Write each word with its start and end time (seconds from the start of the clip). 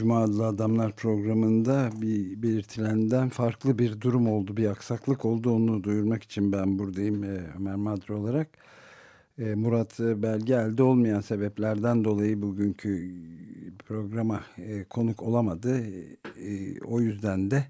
Cuma 0.00 0.22
adlı 0.22 0.46
adamlar 0.46 0.92
programında 0.92 1.90
bir 2.00 2.42
belirtilenden 2.42 3.28
farklı 3.28 3.78
bir 3.78 4.00
durum 4.00 4.28
oldu, 4.28 4.56
bir 4.56 4.66
aksaklık 4.66 5.24
oldu. 5.24 5.50
Onu 5.50 5.84
duyurmak 5.84 6.22
için 6.22 6.52
ben 6.52 6.78
buradayım 6.78 7.24
e, 7.24 7.40
Ömer 7.56 7.74
Madra 7.74 8.14
olarak. 8.14 8.48
E, 9.38 9.54
Murat 9.54 10.00
e, 10.00 10.22
Belge 10.22 10.54
elde 10.54 10.82
olmayan 10.82 11.20
sebeplerden 11.20 12.04
dolayı 12.04 12.42
bugünkü 12.42 13.14
programa 13.86 14.44
e, 14.58 14.84
konuk 14.84 15.22
olamadı. 15.22 15.86
E, 16.46 16.80
o 16.80 17.00
yüzden 17.00 17.50
de 17.50 17.64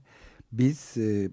biz 0.53 0.97
e, 0.97 1.31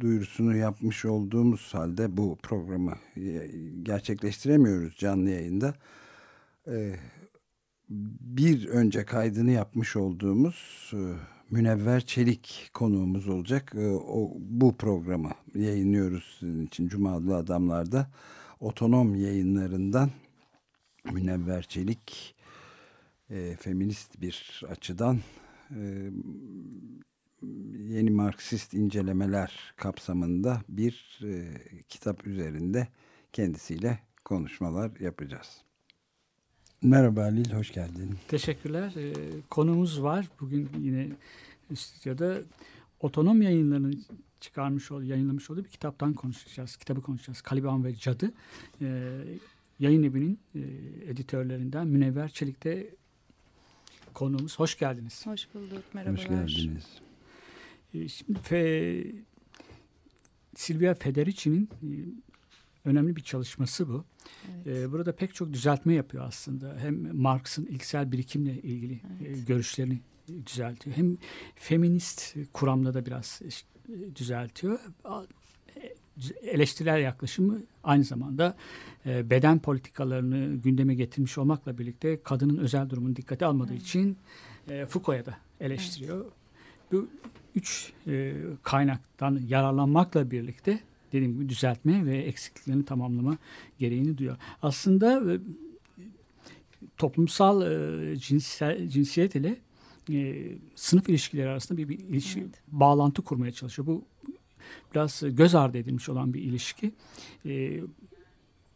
duyurusunu 0.00 0.56
yapmış 0.56 1.04
olduğumuz 1.04 1.74
halde 1.74 2.16
bu 2.16 2.36
programı 2.42 2.94
e, 3.16 3.50
gerçekleştiremiyoruz 3.82 4.96
canlı 4.96 5.30
yayında. 5.30 5.74
E, 6.66 6.96
bir 8.20 8.68
önce 8.68 9.04
kaydını 9.04 9.50
yapmış 9.50 9.96
olduğumuz 9.96 10.90
e, 10.94 11.00
Münevver 11.50 12.00
Çelik 12.00 12.70
konuğumuz 12.74 13.28
olacak. 13.28 13.72
E, 13.74 13.86
o, 13.88 14.32
bu 14.38 14.76
programı 14.76 15.30
yayınlıyoruz 15.54 16.36
sizin 16.40 16.66
için 16.66 16.88
Cuma 16.88 17.12
adlı 17.12 17.36
adamlarda. 17.36 18.10
Otonom 18.60 19.14
yayınlarından 19.14 20.10
Münevver 21.12 21.62
Çelik 21.62 22.34
e, 23.30 23.56
feminist 23.60 24.20
bir 24.20 24.62
açıdan 24.68 25.18
e, 25.70 26.10
yeni 27.78 28.10
Marksist 28.10 28.74
incelemeler 28.74 29.74
kapsamında 29.76 30.60
bir 30.68 31.20
e, 31.24 31.58
kitap 31.88 32.26
üzerinde 32.26 32.88
kendisiyle 33.32 33.98
konuşmalar 34.24 35.00
yapacağız. 35.00 35.62
Merhaba 36.82 37.22
Halil, 37.22 37.52
hoş 37.52 37.72
geldin. 37.72 38.16
Teşekkürler. 38.28 38.92
Ee, 38.96 39.12
konumuz 39.50 40.02
var. 40.02 40.26
Bugün 40.40 40.68
yine 40.80 41.08
stüdyoda 41.74 42.38
otonom 43.00 43.42
yayınlarının 43.42 44.04
çıkarmış 44.40 44.90
olduğu, 44.90 45.04
yayınlamış 45.04 45.50
olduğu 45.50 45.64
bir 45.64 45.68
kitaptan 45.68 46.12
konuşacağız. 46.14 46.76
Kitabı 46.76 47.02
konuşacağız. 47.02 47.40
Kaliban 47.40 47.84
ve 47.84 47.94
Cadı. 47.94 48.32
Ee, 48.80 49.18
yayın 49.80 50.02
evinin 50.02 50.38
e, 50.54 50.60
editörlerinden 51.06 51.86
Münevver 51.86 52.28
Çelik'te 52.28 52.86
konuğumuz. 54.14 54.58
Hoş 54.58 54.78
geldiniz. 54.78 55.26
Hoş 55.26 55.54
bulduk, 55.54 55.84
merhabalar. 55.94 56.18
Hoş 56.18 56.28
geldiniz. 56.28 56.86
Ee, 57.94 58.08
şimdi 58.08 58.38
Fe, 58.38 59.04
Silvia 60.54 60.94
Federici'nin 60.94 61.68
e, 61.82 61.88
önemli 62.84 63.16
bir 63.16 63.20
çalışması 63.22 63.88
bu. 63.88 64.04
Evet. 64.54 64.66
Ee, 64.66 64.92
burada 64.92 65.16
pek 65.16 65.34
çok 65.34 65.52
düzeltme 65.52 65.94
yapıyor 65.94 66.24
aslında. 66.26 66.76
Hem 66.78 67.16
Marx'ın 67.16 67.66
ilksel 67.66 68.12
birikimle 68.12 68.52
ilgili 68.62 69.00
Evet. 69.22 69.38
e, 69.38 69.40
görüşlerini 69.40 70.00
e, 70.28 70.46
düzeltiyor. 70.46 70.96
Hem 70.96 71.16
feminist 71.54 72.36
kuramda 72.52 72.94
da 72.94 73.06
biraz 73.06 73.40
e, 73.44 74.16
düzeltiyor. 74.16 74.78
E, 75.76 75.94
Eleştirel 76.42 77.00
yaklaşımı 77.02 77.62
aynı 77.84 78.04
zamanda 78.04 78.56
e, 79.06 79.30
beden 79.30 79.58
politikalarını 79.58 80.56
gündeme 80.56 80.94
getirmiş 80.94 81.38
olmakla 81.38 81.78
birlikte 81.78 82.22
kadının 82.22 82.56
özel 82.56 82.90
durumunu 82.90 83.16
dikkate 83.16 83.46
almadığı 83.46 83.74
için 83.74 84.16
e, 84.70 84.86
Foucault'a 84.86 85.30
da 85.30 85.36
eleştiriyor. 85.60 86.24
Bu 86.92 87.08
üç 87.54 87.92
e, 88.06 88.34
kaynaktan 88.62 89.40
yararlanmakla 89.48 90.30
birlikte 90.30 90.80
dediğim 91.12 91.32
gibi 91.32 91.48
düzeltme 91.48 92.06
ve 92.06 92.18
eksikliklerini 92.18 92.84
tamamlama 92.84 93.38
gereğini 93.78 94.18
duyuyor. 94.18 94.36
Aslında 94.62 95.32
e, 95.32 95.40
toplumsal 96.96 97.62
e, 97.62 98.16
cinsel, 98.16 98.88
cinsiyet 98.88 99.34
ile 99.34 99.56
e, 100.10 100.48
sınıf 100.74 101.08
ilişkileri 101.08 101.48
arasında 101.48 101.78
bir, 101.78 101.88
bir 101.88 101.98
ilişki, 101.98 102.40
Evet. 102.40 102.62
bağlantı 102.68 103.22
kurmaya 103.22 103.52
çalışıyor. 103.52 103.86
Bu 103.86 104.04
biraz 104.94 105.22
göz 105.30 105.54
ardı 105.54 105.78
edilmiş 105.78 106.08
olan 106.08 106.34
bir 106.34 106.42
ilişki. 106.42 106.92
E, 107.46 107.80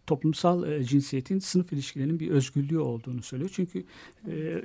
toplumsal 0.07 0.73
e, 0.73 0.85
cinsiyetin 0.85 1.39
sınıf 1.39 1.73
ilişkilerinin 1.73 2.21
bir 2.21 2.31
özgürlüğü 2.31 2.79
olduğunu 2.79 3.23
söylüyor. 3.23 3.51
Çünkü 3.55 3.85
e, 4.29 4.63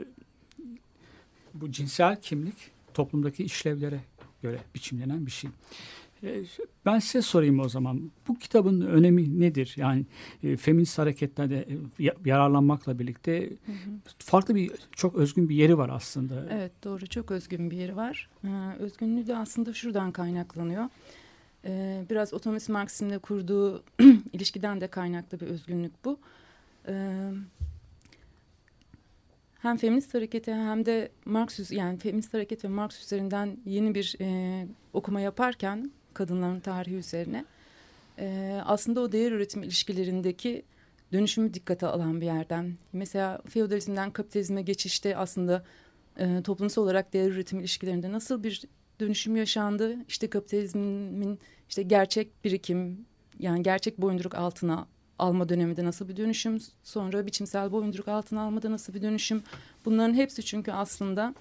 bu 1.54 1.72
cinsel 1.72 2.22
kimlik 2.22 2.56
toplumdaki 2.94 3.44
işlevlere 3.44 4.00
göre 4.42 4.60
biçimlenen 4.76 5.26
bir 5.26 5.32
şey. 5.32 5.50
E, 6.24 6.44
Ben 6.86 7.00
size 7.00 7.22
sorayım 7.22 7.60
o 7.60 7.70
zaman. 7.70 8.12
Bu 8.28 8.36
kitabın 8.40 8.82
önemi 8.82 9.40
nedir? 9.40 9.74
Yani 9.78 10.06
e, 10.44 10.58
feminist 10.58 10.98
hareketlerde 10.98 11.58
e, 12.00 12.04
ya- 12.04 12.16
yararlanmakla 12.26 13.00
birlikte 13.00 13.50
Hı 13.50 13.72
hı. 13.72 14.00
farklı 14.20 14.56
bir, 14.56 14.72
çok 14.92 15.16
özgün 15.16 15.50
bir 15.50 15.56
yeri 15.56 15.78
var 15.78 15.90
aslında. 15.90 16.48
Evet 16.52 16.72
doğru 16.84 17.08
çok 17.08 17.32
özgün 17.32 17.72
bir 17.72 17.78
yeri 17.78 17.96
var. 17.96 18.30
Ee, 18.46 18.48
özgünlüğü 18.80 19.28
de 19.28 19.36
aslında 19.38 19.74
şuradan 19.74 20.12
kaynaklanıyor. 20.12 20.86
Ee, 21.66 22.06
biraz 22.10 22.34
otomist 22.34 22.70
Marksizmle 22.70 23.18
kurduğu 23.18 23.84
ilişkiden 24.34 24.82
de 24.82 24.88
kaynaklı 24.88 25.40
bir 25.40 25.46
özgünlük 25.48 26.06
bu. 26.06 26.20
Ee, 26.88 27.32
hem 29.60 29.78
feminist 29.78 30.14
harekete 30.14 30.54
hem 30.54 30.86
de 30.86 31.12
Marx 31.26 31.72
yani 31.72 31.98
feminist 32.00 32.34
hareket 32.34 32.64
ve 32.66 32.68
Marx 32.68 33.02
üzerinden 33.04 33.58
yeni 33.66 33.96
bir 33.96 34.16
e, 34.22 34.68
okuma 34.94 35.22
yaparken 35.22 35.92
kadınların 36.14 36.60
tarihi 36.60 36.96
üzerine 36.96 37.46
e, 38.20 38.60
aslında 38.66 39.02
o 39.02 39.12
değer 39.12 39.32
üretim 39.32 39.64
ilişkilerindeki 39.64 40.64
dönüşümü 41.14 41.54
dikkate 41.54 41.88
alan 41.88 42.22
bir 42.22 42.26
yerden. 42.26 42.74
Mesela 42.94 43.42
feodalizmden 43.50 44.12
kapitalizme 44.12 44.62
geçişte 44.62 45.18
aslında 45.18 45.64
e, 46.18 46.42
toplumsal 46.44 46.82
olarak 46.84 47.14
değer 47.14 47.30
üretim 47.32 47.60
ilişkilerinde 47.60 48.12
nasıl 48.12 48.44
bir 48.44 48.64
dönüşüm 49.00 49.36
yaşandı? 49.36 49.96
İşte 50.08 50.30
kapitalizmin 50.30 51.40
işte 51.70 51.84
gerçek 51.84 52.44
birikim 52.44 53.06
yani 53.40 53.64
gerçek 53.64 53.98
boyunduruk 54.02 54.36
altına 54.36 54.88
alma 55.20 55.50
döneminde 55.50 55.86
nasıl 55.86 56.10
bir 56.10 56.18
dönüşüm? 56.18 56.58
Sonra 56.84 57.26
biçimsel 57.26 57.72
boyunduruk 57.72 58.08
altına 58.08 58.42
almada 58.42 58.72
nasıl 58.72 58.94
bir 58.94 59.02
dönüşüm? 59.02 59.44
Bunların 59.86 60.14
hepsi 60.14 60.44
çünkü 60.44 60.72
aslında 60.72 61.36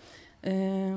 e, 0.44 0.92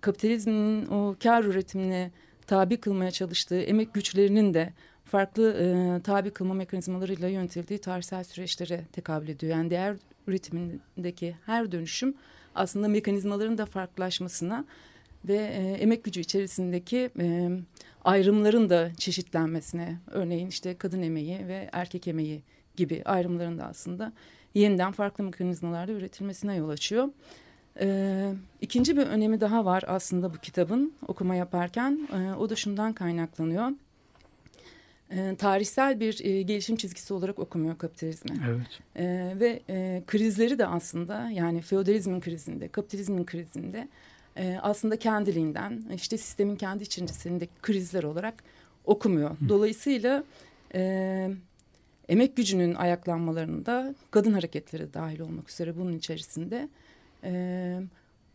kapitalizmin 0.00 0.86
o 0.86 1.16
kar 1.22 1.44
üretimine 1.44 2.10
tabi 2.48 2.76
kılmaya 2.76 3.10
çalıştığı 3.10 3.60
emek 3.60 3.94
güçlerinin 3.94 4.54
de 4.54 4.72
farklı 5.04 5.52
e, 5.52 6.02
tabi 6.02 6.30
kılma 6.30 6.54
mekanizmalarıyla 6.54 7.28
yönetildiği 7.28 7.78
tarihsel 7.78 8.24
süreçlere 8.24 8.84
tekabül 8.92 9.28
ediyor. 9.28 9.52
Yani 9.52 9.70
değer 9.70 9.96
üretimindeki 10.26 11.36
her 11.46 11.72
dönüşüm 11.72 12.14
aslında 12.54 12.88
mekanizmaların 12.88 13.58
da 13.58 13.66
farklılaşmasına 13.66 14.64
ve 15.24 15.36
e, 15.36 15.72
emek 15.72 16.04
gücü 16.04 16.20
içerisindeki 16.20 17.10
e, 17.18 17.50
ayrımların 18.04 18.70
da 18.70 18.90
çeşitlenmesine, 18.96 19.98
örneğin 20.10 20.48
işte 20.48 20.76
kadın 20.76 21.02
emeği 21.02 21.48
ve 21.48 21.68
erkek 21.72 22.08
emeği 22.08 22.42
gibi 22.76 23.02
ayrımların 23.04 23.58
da 23.58 23.66
aslında 23.66 24.12
yeniden 24.54 24.92
farklı 24.92 25.24
mekanizmalarda 25.24 25.92
üretilmesine 25.92 26.56
yol 26.56 26.68
açıyor. 26.68 27.08
Ee, 27.80 28.32
ikinci 28.60 28.96
bir 28.96 29.06
önemi 29.06 29.40
daha 29.40 29.64
var 29.64 29.84
aslında 29.86 30.34
bu 30.34 30.38
kitabın 30.38 30.92
okuma 31.08 31.34
yaparken. 31.34 32.08
Ee, 32.12 32.34
o 32.34 32.50
da 32.50 32.56
şundan 32.56 32.92
kaynaklanıyor. 32.92 33.70
Ee, 35.10 35.34
tarihsel 35.38 36.00
bir 36.00 36.24
e, 36.24 36.42
gelişim 36.42 36.76
çizgisi 36.76 37.14
olarak 37.14 37.38
okumuyor 37.38 37.78
kapitalizmi. 37.78 38.30
Evet. 38.48 38.80
Ee, 38.96 39.32
ve 39.40 39.62
e, 39.68 40.02
krizleri 40.06 40.58
de 40.58 40.66
aslında 40.66 41.30
yani 41.30 41.60
feodalizmin 41.60 42.20
krizinde, 42.20 42.68
kapitalizmin 42.68 43.24
krizinde 43.24 43.88
e, 44.36 44.58
aslında 44.62 44.98
kendiliğinden 44.98 45.82
işte 45.94 46.18
sistemin 46.18 46.56
kendi 46.56 46.82
içerisindeki 46.82 47.52
krizler 47.62 48.02
olarak 48.02 48.34
okumuyor. 48.84 49.36
Dolayısıyla 49.48 50.24
e, 50.74 51.30
emek 52.08 52.36
gücünün 52.36 52.74
ayaklanmalarında 52.74 53.94
kadın 54.10 54.32
hareketleri 54.32 54.94
dahil 54.94 55.20
olmak 55.20 55.50
üzere 55.50 55.76
bunun 55.76 55.92
içerisinde 55.92 56.68
e, 57.24 57.80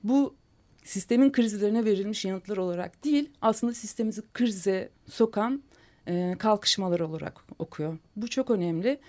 bu 0.03 0.35
sistemin 0.83 1.31
krizlerine 1.31 1.85
verilmiş 1.85 2.25
yanıtlar 2.25 2.57
olarak 2.57 3.03
değil 3.03 3.30
aslında 3.41 3.74
sistemimizi 3.74 4.21
krize 4.33 4.89
sokan 5.09 5.63
e, 6.07 6.35
kalkışmalar 6.39 7.00
olarak 7.00 7.41
okuyor. 7.59 7.97
Bu 8.15 8.27
çok 8.27 8.51
önemli. 8.51 9.00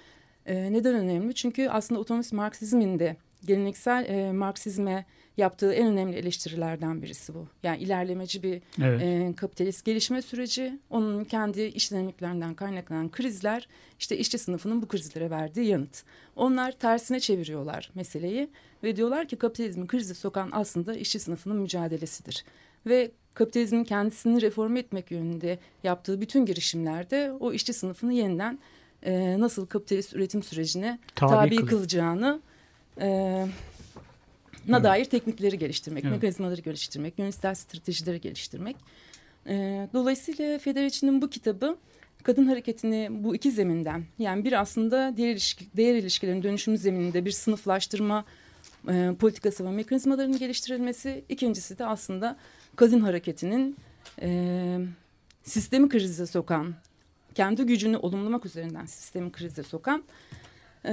E, 0.47 0.73
neden 0.73 0.95
önemli? 0.95 1.35
Çünkü 1.35 1.69
aslında 1.69 2.01
otomist 2.01 2.33
Marksizmin 2.33 2.99
de 2.99 3.17
geleneksel 3.45 4.05
e, 4.09 4.33
Marksizme 4.33 5.07
yaptığı 5.37 5.73
en 5.73 5.87
önemli 5.87 6.17
eleştirilerden 6.17 7.03
birisi 7.03 7.35
bu. 7.35 7.47
Yani 7.63 7.79
ilerlemeci 7.79 8.43
bir 8.43 8.63
Evet. 8.83 9.03
e, 9.03 9.35
kapitalist 9.37 9.85
gelişme 9.85 10.23
süreci, 10.23 10.79
onun 10.91 11.25
kendi 11.25 11.63
iş 11.63 11.91
dinamiklerinden 11.91 12.55
kaynaklanan 12.55 13.11
krizler, 13.11 13.69
işte 13.99 14.19
işçi 14.19 14.39
sınıfının 14.39 14.83
bu 14.83 14.89
krizlere 14.89 15.31
verdiği 15.31 15.67
yanıt. 15.67 16.03
Onlar 16.37 16.73
tersine 16.73 17.21
çeviriyorlar 17.21 17.91
meseleyi 17.95 18.49
ve 18.83 18.97
diyorlar 18.97 19.29
ki 19.29 19.37
kapitalizmi 19.37 19.87
krize 19.87 20.15
sokan 20.15 20.49
aslında 20.53 20.95
işçi 20.95 21.19
sınıfının 21.19 21.57
mücadelesidir. 21.57 22.45
Ve 22.87 23.11
kapitalizmin 23.35 23.85
kendisini 23.85 24.43
reform 24.43 24.77
etmek 24.77 25.11
yönünde 25.11 25.59
yaptığı 25.85 26.21
bütün 26.21 26.47
girişimlerde 26.47 27.33
o 27.41 27.53
işçi 27.53 27.73
sınıfını 27.73 28.13
yeniden 28.13 28.59
e, 29.03 29.41
nasıl 29.41 29.67
kapitalist 29.67 30.15
üretim 30.15 30.43
sürecine 30.43 30.99
Tabi 31.15 31.57
tabi, 31.57 31.67
kılacağını 31.67 32.41
e, 33.01 33.47
Evet. 34.69 34.85
dair 34.85 35.05
teknikleri 35.05 35.59
geliştirmek, 35.59 36.05
Evet. 36.05 36.15
mekanizmaları 36.15 36.61
geliştirmek, 36.61 37.19
yönetsel 37.19 37.55
stratejileri 37.55 38.21
geliştirmek. 38.21 38.77
E, 39.47 39.89
dolayısıyla 39.95 40.59
Federici'nin 40.59 41.23
bu 41.23 41.31
kitabı 41.31 41.77
kadın 42.23 42.47
hareketini 42.47 43.09
bu 43.11 43.35
iki 43.35 43.51
zeminden 43.51 44.05
yani 44.19 44.45
bir 44.45 44.61
aslında 44.61 45.17
değer, 45.17 45.33
ilişki, 45.33 45.65
değer 45.77 45.95
ilişkilerin 45.95 46.43
dönüşüm 46.43 46.77
zemininde 46.77 47.25
bir 47.25 47.31
sınıflaştırma 47.31 48.25
e, 48.89 49.13
politikası 49.19 49.65
ve 49.65 49.71
mekanizmalarının 49.71 50.39
geliştirilmesi. 50.39 51.25
İkincisi 51.29 51.79
de 51.79 51.87
aslında 51.87 52.37
kadın 52.77 53.01
hareketinin 53.01 53.77
e, 54.23 54.79
sistemi 55.43 55.89
krize 55.89 56.27
sokan, 56.27 56.75
kendi 57.35 57.63
gücünü 57.63 57.97
olumlamak 57.97 58.47
üzerinden 58.47 58.87
sistemi 58.87 59.33
krize 59.33 59.63
sokan 59.63 60.05
e, 60.87 60.93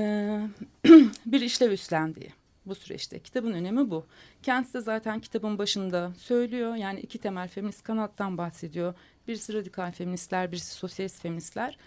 bir 1.25 1.41
işlev 1.41 1.71
üstlendiği 1.71 2.40
bu 2.66 2.75
süreçte. 2.75 3.19
Kitabın 3.19 3.54
önemi 3.54 3.90
bu. 3.90 4.06
Kendisi 4.44 4.74
de 4.74 4.81
zaten 4.81 5.19
kitabın 5.19 5.58
başında 5.58 6.12
söylüyor. 6.18 6.75
Yani 6.75 7.00
iki 7.00 7.18
temel 7.18 7.48
feminist 7.48 7.84
kanattan 7.84 8.38
bahsediyor. 8.38 8.94
Birisi 9.28 9.54
radikal 9.54 9.92
feministler, 9.92 10.52
birisi 10.52 10.74
sosyalist 10.74 11.22
feministler. 11.22 11.78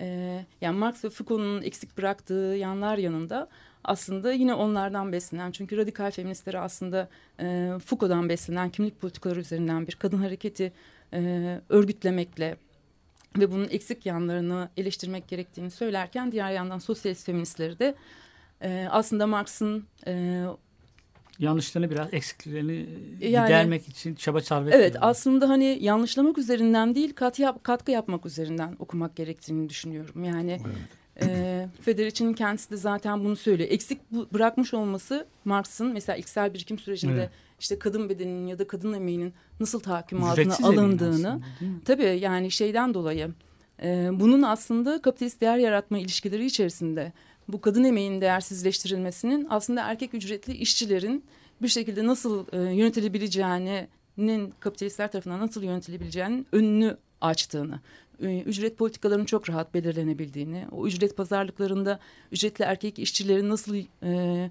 Ee, 0.00 0.44
yani 0.60 0.78
Marx 0.78 1.04
ve 1.04 1.10
Foucault'un 1.10 1.62
eksik 1.62 1.98
bıraktığı 1.98 2.56
yanlar 2.58 2.98
yanında 2.98 3.48
aslında 3.84 4.32
yine 4.32 4.54
onlardan 4.54 5.12
beslenen 5.12 5.50
çünkü 5.50 5.76
radikal 5.76 6.10
feministleri 6.10 6.58
aslında 6.58 7.08
e, 7.40 7.72
Foucault'dan 7.86 8.28
beslenen 8.28 8.70
kimlik 8.70 9.00
politikaları 9.00 9.40
üzerinden 9.40 9.86
bir 9.86 9.94
kadın 9.94 10.18
hareketi 10.18 10.72
e, 11.12 11.60
örgütlemekle 11.68 12.56
ve 13.38 13.52
bunun 13.52 13.68
eksik 13.68 14.06
yanlarını 14.06 14.68
eleştirmek 14.76 15.28
gerektiğini 15.28 15.70
söylerken 15.70 16.32
diğer 16.32 16.52
yandan 16.52 16.78
sosyalist 16.78 17.26
feministleri 17.26 17.78
de 17.78 17.94
e, 18.62 18.86
aslında 18.90 19.26
Marx'ın 19.26 19.84
e, 20.06 20.44
Yanlışlarını 21.38 21.90
biraz 21.90 22.14
eksiklerini 22.14 22.86
Yani- 23.20 23.46
gidermek 23.46 23.88
için 23.88 24.14
çaba 24.14 24.40
sarf 24.40 24.66
Evet 24.66 24.74
ediyorlar. 24.90 25.10
aslında 25.10 25.48
hani 25.48 25.78
yanlışlamak 25.80 26.38
üzerinden 26.38 26.94
değil 26.94 27.12
kat 27.14 27.38
yap, 27.38 27.64
katkı 27.64 27.90
yapmak 27.90 28.26
üzerinden 28.26 28.76
okumak 28.78 29.16
gerektiğini 29.16 29.68
düşünüyorum. 29.68 30.24
Yani 30.24 30.60
e, 31.22 31.68
Federici'nin 31.80 32.32
kendisi 32.34 32.70
de 32.70 32.76
zaten 32.76 33.24
bunu 33.24 33.36
söylüyor. 33.36 33.68
Eksik 33.72 34.10
bırakmış 34.12 34.74
olması 34.74 35.26
Marx'ın 35.44 35.92
mesela 35.92 36.16
ilksel 36.16 36.54
birikim 36.54 36.78
sürecinde 36.78 37.14
Evet. 37.14 37.30
işte 37.60 37.78
kadın 37.78 38.08
bedeninin 38.08 38.46
ya 38.46 38.58
da 38.58 38.66
kadın 38.66 38.92
emeğinin 38.92 39.34
nasıl 39.60 39.80
tahakküm 39.80 40.24
altına 40.24 40.54
alındığını 40.62 41.10
aslında, 41.12 41.40
tabii 41.84 42.18
yani 42.20 42.50
şeyden 42.50 42.94
dolayı 42.94 43.30
e, 43.82 44.08
bunun 44.12 44.42
aslında 44.42 45.02
kapitalist 45.02 45.40
değer 45.40 45.56
yaratma 45.58 45.98
ilişkileri 45.98 46.44
içerisinde 46.46 47.12
bu 47.48 47.60
kadın 47.60 47.84
emeğinin 47.84 48.20
değersizleştirilmesinin 48.20 49.46
aslında 49.50 49.82
erkek 49.82 50.14
ücretli 50.14 50.54
işçilerin 50.54 51.24
bir 51.62 51.68
şekilde 51.68 52.06
nasıl 52.06 52.46
e, 52.52 52.58
yönetilebileceğinin 52.58 54.54
kapitalistler 54.60 55.12
tarafından 55.12 55.40
nasıl 55.40 55.62
yönetilebileceğinin 55.62 56.46
önünü 56.52 56.96
açtığını, 57.20 57.80
e, 58.22 58.40
ücret 58.40 58.78
politikalarının 58.78 59.24
çok 59.24 59.50
rahat 59.50 59.74
belirlenebildiğini, 59.74 60.66
o 60.72 60.86
ücret 60.86 61.16
pazarlıklarında 61.16 62.00
ücretli 62.32 62.62
erkek 62.62 62.98
işçilerin 62.98 63.48
nasıl 63.48 63.76
e, 64.02 64.50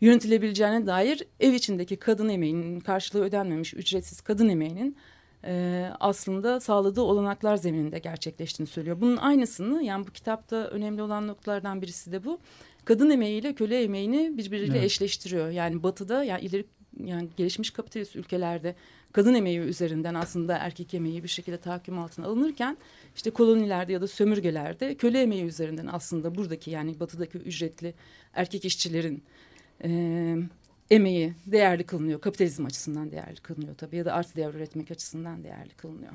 yönetilebileceğine 0.00 0.86
dair 0.86 1.22
ev 1.40 1.52
içindeki 1.52 1.96
kadın 1.96 2.28
emeğinin 2.28 2.80
karşılığı 2.80 3.22
ödenmemiş 3.22 3.74
ücretsiz 3.74 4.20
kadın 4.20 4.48
emeğinin 4.48 4.96
e, 5.44 5.86
aslında 6.00 6.60
sağladığı 6.60 7.00
olanaklar 7.00 7.56
zemininde 7.56 7.98
gerçekleştiğini 7.98 8.70
söylüyor. 8.70 9.00
Bunun 9.00 9.16
aynısını 9.16 9.82
yani 9.82 10.06
bu 10.06 10.10
kitapta 10.10 10.56
önemli 10.56 11.02
olan 11.02 11.26
noktalardan 11.26 11.82
birisi 11.82 12.12
de 12.12 12.24
bu. 12.24 12.38
Kadın 12.84 13.10
emeğiyle 13.10 13.54
köle 13.54 13.82
emeğini 13.82 14.38
birbiriyle 14.38 14.72
Evet. 14.72 14.84
eşleştiriyor. 14.84 15.50
Yani 15.50 15.82
batıda 15.82 16.24
yani 16.24 16.40
ileri 16.40 16.64
yani 17.04 17.28
gelişmiş 17.36 17.70
kapitalist 17.70 18.16
ülkelerde 18.16 18.74
kadın 19.12 19.34
emeği 19.34 19.58
üzerinden 19.58 20.14
aslında 20.14 20.56
erkek 20.58 20.94
emeği 20.94 21.22
bir 21.22 21.28
şekilde 21.28 21.56
tahakküm 21.56 21.98
altına 21.98 22.26
alınırken 22.26 22.76
işte 23.16 23.30
kolonilerde 23.30 23.92
ya 23.92 24.00
da 24.00 24.06
sömürgelerde 24.06 24.94
köle 24.94 25.22
emeği 25.22 25.44
üzerinden 25.44 25.86
aslında 25.92 26.34
buradaki 26.34 26.70
yani 26.70 27.00
batıdaki 27.00 27.38
ücretli 27.38 27.94
erkek 28.34 28.64
işçilerin 28.64 29.22
e, 29.84 29.90
emeği 30.90 31.34
değerli 31.46 31.84
kılınıyor. 31.84 32.20
Kapitalizm 32.20 32.66
açısından 32.66 33.10
değerli 33.10 33.36
kılınıyor 33.36 33.74
tabii 33.74 33.96
ya 33.96 34.04
da 34.04 34.12
artı 34.12 34.36
değer 34.36 34.54
üretmek 34.54 34.90
açısından 34.90 35.44
değerli 35.44 35.70
kılınıyor. 35.76 36.12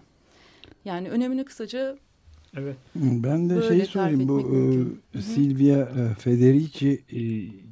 Yani 0.85 1.09
önemini 1.09 1.45
kısaca 1.45 1.97
Evet. 2.57 2.75
Ben 2.95 3.49
de 3.49 3.61
şey 3.67 3.85
sorayım 3.85 4.27
bu 4.27 4.33
mümkün. 4.39 5.01
e, 5.13 5.21
Silvia 5.21 5.79
e, 5.79 6.15
Federici 6.19 7.03
e, 7.11 7.21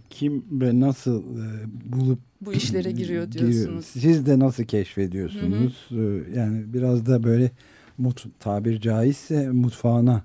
kim 0.10 0.46
ve 0.52 0.80
nasıl 0.80 1.24
e, 1.38 1.48
bulup 1.94 2.20
bu 2.42 2.54
işlere 2.54 2.92
giriyor 2.92 3.28
giriyor? 3.28 3.52
diyorsunuz. 3.52 3.86
Siz 3.86 4.26
de 4.26 4.40
nasıl 4.40 4.64
keşfediyorsunuz? 4.64 5.88
E, 5.92 5.96
Yani 6.40 6.74
biraz 6.74 7.06
da 7.06 7.24
böyle 7.24 7.52
mut, 7.98 8.26
tabir 8.40 8.82
caizse 8.82 9.50
mutfağına 9.50 10.24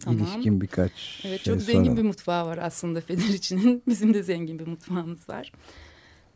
Tamam. 0.00 0.20
ilişkin 0.20 0.60
birkaç 0.60 1.22
Evet 1.26 1.40
şey 1.44 1.54
çok 1.54 1.62
zengin 1.62 1.96
bir 1.96 2.02
mutfağı 2.02 2.46
var 2.46 2.58
aslında 2.62 3.00
Federici'nin. 3.00 3.82
Bizim 3.88 4.14
de 4.14 4.22
zengin 4.22 4.58
bir 4.58 4.66
mutfağımız 4.66 5.28
var. 5.28 5.52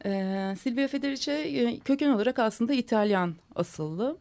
Ee, 0.06 0.54
Silvia 0.60 0.88
Federici 0.88 1.30
e, 1.30 1.78
köken 1.78 2.10
olarak 2.10 2.38
aslında 2.38 2.72
İtalyan 2.74 3.34
asıllı. 3.54 4.16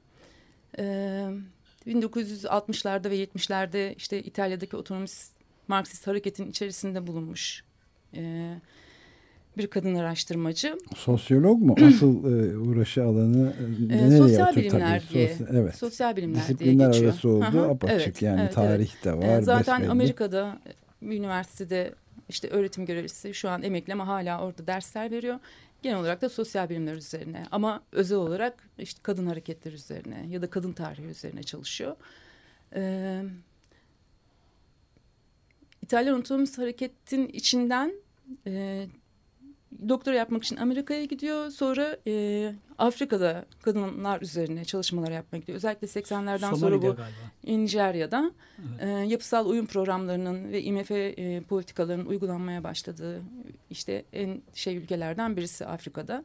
Ee, 0.80 1.28
1960'larda 1.88 3.10
ve 3.10 3.24
70'lerde 3.24 3.94
işte 3.96 4.24
İtalya'daki 4.24 4.78
otonomist 4.78 5.32
Marksist 5.68 6.08
hareketin 6.08 6.50
içerisinde 6.50 7.08
bulunmuş 7.08 7.64
e, 8.16 8.54
bir 9.58 9.68
kadın 9.68 9.96
araştırmacı. 9.96 10.78
Sosyolog 10.96 11.60
mu? 11.62 11.76
Asıl 11.88 12.24
e, 12.54 12.58
uğraşı 12.58 13.04
alanı 13.04 13.54
e, 13.90 13.94
Ee, 13.94 13.98
nereye 13.98 14.18
sosyal 14.18 14.44
oturtabilir? 14.48 14.72
bilimler 14.72 15.04
diye. 15.14 15.28
Sosyal- 15.30 15.56
evet. 15.56 15.76
Sosyal 15.76 16.16
bilimler 16.16 16.42
Disiplinler 16.42 16.80
diye 16.80 16.88
geçiyor. 16.88 17.12
arası 17.12 17.30
olduğu 17.30 17.46
Hı 17.46 17.60
hı, 17.66 17.70
apaçık 17.70 18.02
evet, 18.02 18.22
yani 18.22 18.40
evet, 18.42 18.54
evet. 18.58 18.68
tarih 18.70 19.04
de 19.06 19.10
Ee, 19.10 19.36
var. 19.36 19.42
Zaten 19.42 19.74
besbelli. 19.80 19.92
Amerika'da 19.92 20.60
üniversitede 21.02 21.94
işte 22.30 22.48
öğretim 22.50 22.86
görevlisi 22.86 23.34
şu 23.34 23.50
an 23.50 23.64
emekli 23.64 23.94
ama 23.94 24.08
hala 24.08 24.42
orada 24.46 24.68
dersler 24.68 25.12
veriyor. 25.12 25.40
Genel 25.82 26.00
olarak 26.00 26.22
da 26.22 26.30
sosyal 26.30 26.70
bilimler 26.70 26.96
üzerine 26.96 27.44
ama 27.52 27.84
özel 27.92 28.18
olarak 28.18 28.70
işte 28.78 29.00
kadın 29.04 29.28
hareketleri 29.28 29.76
üzerine 29.76 30.26
ya 30.30 30.42
da 30.42 30.50
kadın 30.50 30.74
tarihi 30.74 31.06
üzerine 31.06 31.44
çalışıyor. 31.44 31.96
Ee, 32.76 33.24
İtalyan 35.82 36.20
otonomist 36.20 36.58
hareketin 36.58 37.28
içinden 37.28 37.94
e, 38.48 38.86
doktora 39.90 40.16
yapmak 40.16 40.44
için 40.44 40.56
Amerika'ya 40.56 41.06
gidiyor. 41.06 41.52
Sonra 41.52 41.98
e, 42.08 42.54
Afrika'da 42.78 43.46
kadınlar 43.62 44.22
üzerine 44.22 44.66
çalışmalar 44.66 45.12
yapmaya 45.12 45.40
gidiyor. 45.40 45.56
Özellikle 45.56 45.88
80'lerden 45.88 46.54
sonra 46.54 46.76
bu 46.76 46.82
galiba. 46.82 47.04
Nijerya'da 47.48 48.32
Evet. 48.60 48.82
e, 48.84 48.88
yapısal 48.88 49.50
uyum 49.50 49.66
programlarının 49.66 50.52
ve 50.52 50.62
IMF 50.64 50.92
e, 50.92 51.42
politikalarının 51.42 52.06
uygulanmaya 52.06 52.64
başladığı 52.64 53.22
işte 53.70 54.06
en 54.14 54.42
şey 54.54 54.78
ülkelerden 54.78 55.38
birisi 55.38 55.66
Afrika'da. 55.66 56.24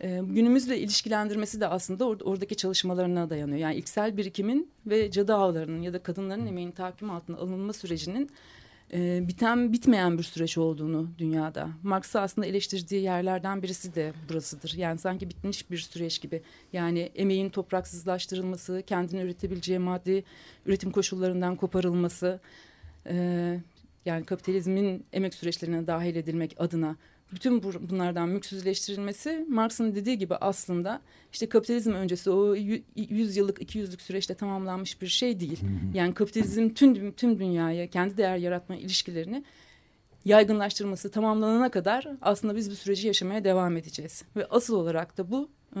E, 0.00 0.20
günümüzle 0.24 0.78
ilişkilendirmesi 0.78 1.60
de 1.60 1.66
aslında 1.66 2.04
or- 2.04 2.22
oradaki 2.22 2.56
çalışmalarına 2.56 3.30
dayanıyor. 3.30 3.58
Yani 3.58 3.74
ilksel 3.76 4.16
birikimin 4.16 4.70
ve 4.86 5.10
cadı 5.10 5.34
avlarının 5.34 5.82
ya 5.82 5.92
da 5.92 6.02
kadınların 6.02 6.46
emeğinin 6.46 6.72
tahakküm 6.72 7.10
altına 7.10 7.36
alınma 7.36 7.72
sürecinin 7.72 8.30
e, 8.92 9.28
biten 9.28 9.72
bitmeyen 9.72 10.18
bir 10.18 10.22
süreç 10.22 10.58
olduğunu 10.58 11.10
dünyada. 11.18 11.68
Marx'ı 11.82 12.20
aslında 12.20 12.46
eleştirdiği 12.46 13.02
yerlerden 13.02 13.62
birisi 13.62 13.94
de 13.94 14.12
burasıdır. 14.28 14.74
Yani 14.76 14.98
sanki 14.98 15.30
bitmiş 15.30 15.70
bir 15.70 15.78
süreç 15.78 16.20
gibi. 16.20 16.42
Yani 16.72 17.10
emeğin 17.14 17.50
topraksızlaştırılması, 17.50 18.82
kendini 18.86 19.20
üretebileceği 19.20 19.78
maddi 19.78 20.24
üretim 20.66 20.90
koşullarından 20.90 21.56
koparılması, 21.56 22.40
e, 23.06 23.60
yani 24.04 24.24
kapitalizmin 24.24 25.04
emek 25.12 25.34
süreçlerine 25.34 25.86
dahil 25.86 26.16
edilmek 26.16 26.54
adına 26.58 26.96
bütün 27.32 27.62
bu- 27.62 27.90
bunlardan 27.90 28.28
mülksüzleştirilmesi 28.28 29.46
Marx'ın 29.48 29.94
dediği 29.94 30.18
gibi 30.18 30.34
aslında 30.36 31.00
işte 31.32 31.48
kapitalizm 31.48 31.92
öncesi 31.92 32.30
o 32.30 32.56
yü- 32.56 32.82
100 32.96 33.36
yıllık 33.36 33.58
200'lük 33.62 34.00
süreçte 34.02 34.34
tamamlanmış 34.34 35.02
bir 35.02 35.06
şey 35.06 35.40
değil. 35.40 35.60
Yani 35.94 36.14
kapitalizm 36.14 36.68
tüm 36.68 37.12
tüm 37.12 37.38
dünyaya 37.38 37.86
kendi 37.90 38.16
değer 38.16 38.36
yaratma 38.36 38.76
ilişkilerini 38.76 39.44
yaygınlaştırılması 40.24 41.10
tamamlanana 41.10 41.70
kadar 41.70 42.06
aslında 42.20 42.56
biz 42.56 42.70
bu 42.70 42.74
süreci 42.74 43.06
yaşamaya 43.06 43.44
devam 43.44 43.76
edeceğiz. 43.76 44.24
Ve 44.36 44.46
asıl 44.46 44.74
olarak 44.76 45.18
da 45.18 45.30
bu 45.30 45.48
e, 45.76 45.80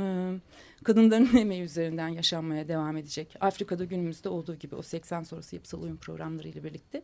kadınların 0.84 1.36
emeği 1.36 1.62
üzerinden 1.62 2.08
yaşanmaya 2.08 2.68
devam 2.68 2.96
edecek. 2.96 3.36
Afrika'da 3.40 3.84
günümüzde 3.84 4.28
olduğu 4.28 4.54
gibi 4.54 4.74
o 4.74 4.82
80 4.82 5.22
sonrası 5.22 5.56
yapısal 5.56 5.82
uyum 5.82 5.96
programları 5.96 6.48
ile 6.48 6.64
birlikte. 6.64 7.02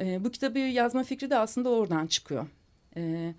E, 0.00 0.24
bu 0.24 0.30
kitabı 0.30 0.58
yazma 0.58 1.04
fikri 1.04 1.30
de 1.30 1.36
aslında 1.38 1.68
oradan 1.70 2.06
çıkıyor. 2.06 2.46
E, 2.96 3.34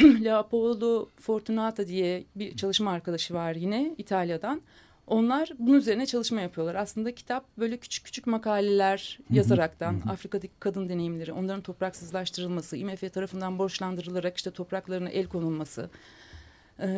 Leopoldo 0.24 1.08
Fortunata 1.20 1.86
diye 1.86 2.24
bir 2.36 2.56
çalışma 2.56 2.90
arkadaşı 2.90 3.34
var 3.34 3.54
yine 3.54 3.94
İtalya'dan. 3.98 4.62
Onlar 5.06 5.50
bunun 5.58 5.78
üzerine 5.78 6.06
çalışma 6.06 6.40
yapıyorlar. 6.40 6.74
Aslında 6.74 7.14
kitap 7.14 7.44
böyle 7.58 7.76
küçük 7.76 8.04
küçük 8.04 8.26
makaleler 8.26 9.18
yazaraktan 9.30 10.02
Afrika'daki 10.10 10.52
kadın 10.60 10.88
deneyimleri, 10.88 11.32
onların 11.32 11.62
topraksızlaştırılması, 11.62 12.76
IMF 12.76 13.12
tarafından 13.12 13.58
borçlandırılarak 13.58 14.36
işte 14.36 14.50
topraklarına 14.50 15.08
el 15.08 15.26
konulması, 15.26 15.90
e, 16.80 16.88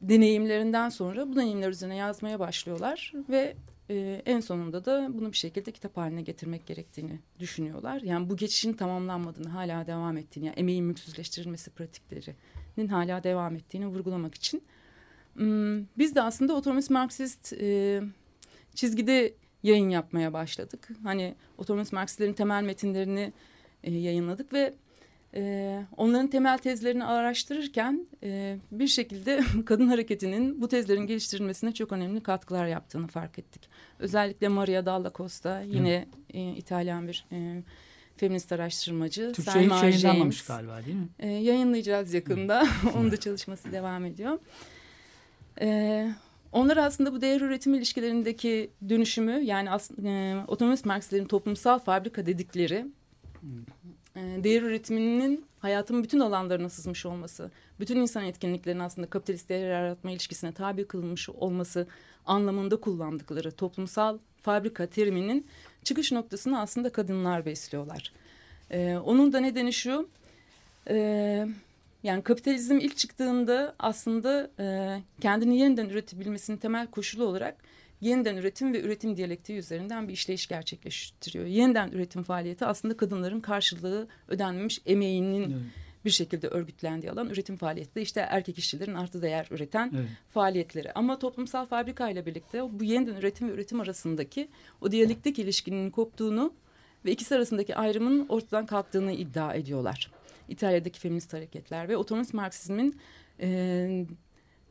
deneyimlerinden 0.00 0.88
sonra 0.88 1.28
bu 1.28 1.36
deneyimler 1.36 1.68
üzerine 1.68 1.96
yazmaya 1.96 2.40
başlıyorlar 2.40 3.12
ve 3.28 3.56
e, 3.90 4.22
en 4.26 4.40
sonunda 4.40 4.84
da 4.84 5.08
bunu 5.12 5.32
bir 5.32 5.36
şekilde 5.36 5.72
kitap 5.72 5.96
haline 5.96 6.22
getirmek 6.22 6.66
gerektiğini 6.66 7.20
düşünüyorlar. 7.38 8.00
Yani 8.02 8.30
bu 8.30 8.36
geçişin 8.36 8.72
tamamlanmadığını, 8.72 9.48
hala 9.48 9.86
devam 9.86 10.16
ettiğini, 10.16 10.46
yani 10.46 10.58
emeğin 10.58 10.84
mülksüzleştirilmesi 10.84 11.70
pratiklerinin 11.70 12.88
hala 12.88 13.24
devam 13.24 13.56
ettiğini 13.56 13.86
vurgulamak 13.86 14.34
için. 14.34 14.62
Hmm, 15.34 15.84
Biz 15.98 16.14
de 16.14 16.22
aslında 16.22 16.54
otonomist 16.54 16.90
Marksist 16.90 17.52
e, 17.52 18.00
çizgide 18.74 19.34
yayın 19.62 19.88
yapmaya 19.88 20.32
başladık. 20.32 20.88
Hani 21.02 21.34
otonomist 21.58 21.92
Marksistlerin 21.92 22.32
temel 22.32 22.62
metinlerini 22.62 23.32
e, 23.84 23.94
yayınladık 23.94 24.52
ve 24.52 24.74
e, 25.34 25.82
onların 25.96 26.26
temel 26.26 26.58
tezlerini 26.58 27.04
araştırırken 27.04 28.06
e, 28.22 28.58
bir 28.72 28.86
şekilde 28.86 29.40
kadın 29.66 29.88
hareketinin 29.88 30.60
bu 30.60 30.68
tezlerin 30.68 31.06
geliştirilmesine 31.06 31.72
çok 31.72 31.92
önemli 31.92 32.20
katkılar 32.20 32.66
yaptığını 32.66 33.06
fark 33.06 33.38
ettik. 33.38 33.68
Özellikle 33.98 34.48
Maria 34.48 34.86
Dalla 34.86 35.12
Costa 35.14 35.60
yine 35.60 36.06
e, 36.34 36.52
İtalyan 36.52 37.08
bir 37.08 37.26
e, 37.32 37.62
feminist 38.16 38.52
araştırmacı. 38.52 39.32
Türkçe 39.32 39.52
Selma 39.52 39.76
hiç 39.76 39.82
yayınlanmamış 39.82 40.44
James. 40.44 40.46
galiba 40.46 40.86
değil 40.86 40.96
mi? 40.96 41.08
E, 41.18 41.28
yayınlayacağız 41.28 42.14
yakında. 42.14 42.66
Onun 42.96 43.10
da 43.10 43.16
çalışması 43.16 43.72
devam 43.72 44.04
ediyor. 44.04 44.38
E, 45.60 46.10
onlar 46.52 46.76
aslında 46.76 47.12
bu 47.12 47.20
değer 47.20 47.40
üretim 47.40 47.74
ilişkilerindeki 47.74 48.70
dönüşümü 48.88 49.32
yani 49.32 49.70
as, 49.70 49.90
e, 49.90 50.36
otonomist 50.48 50.84
Marksistlerin 50.84 51.24
toplumsal 51.24 51.78
fabrika 51.78 52.26
dedikleri 52.26 52.86
e, 53.34 53.46
değer 54.16 54.62
üretiminin 54.62 55.44
hayatın 55.58 56.02
bütün 56.04 56.20
alanlarına 56.20 56.68
sızmış 56.68 57.06
olması, 57.06 57.50
bütün 57.80 57.96
insan 57.96 58.24
etkinliklerinin 58.24 58.82
aslında 58.82 59.10
kapitalist 59.10 59.48
değer 59.48 59.70
yaratma 59.70 60.10
ilişkisine 60.10 60.52
tabi 60.52 60.84
kılınmış 60.84 61.28
olması 61.28 61.86
anlamında 62.26 62.76
kullandıkları 62.76 63.52
toplumsal 63.52 64.18
fabrika 64.42 64.86
teriminin 64.86 65.46
çıkış 65.84 66.12
noktasını 66.12 66.60
aslında 66.60 66.92
kadınlar 66.92 67.46
besliyorlar. 67.46 68.12
E, 68.70 68.96
onun 68.96 69.32
da 69.32 69.40
nedeni 69.40 69.72
şu, 69.72 70.08
e, 70.88 70.96
yani 72.02 72.22
kapitalizm 72.22 72.78
ilk 72.78 72.96
çıktığında 72.96 73.74
aslında 73.78 74.50
e, 74.58 74.98
kendini 75.20 75.58
yeniden 75.58 75.88
üretebilmesinin 75.88 76.56
temel 76.56 76.86
koşulu 76.86 77.24
olarak 77.24 77.56
yeniden 78.00 78.36
üretim 78.36 78.72
ve 78.72 78.80
üretim 78.80 79.16
diyalektiği 79.16 79.58
üzerinden 79.58 80.08
bir 80.08 80.12
işleyiş 80.12 80.46
gerçekleştiriyor. 80.46 81.46
Yeniden 81.46 81.90
üretim 81.90 82.22
faaliyeti 82.22 82.66
aslında 82.66 82.96
kadınların 82.96 83.40
karşılığı 83.40 84.08
ödenmemiş 84.28 84.80
emeğinin 84.86 85.42
Evet. 85.42 85.62
bir 86.04 86.10
şekilde 86.10 86.48
örgütlendiği 86.48 87.12
alan 87.12 87.30
üretim 87.30 87.56
faaliyeti 87.56 87.94
de 87.94 88.02
işte 88.02 88.20
erkek 88.20 88.58
işçilerin 88.58 88.94
artı 88.94 89.22
değer 89.22 89.48
üreten 89.50 89.92
Evet. 89.94 90.08
faaliyetleri. 90.28 90.92
Ama 90.92 91.18
toplumsal 91.18 91.66
fabrika 91.66 92.10
ile 92.10 92.26
birlikte 92.26 92.80
bu 92.80 92.84
yeniden 92.84 93.14
üretim 93.14 93.48
ve 93.48 93.52
üretim 93.52 93.80
arasındaki 93.80 94.48
o 94.80 94.92
diyalektik 94.92 95.38
ilişkinin 95.38 95.90
koptuğunu 95.90 96.52
ve 97.04 97.10
ikisi 97.10 97.34
arasındaki 97.34 97.76
ayrımın 97.76 98.28
ortadan 98.28 98.66
kalktığını 98.66 99.12
iddia 99.12 99.54
ediyorlar. 99.54 100.10
İtalya'daki 100.48 101.00
feminist 101.00 101.32
hareketler 101.32 101.88
ve 101.88 101.96
otonomist 101.96 102.34
Marksizmin 102.34 103.00
e, 103.40 104.06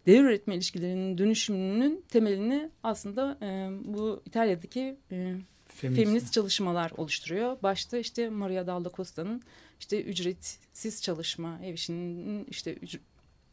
değer 0.05 0.23
üretme 0.23 0.55
ilişkilerinin 0.55 1.17
dönüşümünün 1.17 2.05
temelini 2.09 2.69
aslında 2.83 3.37
e, 3.41 3.69
bu 3.85 4.21
İtalya'daki 4.25 4.95
e, 5.11 5.35
Feminist. 5.65 6.03
feminist 6.03 6.33
çalışmalar 6.33 6.91
oluşturuyor. 6.97 7.57
Başta 7.63 7.97
işte 7.97 8.29
Maria 8.29 8.67
Dalla 8.67 8.89
Costa'nın 8.95 9.41
işte 9.79 10.03
ücretsiz 10.03 11.01
çalışma, 11.01 11.59
ev 11.63 11.73
işinin 11.73 12.45
işte 12.49 12.73
ücr- 12.73 12.99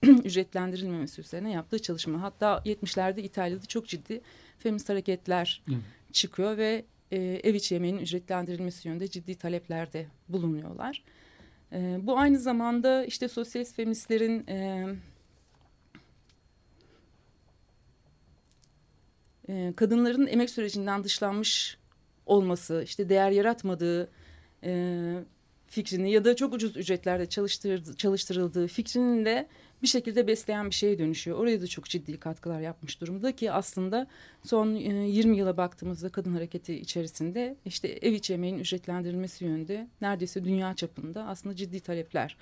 ücretlendirilmemesi 0.24 1.20
üzerine 1.20 1.52
yaptığı 1.52 1.78
çalışma. 1.82 2.22
Hatta 2.22 2.62
70'lerde 2.64 3.20
İtalya'da 3.20 3.66
çok 3.66 3.86
ciddi 3.88 4.20
feminist 4.58 4.88
hareketler 4.88 5.62
Evet. 5.68 5.78
çıkıyor 6.12 6.56
ve 6.56 6.84
e, 7.12 7.16
ev 7.18 7.54
içi 7.54 7.74
yemeğinin 7.74 7.98
ücretlendirilmesi 7.98 8.88
yönünde 8.88 9.08
ciddi 9.08 9.34
taleplerde 9.34 10.06
bulunuyorlar. 10.28 11.02
E, 11.72 11.98
bu 12.02 12.18
aynı 12.18 12.38
zamanda 12.38 13.04
işte 13.04 13.28
sosyalist 13.28 13.76
feministlerin 13.76 14.46
e, 14.46 14.86
e, 19.48 19.72
kadınların 19.76 20.26
emek 20.26 20.50
sürecinden 20.50 21.04
dışlanmış 21.04 21.78
olması, 22.26 22.82
işte 22.84 23.08
değer 23.08 23.30
yaratmadığı 23.30 24.10
e, 24.64 25.12
fikrini 25.66 26.10
ya 26.10 26.24
da 26.24 26.36
çok 26.36 26.54
ucuz 26.54 26.76
ücretlerde 26.76 27.26
çalıştırıldığı, 27.26 27.96
çalıştırıldığı 27.96 28.66
fikrinin 28.66 29.24
de 29.24 29.48
bir 29.82 29.86
şekilde 29.86 30.26
besleyen 30.26 30.66
bir 30.66 30.74
şeye 30.74 30.98
dönüşüyor. 30.98 31.38
Oraya 31.38 31.60
da 31.60 31.66
çok 31.66 31.84
ciddi 31.84 32.20
katkılar 32.20 32.60
yapmış 32.60 33.00
durumda 33.00 33.36
ki 33.36 33.52
aslında 33.52 34.06
son 34.44 34.74
e, 34.74 35.08
20 35.08 35.36
yıla 35.36 35.56
baktığımızda 35.56 36.08
kadın 36.08 36.34
hareketi 36.34 36.74
içerisinde 36.74 37.56
işte 37.64 37.88
ev 37.88 38.12
içi 38.12 38.32
yemeğin 38.32 38.58
ücretlendirilmesi 38.58 39.44
yönünde 39.44 39.88
neredeyse 40.00 40.44
dünya 40.44 40.74
çapında 40.74 41.24
aslında 41.24 41.56
ciddi 41.56 41.80
talepler 41.80 42.36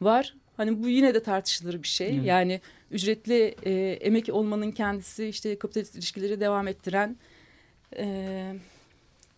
var. 0.00 0.34
Hani 0.58 0.82
bu 0.82 0.88
yine 0.88 1.14
de 1.14 1.22
tartışılır 1.22 1.82
bir 1.82 1.88
şey. 1.88 2.08
Evet. 2.16 2.26
Yani 2.26 2.60
ücretli 2.90 3.54
e, 3.62 3.72
emek 4.00 4.28
olmanın 4.32 4.70
kendisi 4.70 5.26
işte 5.26 5.58
kapitalist 5.58 5.94
ilişkileri 5.94 6.40
devam 6.40 6.68
ettiren 6.68 7.16
e, 7.96 8.54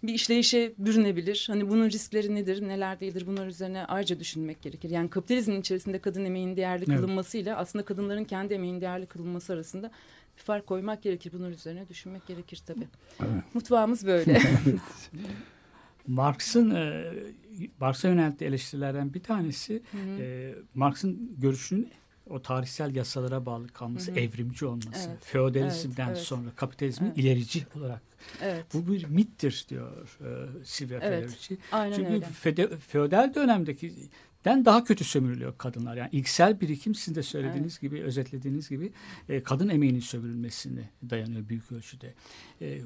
bir 0.03 0.15
işleyişe 0.15 0.73
bürünebilir. 0.79 1.45
Hani 1.51 1.69
bunun 1.71 1.91
riskleri 1.91 2.35
nedir, 2.35 2.69
neler 2.69 3.01
değildir 3.01 3.25
bunlar 3.27 3.47
üzerine 3.47 3.85
ayrıca 3.85 4.21
düşünmek 4.21 4.63
gerekir. 4.63 4.91
Yani 4.91 5.11
kapitalizmin 5.11 5.61
içerisinde 5.61 5.99
kadın 5.99 6.25
emeğin 6.25 6.57
değerli 6.57 6.85
Evet. 6.89 6.97
kılınmasıyla 6.97 7.57
aslında 7.57 7.85
kadınların 7.85 8.25
kendi 8.25 8.55
emeğin 8.55 8.81
değerli 8.81 9.07
kılınması 9.07 9.53
arasında 9.53 9.91
bir 10.37 10.43
fark 10.43 10.67
koymak 10.67 11.03
gerekir. 11.03 11.33
Bunlar 11.33 11.51
üzerine 11.51 11.89
düşünmek 11.89 12.27
gerekir 12.27 12.63
tabii. 12.67 12.89
Mutfağımız 13.55 14.07
böyle. 14.07 14.41
Marx'ın 16.07 16.71
e, 16.75 17.13
Marx'a 17.81 18.09
yönelttiği 18.09 18.49
eleştirilerden 18.49 19.15
bir 19.15 19.23
tanesi 19.23 19.83
e, 20.21 20.55
Marx'ın 20.75 21.35
görüşünün 21.39 21.89
o 22.27 22.43
tarihsel 22.43 22.95
yasalara 22.95 23.47
bağlı 23.47 23.69
kalması, 23.69 24.11
Hı 24.11 24.15
hı. 24.15 24.21
evrimci 24.21 24.67
olması, 24.67 25.09
Evet, 25.11 25.25
feodalizmden 25.25 26.07
evet, 26.07 26.17
evet. 26.17 26.27
sonra 26.27 26.51
kapitalizmin 26.57 27.07
Evet. 27.09 27.19
ilerici 27.19 27.67
olarak. 27.79 28.03
evet. 28.43 28.65
Bu 28.75 28.93
bir 28.93 29.05
mittir 29.05 29.67
diyor 29.69 30.19
e, 30.21 30.65
Silvia 30.65 30.99
Evet, 31.03 31.25
Federici. 31.31 31.59
Aynen 31.73 31.97
Çünkü 31.97 32.13
öyle. 32.13 32.25
fede, 32.27 32.77
feodal 32.77 33.35
dönemdeki 33.35 33.93
den 34.45 34.65
daha 34.65 34.85
kötü 34.85 35.05
sömürülüyor 35.05 35.59
kadınlar. 35.59 35.97
Yani 35.97 36.09
ilksel 36.13 36.61
birikim 36.61 36.95
sizin 36.95 37.15
de 37.15 37.23
söylediğiniz 37.23 37.81
gibi, 37.81 38.03
özetlediğiniz 38.03 38.69
gibi 38.69 38.93
e, 39.29 39.43
kadın 39.43 39.69
emeğinin 39.69 40.01
sömürülmesine 40.01 40.91
dayanıyor 41.11 41.49
büyük 41.49 41.73
ölçüde. 41.73 42.15
E, 42.61 42.81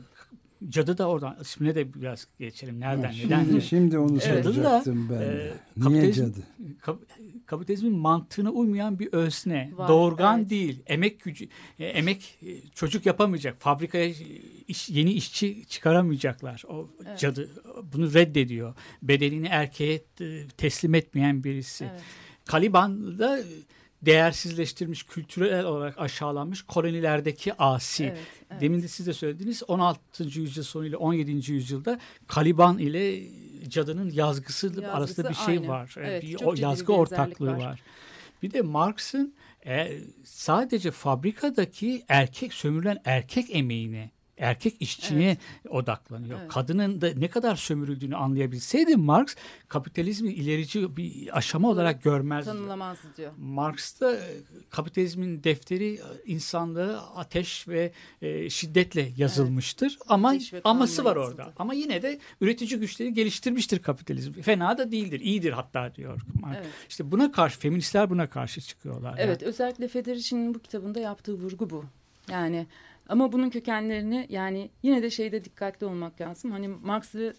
cadı 0.69 0.99
da 0.99 1.09
oradan 1.09 1.37
ismine 1.41 1.75
de 1.75 1.95
biraz 1.95 2.27
geçelim. 2.39 2.81
Nereden, 2.81 3.03
Ha, 3.03 3.13
neden? 3.25 3.45
Şimdi, 3.45 3.63
şimdi 3.63 3.99
onu 3.99 4.19
Evet. 4.25 4.45
soracaktım 4.45 5.09
ben. 5.11 5.21
Ee, 5.21 5.27
de. 5.27 5.55
Niye 5.77 6.13
cadı? 6.13 6.39
Kap- 6.81 7.03
kapitalizmin 7.47 7.93
mantığına 7.93 8.51
uymayan 8.51 8.99
bir 8.99 9.13
özne. 9.13 9.73
Var, 9.77 9.89
doğurgan 9.89 10.41
evet. 10.41 10.51
değil. 10.51 10.83
Emek 10.87 11.21
gücü, 11.21 11.49
e, 11.79 11.87
emek 11.87 12.39
e, 12.43 12.61
çocuk 12.75 13.07
yapamayacak. 13.07 13.61
Fabrikaya 13.61 14.09
e, 14.09 14.15
iş, 14.69 14.89
yeni 14.91 15.13
işçi 15.13 15.65
çıkaramayacaklar. 15.67 16.63
O 16.69 16.91
Evet. 17.07 17.19
cadı 17.19 17.51
bunu 17.93 18.15
reddediyor. 18.15 18.75
Bedenini 19.03 19.47
erkeğe 19.47 20.05
e, 20.21 20.47
teslim 20.57 20.95
etmeyen 20.95 21.45
birisi. 21.45 21.85
Evet. 21.85 22.03
Kaliban 22.45 23.19
da 24.07 24.11
değersizleştirilmiş, 24.11 25.03
kültürel 25.03 25.65
olarak 25.65 25.99
aşağılanmış 25.99 26.63
kolonilerdeki 26.63 27.55
asi. 27.55 28.05
Evet, 28.05 28.19
evet. 28.51 28.61
Demin 28.61 28.83
de 28.83 28.89
siz 28.89 29.07
de 29.07 29.13
söylediniz 29.13 29.63
16. 29.69 30.25
yüzyıl 30.25 30.65
sonu 30.65 30.87
ile 30.87 30.97
17. 30.97 31.53
yüzyılda 31.53 31.99
Kaliban 32.27 32.79
ile 32.79 33.23
cadının 33.69 34.11
yazgısı, 34.11 34.67
Yazgısı 34.67 34.93
arasında 34.93 35.31
bir 35.31 35.35
şey 35.35 35.59
aynı. 35.59 35.69
var. 35.69 35.95
Evet, 35.99 36.23
bir 36.23 36.43
o 36.45 36.55
yazgı 36.57 36.93
ortaklığı 36.93 37.53
var. 37.53 37.59
var. 37.59 37.83
Bir 38.43 38.53
de 38.53 38.63
Marx'ın 38.63 39.35
e, 39.67 39.99
sadece 40.25 40.91
fabrikadaki 40.91 42.05
erkek 42.09 42.55
sömürülen 42.55 42.99
erkek 43.05 43.57
emeğine 43.57 44.11
erkek 44.39 44.77
işçiye 44.81 45.37
odaklanıyor. 45.69 46.41
Evet. 46.41 46.51
Kadının 46.51 47.01
da 47.01 47.11
ne 47.17 47.29
kadar 47.29 47.57
sömürüldüğünü 47.57 48.17
anlayabilseydi 48.17 48.97
Marx 48.97 49.35
kapitalizmi 49.69 50.33
ilerici 50.33 50.97
bir 50.97 51.39
aşama 51.39 51.69
olarak 51.71 52.03
görmezdi. 52.03 52.51
Tanımlamaz 52.51 52.99
diyor. 53.17 53.33
Marx'ta 53.39 54.17
e, 54.17 54.23
kapitalizmin 54.71 55.45
defteri 55.45 55.95
e, 55.95 56.01
insanlığı 56.27 57.01
ateş 57.01 57.69
ve 57.69 57.93
e, 58.23 58.51
şiddetle 58.51 59.13
yazılmıştır. 59.17 59.99
Ama 60.09 60.29
Ateş 60.29 60.53
ve 60.53 60.61
aması 60.65 61.05
var 61.05 61.17
yazıldı. 61.17 61.43
orada. 61.43 61.53
Ama 61.57 61.75
yine 61.75 62.03
de 62.03 62.19
üretici 62.41 62.81
güçleri 62.81 63.15
geliştirmiştir 63.15 63.79
kapitalizm. 63.79 64.33
Fena 64.33 64.79
da 64.79 64.93
değildir, 64.93 65.21
iyidir 65.21 65.53
hatta 65.53 65.95
diyor. 65.95 66.21
Marx. 66.41 66.57
Evet. 66.57 66.67
İşte 66.89 67.11
buna 67.11 67.33
karşı 67.33 67.59
feministler 67.59 68.11
buna 68.11 68.31
karşı 68.31 68.61
çıkıyorlar. 68.61 69.15
Evet 69.19 69.43
özellikle 69.43 69.89
Federici'nin 69.89 70.55
bu 70.55 70.59
kitabında 70.59 71.01
yaptığı 71.01 71.35
vurgu 71.35 71.71
bu. 71.71 71.85
Yani 72.31 72.67
ama 73.09 73.33
bunun 73.33 73.51
kökenlerini 73.51 74.27
yani 74.31 74.71
yine 74.83 75.03
de 75.03 75.11
şeyde 75.11 75.45
dikkatli 75.45 75.87
olmak 75.87 76.21
lazım. 76.21 76.51
Hani 76.51 76.69
Marx'ı 76.69 77.35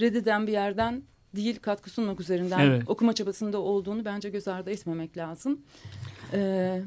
reddeden 0.00 0.46
bir 0.46 0.52
yerden 0.52 1.02
değil 1.36 1.58
katkı 1.58 1.90
sunmak 1.90 2.20
üzerinden 2.20 2.58
Evet. 2.60 2.82
okuma 2.86 3.12
çabasında 3.12 3.58
olduğunu 3.58 4.04
bence 4.04 4.30
göz 4.30 4.48
ardı 4.48 4.70
etmemek 4.70 5.16
lazım. 5.16 5.60
Ee, 6.32 6.80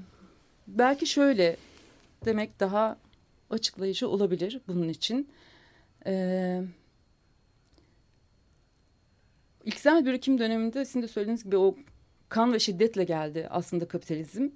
belki 0.68 1.06
şöyle 1.08 1.58
demek 2.26 2.60
daha 2.60 2.98
açıklayıcı 3.50 4.10
olabilir 4.10 4.60
bunun 4.68 4.90
için. 4.90 5.30
Ee, 6.06 6.62
İlksel 9.66 10.06
birikim 10.06 10.40
döneminde 10.40 10.86
sizin 10.86 11.02
de 11.02 11.08
söylediğiniz 11.08 11.44
gibi 11.44 11.58
o 11.58 11.76
kan 12.30 12.54
ve 12.54 12.60
şiddetle 12.60 13.04
geldi 13.04 13.48
aslında 13.50 13.88
kapitalizm. 13.88 14.50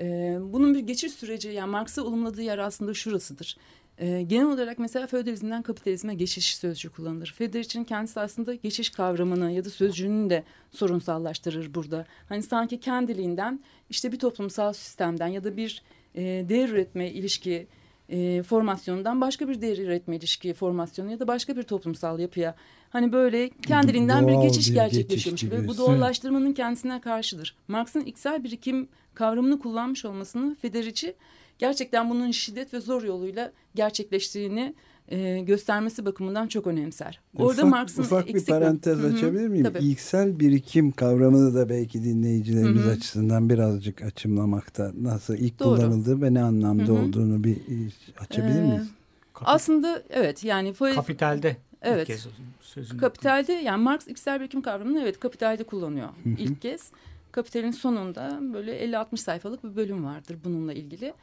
Ee, 0.00 0.38
bunun 0.40 0.74
bir 0.74 0.80
geçiş 0.80 1.12
süreci 1.12 1.48
yani 1.48 1.70
Marx'ı 1.70 2.04
olumladığı 2.04 2.42
yer 2.42 2.58
aslında 2.58 2.94
şurasıdır. 2.94 3.56
Ee, 3.98 4.22
genel 4.22 4.46
olarak 4.46 4.78
mesela 4.78 5.06
feodalizmden 5.06 5.62
kapitalizme 5.62 6.14
geçiş 6.14 6.56
sözcüğü 6.56 6.90
kullanılır. 6.90 7.34
Federici'nin 7.38 7.84
kendisi 7.84 8.20
aslında 8.20 8.54
geçiş 8.54 8.90
kavramını 8.90 9.52
ya 9.52 9.64
da 9.64 9.70
sözcüğünü 9.70 10.30
de 10.30 10.44
sorunsallaştırır 10.70 11.74
burada. 11.74 12.06
Hani 12.28 12.42
sanki 12.42 12.80
kendiliğinden 12.80 13.60
işte 13.90 14.12
bir 14.12 14.18
toplumsal 14.18 14.72
sistemden 14.72 15.26
ya 15.26 15.44
da 15.44 15.56
bir 15.56 15.82
e, 16.14 16.22
değer 16.22 16.68
üretme 16.68 17.10
ilişki 17.10 17.66
e, 18.08 18.42
formasyonundan 18.42 19.20
başka 19.20 19.48
bir 19.48 19.60
değer 19.60 19.78
üretme 19.78 20.16
ilişki 20.16 20.54
formasyonu 20.54 21.10
ya 21.10 21.20
da 21.20 21.28
başka 21.28 21.56
bir 21.56 21.62
toplumsal 21.62 22.18
yapıya 22.18 22.54
hani 22.90 23.12
böyle 23.12 23.50
kendiliğinden 23.50 24.28
bir 24.28 24.34
geçiş 24.34 24.68
bir 24.68 24.74
gerçekleşiyormuş 24.74 25.40
geçiş 25.40 25.58
gibi. 25.58 25.68
Bu 25.68 25.78
doğallaştırmanın 25.78 26.52
kendisine 26.52 27.00
karşıdır. 27.00 27.56
Marx'ın 27.68 28.00
iksel 28.00 28.44
birikim 28.44 28.88
kavramını 29.14 29.58
kullanmış 29.58 30.04
olmasını 30.04 30.56
Federici 30.62 31.14
gerçekten 31.58 32.10
bunun 32.10 32.30
şiddet 32.30 32.74
ve 32.74 32.80
zor 32.80 33.02
yoluyla 33.02 33.52
gerçekleştiğini 33.74 34.74
e, 35.08 35.40
göstermesi 35.40 36.04
bakımından 36.06 36.46
çok 36.48 36.66
önemser. 36.66 37.20
Orada 37.36 37.52
ufak, 37.52 37.70
Marx'ın 37.70 38.02
ufak 38.02 38.26
bir 38.26 38.46
parantez 38.46 38.98
Hı 38.98 39.02
hı, 39.02 39.14
açabilir 39.14 39.48
miyim? 39.48 39.64
tabii. 39.64 39.78
İlksel 39.78 40.40
birikim 40.40 40.90
kavramını 40.90 41.54
da 41.54 41.68
belki 41.68 42.04
dinleyicilerimiz 42.04 42.82
Hı 42.82 42.88
hı. 42.88 42.92
açısından 42.92 43.48
birazcık 43.50 44.02
açımlamakta 44.02 44.92
nasıl 45.00 45.34
ilk 45.34 45.58
Doğru. 45.58 45.76
kullanıldığı 45.76 46.22
ve 46.22 46.34
ne 46.34 46.42
anlamda 46.42 46.82
Hı 46.82 46.86
hı. 46.86 46.92
olduğunu 46.92 47.44
bir 47.44 47.56
e, 47.56 47.90
açabilir 48.20 48.58
Ee, 48.62 48.64
miyiz? 48.64 48.88
Aslında 49.34 50.02
evet 50.10 50.44
yani 50.44 50.74
Kapitalde 50.94 51.56
Evet. 51.82 52.00
ilk 52.08 52.16
kez 52.16 52.26
sözünü 52.60 53.00
Kapitalde 53.00 53.52
yani 53.52 53.82
Marx 53.82 54.08
iksel 54.08 54.40
birikim 54.40 54.62
kavramını 54.62 55.00
evet 55.00 55.20
kapitalde 55.20 55.64
kullanıyor 55.64 56.08
ilk 56.38 56.62
kez. 56.62 56.90
Kapitalin 57.32 57.70
sonunda 57.70 58.38
böyle 58.40 58.84
50-60 58.86 59.16
sayfalık 59.16 59.64
bir 59.64 59.76
bölüm 59.76 60.04
vardır 60.04 60.36
bununla 60.44 60.72
ilgili. 60.72 61.14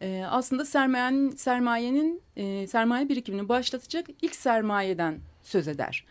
Ee, 0.00 0.24
aslında 0.30 0.64
sermayenin, 0.64 1.30
sermayenin 1.30 2.22
e, 2.36 2.66
sermaye 2.66 3.08
birikimini 3.08 3.48
başlatacak 3.48 4.06
ilk 4.22 4.34
sermayeden 4.36 5.18
söz 5.42 5.68
eder. 5.68 6.04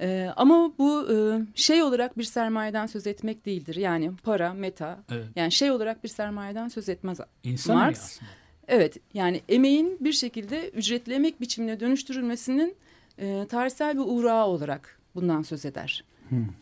Ee, 0.00 0.28
ama 0.36 0.72
bu 0.78 1.06
e, 1.12 1.16
şey 1.54 1.82
olarak 1.82 2.18
bir 2.18 2.24
sermayeden 2.24 2.86
söz 2.86 3.06
etmek 3.06 3.46
değildir. 3.46 3.74
Yani 3.76 4.12
para, 4.22 4.54
meta 4.54 4.98
Evet. 5.10 5.26
yani 5.36 5.52
şey 5.52 5.70
olarak 5.70 6.04
bir 6.04 6.08
sermayeden 6.08 6.68
söz 6.68 6.88
etmez. 6.88 7.20
İnsan 7.42 7.76
Marx- 7.76 7.90
aslında. 7.90 8.30
Evet 8.68 8.96
yani 9.14 9.40
emeğin 9.48 9.98
bir 10.00 10.12
şekilde 10.12 10.68
ücretli 10.70 11.12
emek 11.12 11.40
biçimine 11.40 11.80
dönüştürülmesinin 11.80 12.76
e, 13.18 13.46
tarihsel 13.48 13.94
bir 13.94 14.04
uğrağı 14.06 14.46
olarak 14.46 14.98
bundan 15.14 15.42
söz 15.42 15.64
eder. 15.64 16.04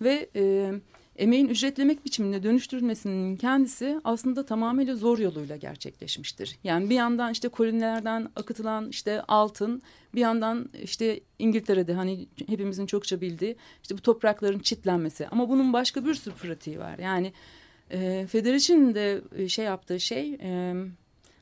Ve 0.00 0.28
e, 0.36 0.72
emeğin 1.18 1.48
ücretli 1.48 1.80
emek 1.80 2.04
biçimine 2.04 2.42
dönüştürülmesinin 2.42 3.36
kendisi 3.36 4.00
aslında 4.04 4.46
tamamıyla 4.46 4.96
zor 4.96 5.18
yoluyla 5.18 5.56
gerçekleşmiştir. 5.56 6.58
Yani 6.64 6.90
bir 6.90 6.94
yandan 6.94 7.32
işte 7.32 7.48
kolonilerden 7.48 8.28
akıtılan 8.36 8.88
işte 8.88 9.22
altın 9.28 9.82
bir 10.14 10.20
yandan 10.20 10.70
işte 10.82 11.20
İngiltere'de 11.38 11.94
hani 11.94 12.26
hepimizin 12.46 12.86
çokça 12.86 13.20
bildiği 13.20 13.56
işte 13.82 13.96
bu 13.96 14.02
toprakların 14.02 14.58
çitlenmesi 14.58 15.28
ama 15.28 15.48
bunun 15.48 15.72
başka 15.72 16.04
bir 16.04 16.14
sürü 16.14 16.34
pratiği 16.34 16.78
var. 16.78 16.98
Yani 16.98 17.32
e, 17.90 18.26
Federici'nin 18.30 18.94
de 18.94 19.20
e, 19.36 19.48
şey 19.48 19.64
yaptığı 19.64 20.00
şey 20.00 20.34
e, 20.34 20.74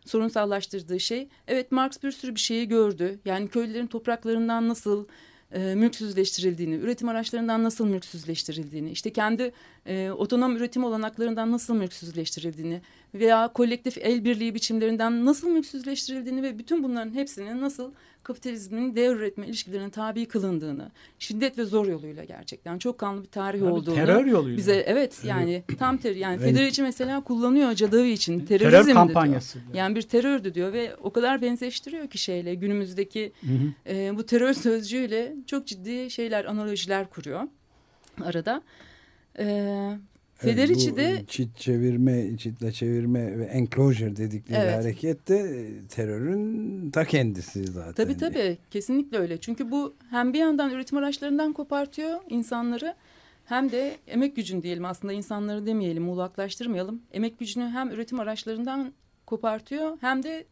sorunsallaştırdığı 0.07 1.01
şey 1.01 1.29
evet 1.49 1.73
Marx 1.73 2.03
bir 2.03 2.11
sürü 2.11 2.35
bir 2.35 2.41
şeyi 2.41 2.69
gördü. 2.69 3.19
Yani 3.25 3.49
köylülerin 3.49 3.87
topraklarından 3.87 4.69
nasıl 4.69 5.07
e, 5.53 5.75
mülksüzleştirildiğini, 5.75 6.75
üretim 6.75 7.09
araçlarından 7.09 7.65
nasıl 7.65 7.87
mülksüzleştirildiğini, 7.87 8.91
işte 8.91 9.13
kendi 9.13 9.53
e, 9.87 10.11
otonom 10.11 10.57
üretim 10.57 10.85
olanaklarından 10.85 11.53
nasıl 11.53 11.75
mülksüzleştirildiğini 11.75 12.81
veya 13.15 13.49
kolektif 13.49 13.99
el 13.99 14.25
birliği 14.25 14.55
biçimlerinden 14.55 15.25
nasıl 15.25 15.49
mülksüzleştirildiğini 15.49 16.43
ve 16.43 16.59
bütün 16.59 16.83
bunların 16.83 17.15
hepsinin 17.15 17.61
nasıl 17.61 17.93
kapitalizmin 18.27 18.97
değer 18.97 19.15
üretme 19.15 19.47
ilişkilerine 19.47 19.91
tabi 19.91 20.27
kılındığını, 20.27 20.91
şiddet 21.19 21.59
ve 21.59 21.65
zor 21.65 21.87
yoluyla 21.87 22.25
gerçekten 22.25 22.79
çok 22.79 22.99
kanlı 22.99 23.23
bir 23.23 23.29
tarih 23.29 23.61
Tabii, 23.61 23.71
olduğunu 23.71 23.95
terör 23.95 24.27
yoluyla. 24.27 24.57
bize 24.59 24.85
evet 24.87 25.25
yani 25.25 25.62
tam 25.79 25.97
ter 25.99 26.17
yani. 26.17 26.39
Federici 26.39 26.83
mesela 26.83 27.21
kullanıyor 27.21 27.75
Cadavi 27.75 28.11
için 28.11 28.47
terör 28.47 28.71
terörizmdi 28.71 28.95
kampanyası. 28.95 29.59
diyor. 29.62 29.75
Yani 29.75 29.97
bir 29.97 30.03
terördü 30.03 30.55
diyor 30.55 30.73
ve 30.73 30.97
o 31.03 31.12
kadar 31.12 31.43
benzeştiriyor 31.43 32.07
ki 32.11 32.19
şeyle 32.19 32.55
günümüzdeki 32.55 33.33
Hı 33.41 33.47
hı. 33.47 33.93
e, 33.95 34.17
bu 34.17 34.27
terör 34.27 34.53
sözcüğüyle 34.53 35.35
çok 35.47 35.67
ciddi 35.67 36.11
şeyler 36.11 36.45
analojiler 36.45 37.11
kuruyor 37.11 37.43
arada. 38.25 38.62
E, 39.39 39.47
Federici 40.37 40.92
bu 40.92 40.96
de 40.96 41.25
çit 41.29 41.57
çevirme, 41.57 42.37
çitle 42.38 42.72
çevirme 42.72 43.38
ve 43.38 43.44
enclosure 43.44 44.16
dedikleri 44.16 44.61
Evet. 44.61 44.75
hareket 44.75 45.29
de 45.29 45.37
e, 45.38 45.87
terörün 45.88 46.90
ta 46.90 47.05
kendisi 47.05 47.64
zaten. 47.66 47.92
tabii 47.92 48.16
tabii 48.16 48.59
kesinlikle 48.70 49.18
öyle. 49.18 49.40
Çünkü 49.40 49.70
bu 49.70 49.94
hem 50.11 50.33
bir 50.33 50.38
yandan 50.38 50.70
üretim 50.70 50.99
araçlarından 50.99 51.53
kopartıyor 51.53 52.20
insanları 52.29 52.94
hem 53.44 53.72
de 53.72 53.96
emek 54.07 54.37
gücünü 54.37 54.62
diyelim 54.62 54.85
aslında 54.85 55.12
insanları 55.12 55.66
demeyelim 55.66 56.03
muğlaklaştırmayalım. 56.03 57.03
Emek 57.12 57.38
gücünü 57.38 57.64
hem 57.68 57.90
üretim 57.90 58.20
araçlarından 58.20 58.92
kopartıyor 59.27 59.99
hem 60.01 60.22
de 60.22 60.44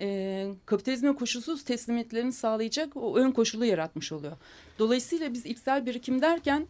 e, 0.00 0.48
kapitalizme 0.66 1.14
koşulsuz 1.14 1.64
teslimiyetlerini 1.64 2.32
sağlayacak 2.32 2.96
o 2.96 3.16
ön 3.16 3.30
koşulu 3.30 3.64
yaratmış 3.64 4.12
oluyor. 4.12 4.36
Dolayısıyla 4.78 5.32
biz 5.32 5.46
içsel 5.46 5.86
birikim 5.86 6.22
derken 6.22 6.66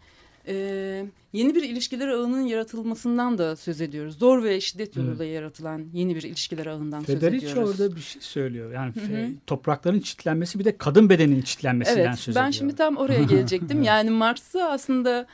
e, 0.48 1.06
yeni 1.32 1.54
bir 1.54 1.62
ilişkiler 1.62 2.08
ağının 2.08 2.40
yaratılmasından 2.40 3.38
da 3.38 3.56
söz 3.56 3.80
ediyoruz. 3.80 4.18
Zor 4.18 4.44
ve 4.44 4.60
şiddet 4.60 4.96
yoluyla 4.96 5.24
yaratılan 5.24 5.86
yeni 5.92 6.16
bir 6.16 6.22
ilişkiler 6.22 6.66
ağından 6.66 7.00
söz 7.00 7.14
Federici 7.20 7.46
ediyoruz. 7.46 7.80
orada 7.80 7.96
bir 7.96 8.00
şey 8.00 8.22
söylüyor. 8.22 8.72
Yani 8.72 8.92
Hı 8.94 9.00
hı. 9.00 9.28
toprakların 9.46 10.00
çitlenmesi 10.00 10.58
bir 10.58 10.64
de 10.64 10.76
kadın 10.76 11.08
bedeninin 11.10 11.42
çitlenmesinden 11.42 12.06
Evet 12.06 12.18
söz 12.18 12.36
ben 12.36 12.40
ediyor. 12.40 12.52
şimdi 12.52 12.74
tam 12.76 12.96
oraya 12.96 13.22
gelecektim. 13.30 13.82
Yani 13.82 14.10
Marx'ı 14.10 14.64
aslında 14.64 15.26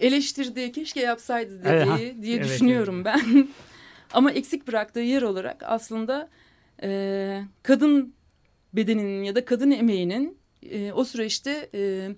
eleştirdiği 0.00 0.72
keşke 0.72 1.00
yapsaydı 1.00 1.64
dediği 1.64 2.04
Evet, 2.04 2.22
diye 2.22 2.36
evet, 2.36 2.44
düşünüyorum 2.44 3.04
ben. 3.04 3.48
Ama 4.12 4.32
eksik 4.32 4.68
bıraktığı 4.68 5.00
yer 5.00 5.22
olarak 5.22 5.62
aslında 5.66 6.28
e, 6.82 7.42
kadın 7.62 8.14
bedeninin 8.72 9.22
ya 9.22 9.34
da 9.34 9.44
kadın 9.44 9.70
emeğinin 9.70 10.38
e, 10.70 10.92
o 10.92 11.04
süreçte 11.04 11.70
e, 11.74 12.08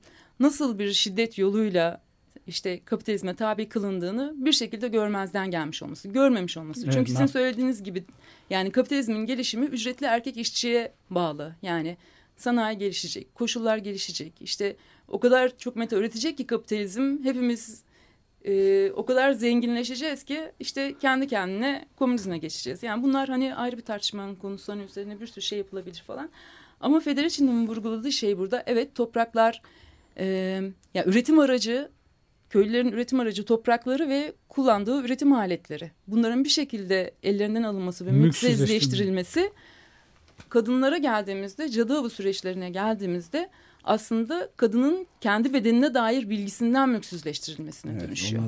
nasıl 0.40 0.78
bir 0.78 0.92
şiddet 0.92 1.38
yoluyla 1.38 2.01
işte 2.46 2.80
kapitalizme 2.84 3.34
tabi 3.34 3.68
kılındığını 3.68 4.34
bir 4.36 4.52
şekilde 4.52 4.88
görmezden 4.88 5.50
gelmiş 5.50 5.82
olması, 5.82 6.08
görmemiş 6.08 6.56
olması. 6.56 6.84
Evet, 6.84 6.94
Çünkü 6.94 7.10
sizin 7.10 7.24
ma- 7.24 7.28
söylediğiniz 7.28 7.82
gibi 7.82 8.04
yani 8.50 8.70
kapitalizmin 8.70 9.26
gelişimi 9.26 9.66
ücretli 9.66 10.04
erkek 10.04 10.36
işçiye 10.36 10.92
bağlı. 11.10 11.56
Yani 11.62 11.96
sanayi 12.36 12.78
gelişecek, 12.78 13.34
koşullar 13.34 13.76
gelişecek. 13.76 14.32
İşte 14.40 14.76
o 15.08 15.20
kadar 15.20 15.58
çok 15.58 15.76
meta 15.76 15.96
üretecek 15.96 16.36
ki 16.36 16.46
kapitalizm 16.46 17.24
hepimiz 17.24 17.82
e, 18.44 18.90
o 18.90 19.04
kadar 19.04 19.32
zenginleşeceğiz 19.32 20.24
ki 20.24 20.52
işte 20.60 20.94
kendi 21.00 21.26
kendine 21.26 21.86
komünizme 21.96 22.38
geçeceğiz. 22.38 22.82
Yani 22.82 23.02
bunlar 23.02 23.28
hani 23.28 23.54
ayrı 23.54 23.76
bir 23.76 23.82
tartışmanın 23.82 24.34
konusu 24.34 24.72
hani 24.72 24.82
üzerine 24.82 25.20
bir 25.20 25.26
sürü 25.26 25.42
şey 25.42 25.58
yapılabilir 25.58 26.04
falan. 26.06 26.30
Ama 26.80 27.00
Federici'nin 27.00 27.66
vurguladığı 27.66 28.12
şey 28.12 28.38
burada 28.38 28.62
evet 28.66 28.94
topraklar 28.94 29.62
e, 30.18 30.26
ya 30.94 31.04
üretim 31.04 31.38
aracı 31.38 31.90
köylülerin 32.52 32.92
üretim 32.92 33.20
aracı 33.20 33.44
toprakları 33.44 34.08
ve 34.08 34.32
kullandığı 34.48 35.02
üretim 35.04 35.32
aletleri. 35.32 35.90
Bunların 36.06 36.44
bir 36.44 36.48
şekilde 36.48 37.14
ellerinden 37.22 37.62
alınması 37.62 38.06
ve 38.06 38.10
Mülksüzleştirilmesi. 38.10 39.52
kadınlara 40.48 40.98
geldiğimizde 40.98 41.68
cadı 41.68 41.98
avı 41.98 42.10
süreçlerine 42.10 42.70
geldiğimizde 42.70 43.50
aslında 43.84 44.48
kadının 44.56 45.06
kendi 45.20 45.52
bedenine 45.52 45.94
dair 45.94 46.30
bilgisinden 46.30 46.88
mülksüzleştirilmesine 46.88 47.92
Evet, 47.92 48.02
dönüşüyor. 48.02 48.42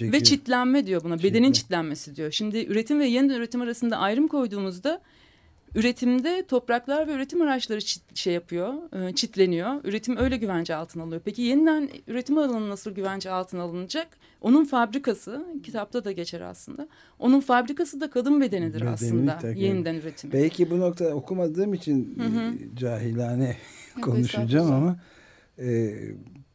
Ve 0.00 0.22
çitlenme 0.22 0.86
diyor 0.86 1.04
buna. 1.04 1.16
Çitle. 1.16 1.30
Bedenin 1.30 1.52
çitlenmesi 1.52 2.16
diyor. 2.16 2.30
Şimdi 2.32 2.66
üretim 2.66 3.00
ve 3.00 3.06
yeniden 3.06 3.34
üretim 3.34 3.60
arasında 3.60 3.96
ayrım 3.96 4.28
koyduğumuzda 4.28 5.00
üretimde 5.74 6.44
topraklar 6.48 7.08
ve 7.08 7.12
üretim 7.12 7.42
araçları 7.42 7.80
çit, 7.80 8.16
şey 8.16 8.34
yapıyor, 8.34 8.74
e, 9.08 9.14
çitleniyor. 9.14 9.84
Üretim 9.84 10.16
öyle 10.16 10.36
güvence 10.36 10.74
altına 10.74 11.02
alıyor. 11.02 11.20
Peki 11.24 11.42
yeniden 11.42 11.88
üretim 12.06 12.38
alanı 12.38 12.68
nasıl 12.68 12.90
güvence 12.90 13.30
altına 13.30 13.62
alınacak? 13.62 14.08
Onun 14.40 14.64
fabrikası, 14.64 15.46
kitapta 15.62 16.04
da 16.04 16.12
geçer 16.12 16.40
aslında. 16.40 16.88
Onun 17.18 17.40
fabrikası 17.40 18.00
da 18.00 18.10
kadın 18.10 18.40
bedenidir 18.40 18.80
Bedeni 18.80 18.90
aslında. 18.90 19.38
tekrar- 19.38 19.56
Yeniden 19.56 19.94
üretimi. 19.94 20.32
Belki 20.32 20.70
bu 20.70 20.80
noktada 20.80 21.14
okumadığım 21.14 21.74
için 21.74 22.18
Hı 22.18 22.24
hı. 22.24 22.40
e, 22.54 22.76
cahilane 22.76 23.56
konuşacağım 24.02 24.72
ama 24.72 24.96
e, 25.58 25.94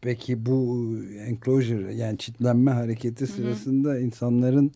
peki 0.01 0.45
bu 0.45 0.89
enclosure 1.28 1.93
yani 1.95 2.17
çitlenme 2.17 2.71
hareketi 2.71 3.28
sırasında 3.28 3.99
insanların 3.99 4.71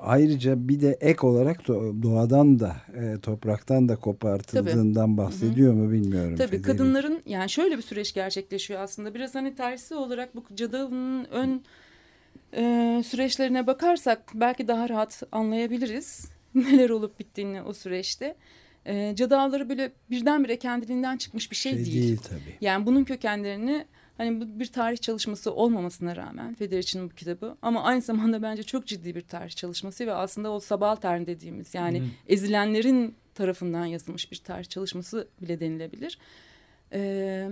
ayrıca 0.00 0.68
bir 0.68 0.80
de 0.80 0.98
ek 1.00 1.26
olarak 1.26 1.60
do- 1.60 2.02
doğadan 2.02 2.58
da 2.60 2.76
e, 2.94 3.20
topraktan 3.20 3.88
da 3.88 3.96
kopartıldığından 3.96 5.16
bahsediyor 5.16 5.74
mu 5.74 5.92
bilmiyorum. 5.92 6.36
Tabii 6.36 6.46
Federici. 6.46 6.66
kadınların 6.66 7.22
yani 7.26 7.50
şöyle 7.50 7.76
bir 7.76 7.82
süreç 7.82 8.14
gerçekleşiyor 8.14 8.80
aslında. 8.80 9.14
Biraz 9.14 9.34
hani 9.34 9.54
tersi 9.54 9.94
olarak 9.94 10.36
bu 10.36 10.44
cadı 10.54 10.78
avının 10.78 11.24
ön 11.24 11.62
e, 12.56 13.02
süreçlerine 13.06 13.66
bakarsak 13.66 14.22
belki 14.34 14.68
daha 14.68 14.88
rahat 14.88 15.22
anlayabiliriz 15.32 16.28
neler 16.54 16.90
olup 16.90 17.18
bittiğini 17.18 17.62
o 17.62 17.72
süreçte. 17.72 18.36
E, 18.86 19.16
cadı 19.16 19.36
avları 19.36 19.68
böyle 19.68 19.92
birdenbire 20.10 20.56
kendiliğinden 20.58 21.16
çıkmış 21.16 21.50
bir 21.50 21.56
şey, 21.56 21.72
şey 21.72 21.84
değil. 21.84 22.02
değil 22.02 22.20
tabii. 22.28 22.56
Yani 22.60 22.86
bunun 22.86 23.04
kökenlerini 23.04 23.86
hani 24.20 24.40
bu 24.40 24.60
bir 24.60 24.66
tarih 24.66 24.98
çalışması 24.98 25.52
olmamasına 25.52 26.16
rağmen 26.16 26.54
Federici'nin 26.54 27.10
bu 27.10 27.14
kitabı 27.14 27.56
ama 27.62 27.82
aynı 27.82 28.02
zamanda 28.02 28.42
bence 28.42 28.62
çok 28.62 28.86
ciddi 28.86 29.14
bir 29.14 29.20
tarih 29.20 29.50
çalışması 29.50 30.06
ve 30.06 30.12
aslında 30.14 30.50
o 30.50 30.60
subaltern 30.60 31.26
dediğimiz 31.26 31.74
yani 31.74 32.02
ezilenlerin 32.28 33.14
tarafından 33.34 33.86
yazılmış 33.86 34.32
bir 34.32 34.36
tarih 34.36 34.64
çalışması 34.64 35.28
bile 35.42 35.60
denilebilir. 35.60 36.18
Ee, 36.92 37.50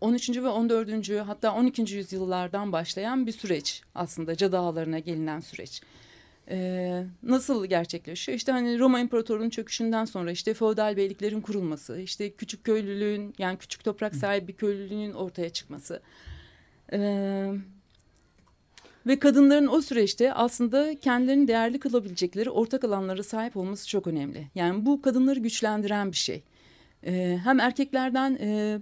13. 0.00 0.30
ve 0.30 0.48
14. 0.48 1.10
hatta 1.26 1.54
12. 1.54 1.94
yüzyıllardan 1.94 2.72
başlayan 2.72 3.26
bir 3.26 3.32
süreç 3.32 3.82
aslında 3.94 4.36
cadı 4.36 4.58
ağlarına 4.58 4.98
gelinen 4.98 5.40
süreç. 5.40 5.82
Ee, 6.50 7.04
nasıl 7.22 7.66
gerçekleşiyor? 7.66 8.36
İşte 8.36 8.52
hani 8.52 8.78
Roma 8.78 9.00
İmparatorluğu'nun 9.00 9.50
çöküşünden 9.50 10.04
sonra 10.04 10.30
işte 10.30 10.54
feodal 10.54 10.96
beyliklerin 10.96 11.40
kurulması, 11.40 12.00
işte 12.00 12.30
küçük 12.30 12.64
köylülüğün 12.64 13.34
yani 13.38 13.58
küçük 13.58 13.84
toprak 13.84 14.14
sahibi 14.14 14.52
köylülüğün 14.52 15.12
ortaya 15.12 15.50
çıkması. 15.50 16.02
Ee, 16.92 17.52
ve 19.06 19.18
kadınların 19.18 19.66
o 19.66 19.80
süreçte 19.82 20.32
aslında 20.32 21.00
kendilerini 21.00 21.48
değerli 21.48 21.80
kılabilecekleri 21.80 22.50
ortak 22.50 22.84
alanlara 22.84 23.22
sahip 23.22 23.56
olması 23.56 23.88
çok 23.88 24.06
önemli. 24.06 24.46
Yani 24.54 24.86
bu 24.86 25.02
kadınları 25.02 25.40
güçlendiren 25.40 26.12
bir 26.12 26.16
şey. 26.16 26.42
Ee, 27.06 27.38
hem 27.44 27.60
erkeklerden 27.60 28.38
e, 28.40 28.80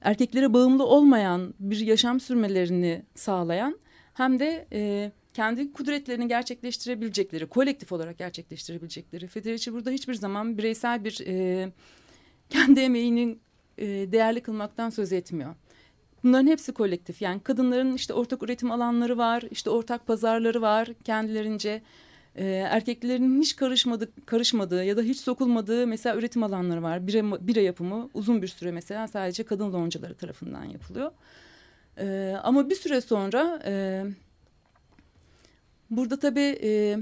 erkeklere 0.00 0.52
bağımlı 0.52 0.86
olmayan 0.86 1.54
bir 1.60 1.78
yaşam 1.78 2.20
sürmelerini 2.20 3.02
sağlayan 3.14 3.78
hem 4.14 4.38
de 4.38 4.66
e, 4.72 5.12
kendi 5.34 5.72
kudretlerini 5.72 6.28
gerçekleştirebilecekleri, 6.28 7.46
kolektif 7.46 7.92
olarak 7.92 8.18
gerçekleştirebilecekleri. 8.18 9.26
Federici 9.26 9.72
burada 9.72 9.90
hiçbir 9.90 10.14
zaman 10.14 10.58
bireysel 10.58 11.04
bir 11.04 11.26
e, 11.26 11.68
kendi 12.50 12.80
emeğinin 12.80 13.40
e, 13.78 13.86
değerli 13.86 14.40
kılmaktan 14.40 14.90
söz 14.90 15.12
etmiyor. 15.12 15.54
Bunların 16.24 16.46
hepsi 16.46 16.72
kolektif. 16.72 17.22
Yani 17.22 17.40
kadınların 17.40 17.94
işte 17.94 18.14
ortak 18.14 18.42
üretim 18.42 18.70
alanları 18.70 19.18
var, 19.18 19.44
işte 19.50 19.70
ortak 19.70 20.06
pazarları 20.06 20.62
var 20.62 20.88
kendilerince. 21.04 21.82
E, 22.36 22.46
erkeklerin 22.46 23.40
hiç 23.40 23.56
karışmadık, 23.56 24.26
karışmadığı 24.26 24.84
ya 24.84 24.96
da 24.96 25.02
hiç 25.02 25.20
sokulmadığı 25.20 25.86
mesela 25.86 26.16
üretim 26.16 26.42
alanları 26.42 26.82
var. 26.82 27.06
Bire, 27.06 27.46
bire 27.46 27.62
yapımı 27.62 28.10
uzun 28.14 28.42
bir 28.42 28.48
süre 28.48 28.72
mesela 28.72 29.08
sadece 29.08 29.42
kadın 29.42 29.72
loncaları 29.72 30.14
tarafından 30.14 30.64
yapılıyor. 30.64 31.10
E, 31.98 32.36
ama 32.42 32.70
bir 32.70 32.74
süre 32.74 33.00
sonra 33.00 33.62
e, 33.64 34.04
burada 35.90 36.18
tabii 36.18 36.58
e, 36.62 36.98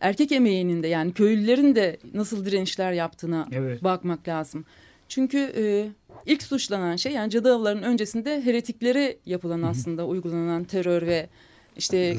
erkek 0.00 0.32
emeğinin 0.32 0.82
de 0.82 0.88
yani 0.88 1.12
köylülerin 1.12 1.74
de 1.74 1.96
nasıl 2.14 2.44
direnişler 2.44 2.92
yaptığına 2.92 3.48
Evet. 3.52 3.84
bakmak 3.84 4.28
lazım. 4.28 4.64
Çünkü 5.08 5.38
e, 5.56 5.88
ilk 6.26 6.42
suçlanan 6.42 6.96
şey 6.96 7.12
yani 7.12 7.30
cadı 7.30 7.54
avlarının 7.54 7.82
öncesinde 7.82 8.42
heretiklere 8.42 9.16
yapılan 9.26 9.62
aslında 9.62 10.06
uygulanan 10.06 10.64
terör 10.64 11.06
ve 11.06 11.28
işte 11.76 11.96
e, 11.98 12.14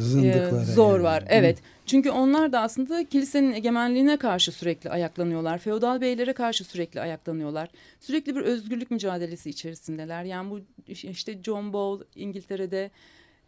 zor 0.76 0.94
yani. 0.94 1.04
var. 1.04 1.24
Evet. 1.30 1.58
Çünkü 1.86 2.10
onlar 2.10 2.52
da 2.52 2.62
aslında 2.62 3.06
kilisenin 3.10 3.54
egemenliğine 3.54 4.18
karşı 4.18 4.52
sürekli 4.52 4.90
ayaklanıyorlar. 4.90 5.58
Feodal 5.58 6.02
beylere 6.02 6.34
karşı 6.34 6.64
sürekli 6.64 7.02
ayaklanıyorlar. 7.02 7.70
Sürekli 8.00 8.36
bir 8.36 8.42
özgürlük 8.42 8.92
mücadelesi 8.92 9.50
içerisindeler. 9.50 10.24
Yani 10.24 10.50
bu 10.50 10.60
işte 10.88 11.44
John 11.44 11.74
Ball 11.74 12.00
İngiltere'de 12.16 12.92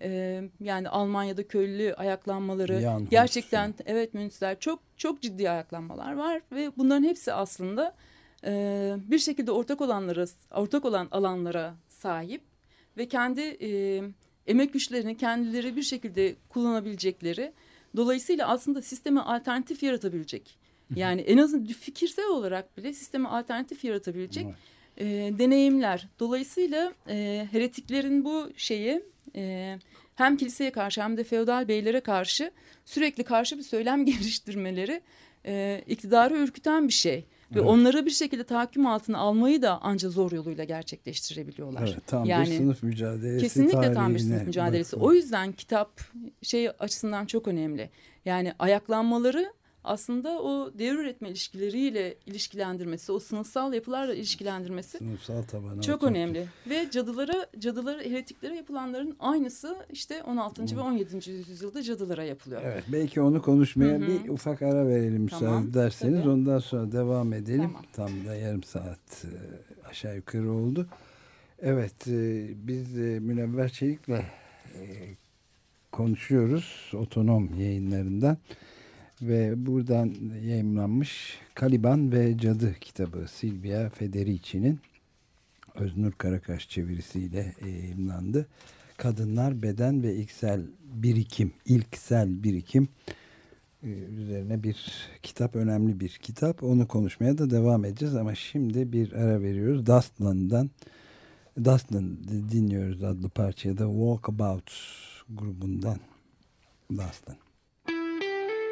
e, 0.02 0.42
yani 0.60 0.90
Almanya'da 0.90 1.48
köylü 1.48 1.94
ayaklanmaları 1.94 2.76
Hus. 2.76 3.10
gerçekten 3.10 3.74
evet 3.86 4.14
Münster. 4.14 4.60
Çok 4.60 4.80
çok 4.98 5.22
ciddi 5.22 5.50
ayaklanmalar 5.50 6.14
var 6.14 6.42
ve 6.52 6.72
bunların 6.78 7.04
hepsi 7.04 7.34
aslında 7.34 7.96
e, 8.46 8.96
bir 9.08 9.20
şekilde 9.20 9.52
ortak 9.52 9.82
olanlara 9.82 10.26
ortak 10.56 10.86
olan 10.86 11.08
alanlara 11.12 11.76
sahip 11.90 12.42
ve 12.98 13.08
kendi 13.08 13.42
e, 13.42 14.02
emek 14.48 14.74
güçlerini 14.74 15.18
kendileri 15.18 15.76
bir 15.76 15.84
şekilde 15.84 16.36
kullanabilecekleri 16.50 17.54
dolayısıyla 17.96 18.48
aslında 18.48 18.82
sisteme 18.82 19.20
alternatif 19.20 19.84
yaratabilecek. 19.84 20.58
Yani 20.96 21.22
en 21.22 21.38
azından 21.38 21.66
fikirsel 21.66 22.26
olarak 22.26 22.78
bile 22.78 22.94
sisteme 22.94 23.30
alternatif 23.30 23.84
yaratabilecek 23.84 24.48
e, 24.98 25.06
deneyimler. 25.40 26.08
Dolayısıyla 26.20 26.94
e, 27.10 27.48
heretiklerin 27.52 28.26
bu 28.26 28.50
şeyi 28.58 29.04
e, 29.36 29.76
hem 30.16 30.38
kiliseye 30.38 30.72
karşı 30.72 31.02
hem 31.02 31.18
de 31.18 31.24
feodal 31.24 31.68
beylere 31.68 32.00
karşı 32.00 32.52
sürekli 32.86 33.24
karşı 33.24 33.58
bir 33.58 33.64
söylem 33.64 34.06
geliştirmeleri 34.06 35.02
e, 35.46 35.84
iktidarı 35.88 36.38
ürküten 36.38 36.88
bir 36.88 36.94
şey. 36.94 37.26
Ve 37.56 37.62
onları 37.62 38.06
bir 38.06 38.12
şekilde 38.12 38.44
tahakküm 38.44 38.86
altına 38.86 39.18
almayı 39.18 39.62
da 39.62 39.80
ancak 39.82 40.12
zor 40.12 40.32
yoluyla 40.32 40.64
gerçekleştirebiliyorlar. 40.64 41.90
Evet, 41.94 42.08
tam 42.08 42.26
yani, 42.26 42.50
bir 42.50 42.58
sınıf 42.58 42.84
mücadelesi 42.84 43.44
Kesinlikle 43.44 43.94
tam 43.94 44.14
bir 44.14 44.20
sınıf 44.20 44.48
mücadelesi. 44.48 44.96
bakın. 44.96 45.06
O 45.06 45.14
yüzden 45.14 45.52
kitap 45.52 46.02
şey 46.42 46.70
açısından 46.80 47.26
çok 47.26 47.48
önemli. 47.48 47.90
Yani 48.26 48.54
ayaklanmaları 48.60 49.54
aslında 49.88 50.42
o 50.42 50.72
devir 50.80 50.98
üretme 51.00 51.30
ilişkileriyle 51.30 52.18
ilişkilendirmesi, 52.26 53.12
o 53.12 53.20
sınıfsal 53.20 53.74
yapılarla 53.74 54.14
ilişkilendirmesi 54.14 54.98
Sınıfsal 54.98 55.44
tabana 55.44 55.82
çok 55.82 55.96
oturttu. 55.96 56.08
önemli. 56.08 56.48
Ve 56.70 56.88
cadılara, 56.92 57.48
cadılara, 57.60 58.02
heretiklere 58.02 58.56
yapılanların 58.56 59.16
aynısı 59.20 59.78
işte 59.90 60.24
16. 60.24 60.78
ve 60.78 60.82
17. 60.82 61.30
yüzyılda 61.32 61.84
cadılara 61.84 62.24
yapılıyor. 62.24 62.62
Evet 62.66 62.84
belki 62.92 63.22
onu 63.22 63.42
konuşmaya 63.42 63.94
Hı 64.00 64.04
hı. 64.04 64.08
bir 64.08 64.30
ufak 64.30 64.62
ara 64.62 64.88
verelim 64.88 65.22
müsaade 65.22 65.46
Tamam, 65.46 65.68
ederseniz. 65.70 66.20
tabii. 66.20 66.30
Ondan 66.30 66.60
sonra 66.60 66.92
devam 66.92 67.34
edelim. 67.34 67.62
Tamam. 67.62 67.84
Tam 67.94 68.26
da 68.26 68.36
yarım 68.36 68.64
saat 68.64 69.26
e, 69.26 69.88
aşağı 69.90 70.16
yukarı 70.16 70.52
oldu. 70.52 70.88
Evet 71.60 72.08
e, 72.08 72.48
biz 72.68 73.00
e, 73.00 73.20
Münevver 73.20 73.70
Çelik'le 73.70 74.22
konuşuyoruz 75.92 76.92
otonom 76.94 77.50
yayınlarından 77.60 78.38
ve 79.22 79.66
buradan 79.66 80.16
yayınlanmış 80.44 81.38
Kaliban 81.56 82.12
ve 82.12 82.38
Cadı 82.38 82.76
kitabı 82.82 83.26
Silvia 83.28 83.90
Federici'nin 83.90 84.80
Öznur 85.76 86.12
Karakaş 86.12 86.70
çevirisiyle 86.70 87.56
yayınlandı. 87.62 88.48
Kadınlar, 88.98 89.62
Beden 89.62 90.04
ve 90.04 90.16
İlksel 90.16 90.62
Birikim, 90.84 91.54
İlksel 91.66 92.44
Birikim 92.44 92.88
e, 93.84 93.88
üzerine 93.88 94.64
bir 94.64 95.10
kitap, 95.24 95.56
önemli 95.56 96.00
bir 96.00 96.10
kitap. 96.10 96.64
Onu 96.64 96.88
konuşmaya 96.88 97.38
da 97.38 97.50
devam 97.50 97.86
edeceğiz 97.86 98.16
ama 98.16 98.36
şimdi 98.36 98.92
bir 98.94 99.12
ara 99.12 99.42
veriyoruz. 99.42 99.86
Dustland'dan 99.86 100.70
Dustland 101.64 102.18
dinliyoruz 102.52 103.04
adlı 103.04 103.30
parçaya 103.30 103.78
da 103.78 103.88
Walkabout 103.88 104.72
grubundan 105.30 106.00
Dustland. 106.92 107.47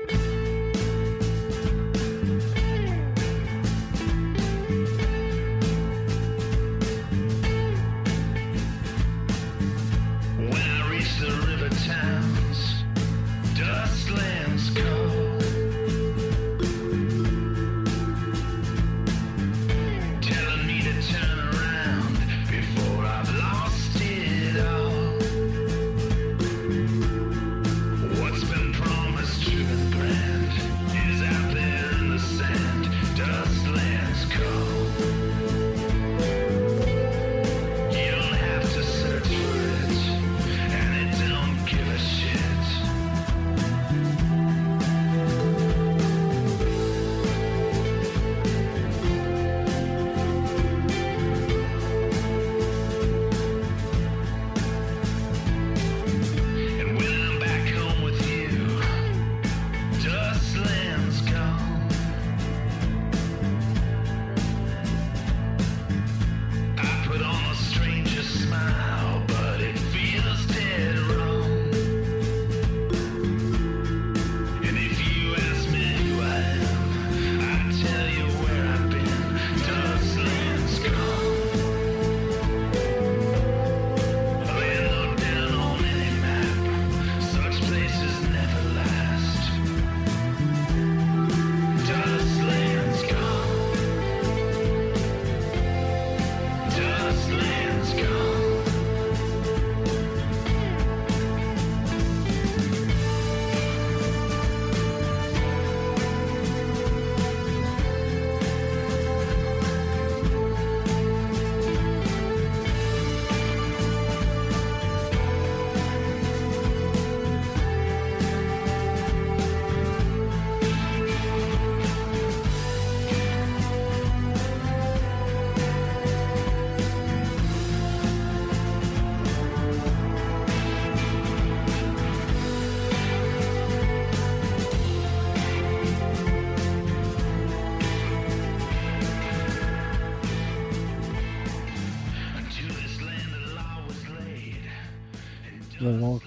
thank 0.07 0.21
you 0.21 0.44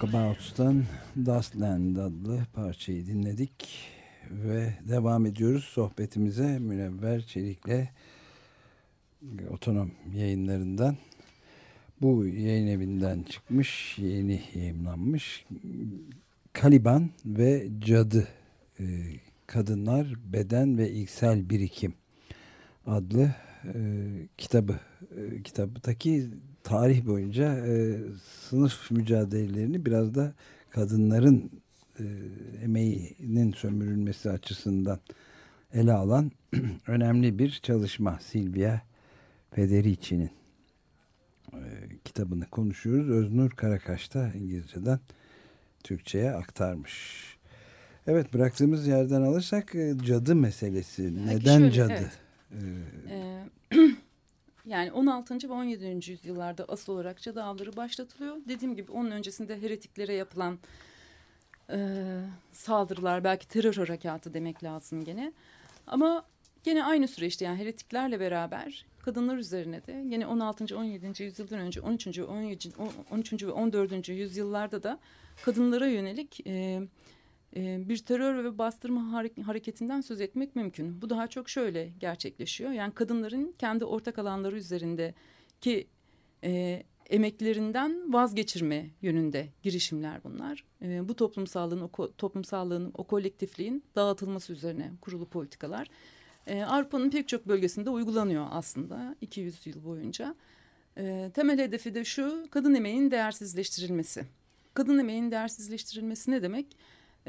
The 0.09 0.13
Walkabouts'tan 0.13 0.83
Dustland 1.25 1.95
adlı 1.95 2.39
parçayı 2.53 3.07
dinledik 3.07 3.69
ve 4.31 4.73
devam 4.89 5.25
ediyoruz 5.25 5.63
sohbetimize 5.63 6.59
Münevver 6.59 7.21
Çelik'le 7.21 7.89
otonom 9.49 9.91
yayınlarından. 10.13 10.97
Bu 12.01 12.25
yayın 12.25 12.67
evinden 12.67 13.23
çıkmış 13.23 13.97
yeni 13.97 14.43
yayınlanmış 14.55 15.45
Kaliban 16.53 17.09
ve 17.25 17.67
Cadı 17.79 18.27
e, 18.79 18.85
Kadınlar 19.47 20.07
Beden 20.33 20.77
ve 20.77 20.91
İlksel 20.91 21.49
Birikim 21.49 21.93
adlı 22.85 23.35
e, 23.65 23.73
kitabı 24.37 24.79
e, 25.17 25.43
tarih 26.63 27.05
boyunca 27.05 27.65
e, 27.67 27.97
sınıf 28.49 28.91
mücadelelerini 28.91 29.85
biraz 29.85 30.15
da 30.15 30.33
kadınların 30.69 31.51
e, 31.99 32.03
emeğinin 32.63 33.51
sömürülmesi 33.51 34.29
açısından 34.29 34.99
ele 35.73 35.93
alan 35.93 36.31
önemli 36.87 37.39
bir 37.39 37.59
çalışma 37.63 38.19
Silvia 38.21 38.81
Federici'nin 39.51 40.31
e, 41.53 41.61
kitabını 42.05 42.45
konuşuyoruz. 42.45 43.09
Öznur 43.09 43.49
Karakaş 43.49 44.13
da 44.13 44.31
İngilizceden 44.33 44.99
Türkçe'ye 45.83 46.31
aktarmış. 46.31 47.25
Evet 48.07 48.33
bıraktığımız 48.33 48.87
yerden 48.87 49.21
alırsak 49.21 49.75
e, 49.75 49.93
cadı 50.05 50.35
meselesi. 50.35 51.27
Neden 51.27 51.59
şöyle, 51.59 51.71
cadı? 51.71 51.93
evet. 51.93 52.19
Ee, 53.71 53.77
yani 54.65 54.91
16. 54.91 55.49
ve 55.49 55.53
17. 55.53 56.11
yüzyıllarda 56.11 56.65
asıl 56.67 56.93
olarak 56.93 57.21
cadı 57.21 57.43
avları 57.43 57.75
başlatılıyor. 57.75 58.37
Dediğim 58.47 58.75
gibi 58.75 58.91
onun 58.91 59.11
öncesinde 59.11 59.61
heretiklere 59.61 60.13
yapılan 60.13 60.59
e, 61.69 61.77
saldırılar 62.51 63.23
belki 63.23 63.47
terör 63.47 63.75
harekatı 63.75 64.33
demek 64.33 64.63
lazım 64.63 65.03
gene. 65.03 65.33
Ama 65.87 66.25
gene 66.63 66.83
aynı 66.83 67.07
süreçte 67.07 67.45
yani 67.45 67.59
heretiklerle 67.59 68.19
beraber 68.19 68.85
kadınlar 69.01 69.37
üzerine 69.37 69.87
de 69.87 69.91
yine 69.91 70.27
16. 70.27 70.77
17. 70.77 71.23
yüzyıldan 71.23 71.59
önce 71.59 71.81
13. 71.81 72.17
ve 72.17 72.23
17. 72.23 72.69
13. 73.11 73.43
ve 73.43 73.51
14. 73.51 74.09
yüzyıllarda 74.09 74.83
da 74.83 74.99
kadınlara 75.45 75.87
yönelik 75.87 76.47
e, 76.47 76.81
bir 77.55 77.97
terör 77.97 78.43
ve 78.43 78.57
bastırma 78.57 79.01
hare- 79.01 79.43
hareketinden 79.43 80.01
söz 80.01 80.21
etmek 80.21 80.55
mümkün. 80.55 81.01
Bu 81.01 81.09
daha 81.09 81.27
çok 81.27 81.49
şöyle 81.49 81.89
gerçekleşiyor. 81.99 82.71
Yani 82.71 82.93
kadınların 82.93 83.55
kendi 83.57 83.85
ortak 83.85 84.19
alanları 84.19 84.57
üzerindeki 84.57 85.87
e, 86.43 86.83
emeklerinden 87.09 88.13
vazgeçirme 88.13 88.89
yönünde 89.01 89.47
girişimler 89.63 90.23
bunlar. 90.23 90.63
E, 90.81 91.09
bu 91.09 91.15
toplumsallığın, 91.15 91.81
o, 91.81 92.11
toplumsallığın, 92.11 92.91
o 92.97 93.03
kolektifliğin 93.03 93.83
dağıtılması 93.95 94.53
üzerine 94.53 94.91
kurulu 95.01 95.25
politikalar. 95.25 95.87
E, 96.47 96.63
Avrupa'nın 96.63 97.09
pek 97.09 97.27
çok 97.27 97.47
bölgesinde 97.47 97.89
uygulanıyor 97.89 98.47
aslında 98.51 99.15
200 99.21 99.67
yıl 99.67 99.83
boyunca. 99.83 100.35
E, 100.97 101.31
temel 101.33 101.59
hedefi 101.59 101.95
de 101.95 102.05
şu, 102.05 102.47
kadın 102.51 102.73
emeğinin 102.73 103.11
değersizleştirilmesi. 103.11 104.25
Kadın 104.73 104.99
emeğinin 104.99 105.31
değersizleştirilmesi 105.31 106.31
ne 106.31 106.41
demek? 106.41 106.77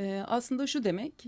Ee, 0.00 0.24
aslında 0.26 0.66
şu 0.66 0.84
demek 0.84 1.26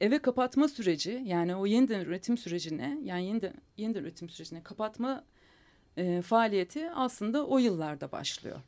eve 0.00 0.18
kapatma 0.18 0.68
süreci 0.68 1.22
yani 1.24 1.56
o 1.56 1.66
yeniden 1.66 2.00
üretim 2.00 2.38
sürecine 2.38 2.98
yani 3.02 3.26
yeniden, 3.26 3.54
yeniden 3.76 4.02
üretim 4.02 4.28
sürecine 4.28 4.62
kapatma 4.62 5.24
e, 5.96 6.22
faaliyeti 6.22 6.90
aslında 6.90 7.46
o 7.46 7.58
yıllarda 7.58 8.12
başlıyor. 8.12 8.60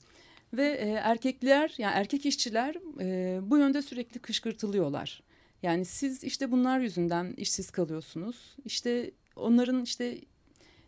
Ve 0.53 0.67
e, 0.67 0.89
erkekler 0.91 1.75
yani 1.79 1.93
erkek 1.95 2.27
işçiler 2.27 2.77
e, 3.01 3.39
bu 3.43 3.59
yönde 3.59 3.83
sürekli 3.83 4.21
kışkırtılıyorlar. 4.21 5.23
Yani 5.63 5.85
siz 5.85 6.25
işte 6.25 6.51
bunlar 6.51 6.81
yüzünden 6.81 7.35
işsiz 7.37 7.71
kalıyorsunuz. 7.71 8.57
İşte 8.65 9.11
onların 9.37 9.83
işte 9.83 10.21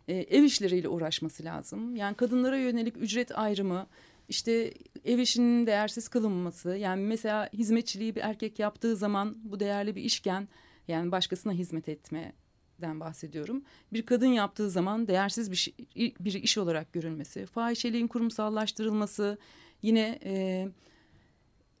e, 0.07 0.13
ev 0.13 0.43
işleriyle 0.43 0.87
uğraşması 0.87 1.43
lazım. 1.43 1.95
Yani 1.95 2.15
kadınlara 2.15 2.57
yönelik 2.57 2.97
ücret 2.97 3.37
ayrımı, 3.37 3.87
işte 4.29 4.73
ev 5.05 5.19
işinin 5.19 5.67
değersiz 5.67 6.07
kılınması 6.07 6.69
yani 6.69 7.01
mesela 7.01 7.49
hizmetçiliği 7.53 8.15
bir 8.15 8.21
erkek 8.21 8.59
yaptığı 8.59 8.95
zaman 8.95 9.35
bu 9.43 9.59
değerli 9.59 9.95
bir 9.95 10.01
işken 10.01 10.47
yani 10.87 11.11
başkasına 11.11 11.53
hizmet 11.53 11.89
etmeden 11.89 12.99
bahsediyorum. 12.99 13.63
Bir 13.93 14.05
kadın 14.05 14.27
yaptığı 14.27 14.69
zaman 14.69 15.07
değersiz 15.07 15.51
bir, 15.51 15.55
şey, 15.55 15.75
bir 16.19 16.33
iş 16.33 16.57
olarak 16.57 16.93
görülmesi, 16.93 17.45
fahişeliğin 17.45 18.07
kurumsallaştırılması, 18.07 19.37
yine 19.81 20.19
e, 20.23 20.67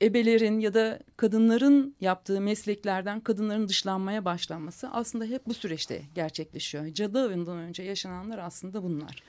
ebelerin 0.01 0.59
ya 0.59 0.73
da 0.73 0.99
kadınların 1.17 1.95
yaptığı 2.01 2.41
mesleklerden 2.41 3.19
kadınların 3.19 3.67
dışlanmaya 3.67 4.25
başlanması 4.25 4.89
aslında 4.89 5.25
hep 5.25 5.45
bu 5.47 5.53
süreçte 5.53 6.01
gerçekleşiyor. 6.15 6.93
Cadı 6.93 7.19
avından 7.19 7.57
önce 7.57 7.83
yaşananlar 7.83 8.37
aslında 8.37 8.83
bunlar. 8.83 9.23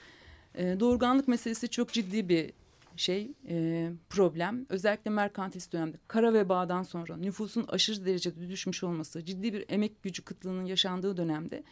E, 0.54 0.80
doğurganlık 0.80 1.28
meselesi 1.28 1.68
çok 1.68 1.92
ciddi 1.92 2.28
bir 2.28 2.52
şey 2.96 3.32
e, 3.48 3.88
problem. 4.10 4.66
Özellikle 4.68 5.10
merkantilist 5.10 5.72
dönemde 5.72 5.96
kara 6.08 6.34
vebadan 6.34 6.82
sonra 6.82 7.16
nüfusun 7.16 7.64
aşırı 7.68 8.06
derecede 8.06 8.48
düşmüş 8.48 8.84
olması 8.84 9.24
ciddi 9.24 9.52
bir 9.52 9.64
emek 9.68 10.02
gücü 10.02 10.24
kıtlığının 10.24 10.64
yaşandığı 10.64 11.16
dönemde 11.16 11.62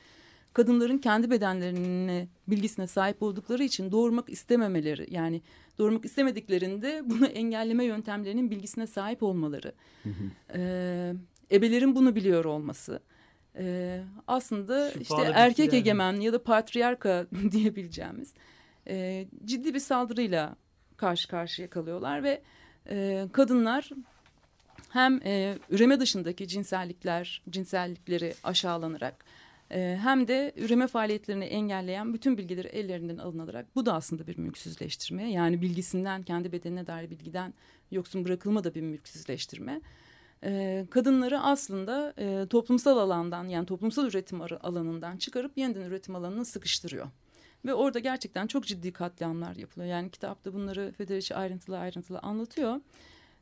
kadınların 0.53 0.99
kendi 0.99 1.31
bedenlerine 1.31 2.29
bilgisine 2.49 2.87
sahip 2.87 3.23
oldukları 3.23 3.65
için 3.65 3.93
doğurmak 3.93 4.31
istememeleri 4.31 5.07
yani 5.11 5.43
doğurmak 5.79 6.05
istemediklerinde 6.05 7.03
bunu 7.05 7.27
engelleme 7.35 7.85
yöntemlerinin 7.85 8.51
bilgisine 8.51 8.87
sahip 8.87 9.23
olmaları. 9.23 9.73
E, 10.55 11.15
ebelerin 11.51 11.97
bunu 11.97 12.17
biliyor 12.17 12.45
olması. 12.45 13.01
E, 13.59 14.01
aslında 14.27 14.91
Şifalı 14.91 15.03
işte 15.03 15.17
bitkiler 15.17 15.35
erkek 15.35 15.73
mi? 15.73 15.79
egemen 15.79 16.21
ya 16.21 16.33
da 16.33 16.43
patriarka 16.43 17.27
diyebileceğimiz 17.51 18.35
e, 18.89 19.27
ciddi 19.45 19.75
bir 19.75 19.81
saldırıyla 19.81 20.57
karşı 20.99 21.29
karşıya 21.29 21.71
kalıyorlar 21.71 22.23
ve 22.23 22.43
e, 22.91 23.27
kadınlar 23.33 23.91
hem 24.89 25.21
e, 25.25 25.59
üreme 25.71 26.01
dışındaki 26.01 26.49
cinsellikler, 26.49 27.43
cinsellikleri 27.51 28.35
aşağılanarak 28.45 29.25
e, 29.71 29.99
hem 30.03 30.29
de 30.29 30.53
üreme 30.57 30.87
faaliyetlerini 30.87 31.45
engelleyen 31.45 32.15
bütün 32.15 32.39
bilgileri 32.39 32.69
ellerinden 32.69 33.19
alınarak 33.19 33.67
bu 33.77 33.87
da 33.87 33.95
aslında 33.95 34.27
bir 34.27 34.39
mülksüzleştirme. 34.39 35.31
Yani 35.31 35.63
bilgisinden 35.63 36.23
kendi 36.23 36.53
bedenine 36.53 36.87
dair 36.87 37.11
bilgiden 37.11 37.55
yoksun 37.91 38.25
bırakılma 38.25 38.65
da 38.65 38.75
bir 38.75 38.83
mülksüzleştirme. 38.83 39.81
E, 40.45 40.85
kadınları 40.91 41.41
aslında 41.41 42.15
e, 42.19 42.47
toplumsal 42.47 42.99
alandan 42.99 43.45
yani 43.45 43.67
toplumsal 43.67 44.07
üretim 44.07 44.41
alanından 44.41 45.17
çıkarıp 45.17 45.59
yeniden 45.59 45.81
üretim 45.81 46.17
alanına 46.17 46.45
sıkıştırıyor. 46.45 47.07
Ve 47.65 47.75
orada 47.75 47.99
gerçekten 47.99 48.47
çok 48.47 48.67
ciddi 48.67 48.93
katliamlar 48.93 49.57
yapılıyor. 49.57 49.91
Yani 49.91 50.11
kitapta 50.11 50.55
bunları 50.55 50.93
Federici 50.99 51.35
ayrıntılı 51.35 51.79
ayrıntılı 51.79 52.19
anlatıyor. 52.19 52.81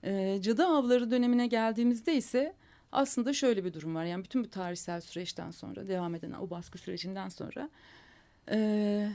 Ee, 0.04 0.38
cadı 0.42 0.66
avları 0.66 1.10
dönemine 1.10 1.46
geldiğimizde 1.46 2.14
ise 2.16 2.54
aslında 2.92 3.32
şöyle 3.32 3.64
bir 3.64 3.72
durum 3.72 3.94
var. 3.94 4.04
Yani 4.04 4.24
bütün 4.24 4.44
bu 4.44 4.50
tarihsel 4.50 5.00
süreçten 5.00 5.50
sonra 5.50 5.88
devam 5.88 6.14
eden 6.14 6.32
o 6.32 6.50
baskı 6.50 6.78
sürecinden 6.78 7.28
sonra 7.28 7.70
e, 8.50 9.10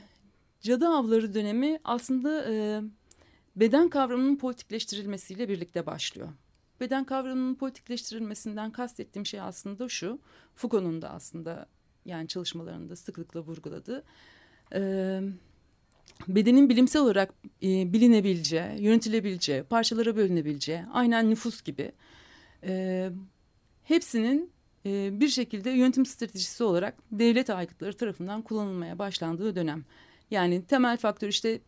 cadı 0.61 0.87
avları 0.87 1.33
dönemi 1.33 1.79
aslında 1.83 2.45
e, 2.49 2.81
beden 3.55 3.89
kavramının 3.89 4.35
politikleştirilmesiyle 4.35 5.49
birlikte 5.49 5.85
başlıyor. 5.85 6.29
Beden 6.79 7.03
kavramının 7.03 7.55
politikleştirilmesinden 7.55 8.71
kastettiğim 8.71 9.25
şey 9.25 9.41
aslında 9.41 9.89
şu. 9.89 10.19
Foucault'un 10.55 11.01
da 11.01 11.09
aslında 11.09 11.65
yani 12.05 12.27
çalışmalarında 12.27 12.95
sıklıkla 12.95 13.39
vurguladığı 13.39 14.03
e, 14.75 15.21
bedenin 16.27 16.69
bilimsel 16.69 17.01
olarak 17.01 17.33
e, 17.63 17.93
bilinebileceği, 17.93 18.81
yönetilebileceği, 18.81 19.63
parçalara 19.63 20.15
bölünebileceği, 20.15 20.81
aynen 20.93 21.29
nüfus 21.29 21.61
gibi 21.61 21.91
e, 22.63 23.09
hepsinin 23.83 24.51
e, 24.85 25.19
bir 25.19 25.27
şekilde 25.27 25.69
yönetim 25.69 26.05
stratejisi 26.05 26.63
olarak 26.63 26.97
devlet 27.11 27.49
aygıtları 27.49 27.93
tarafından 27.93 28.41
kullanılmaya 28.41 28.99
başlandığı 28.99 29.55
dönem. 29.55 29.85
Yani 30.31 30.65
temel 30.65 30.97
faktör 30.97 31.27
işte 31.27 31.59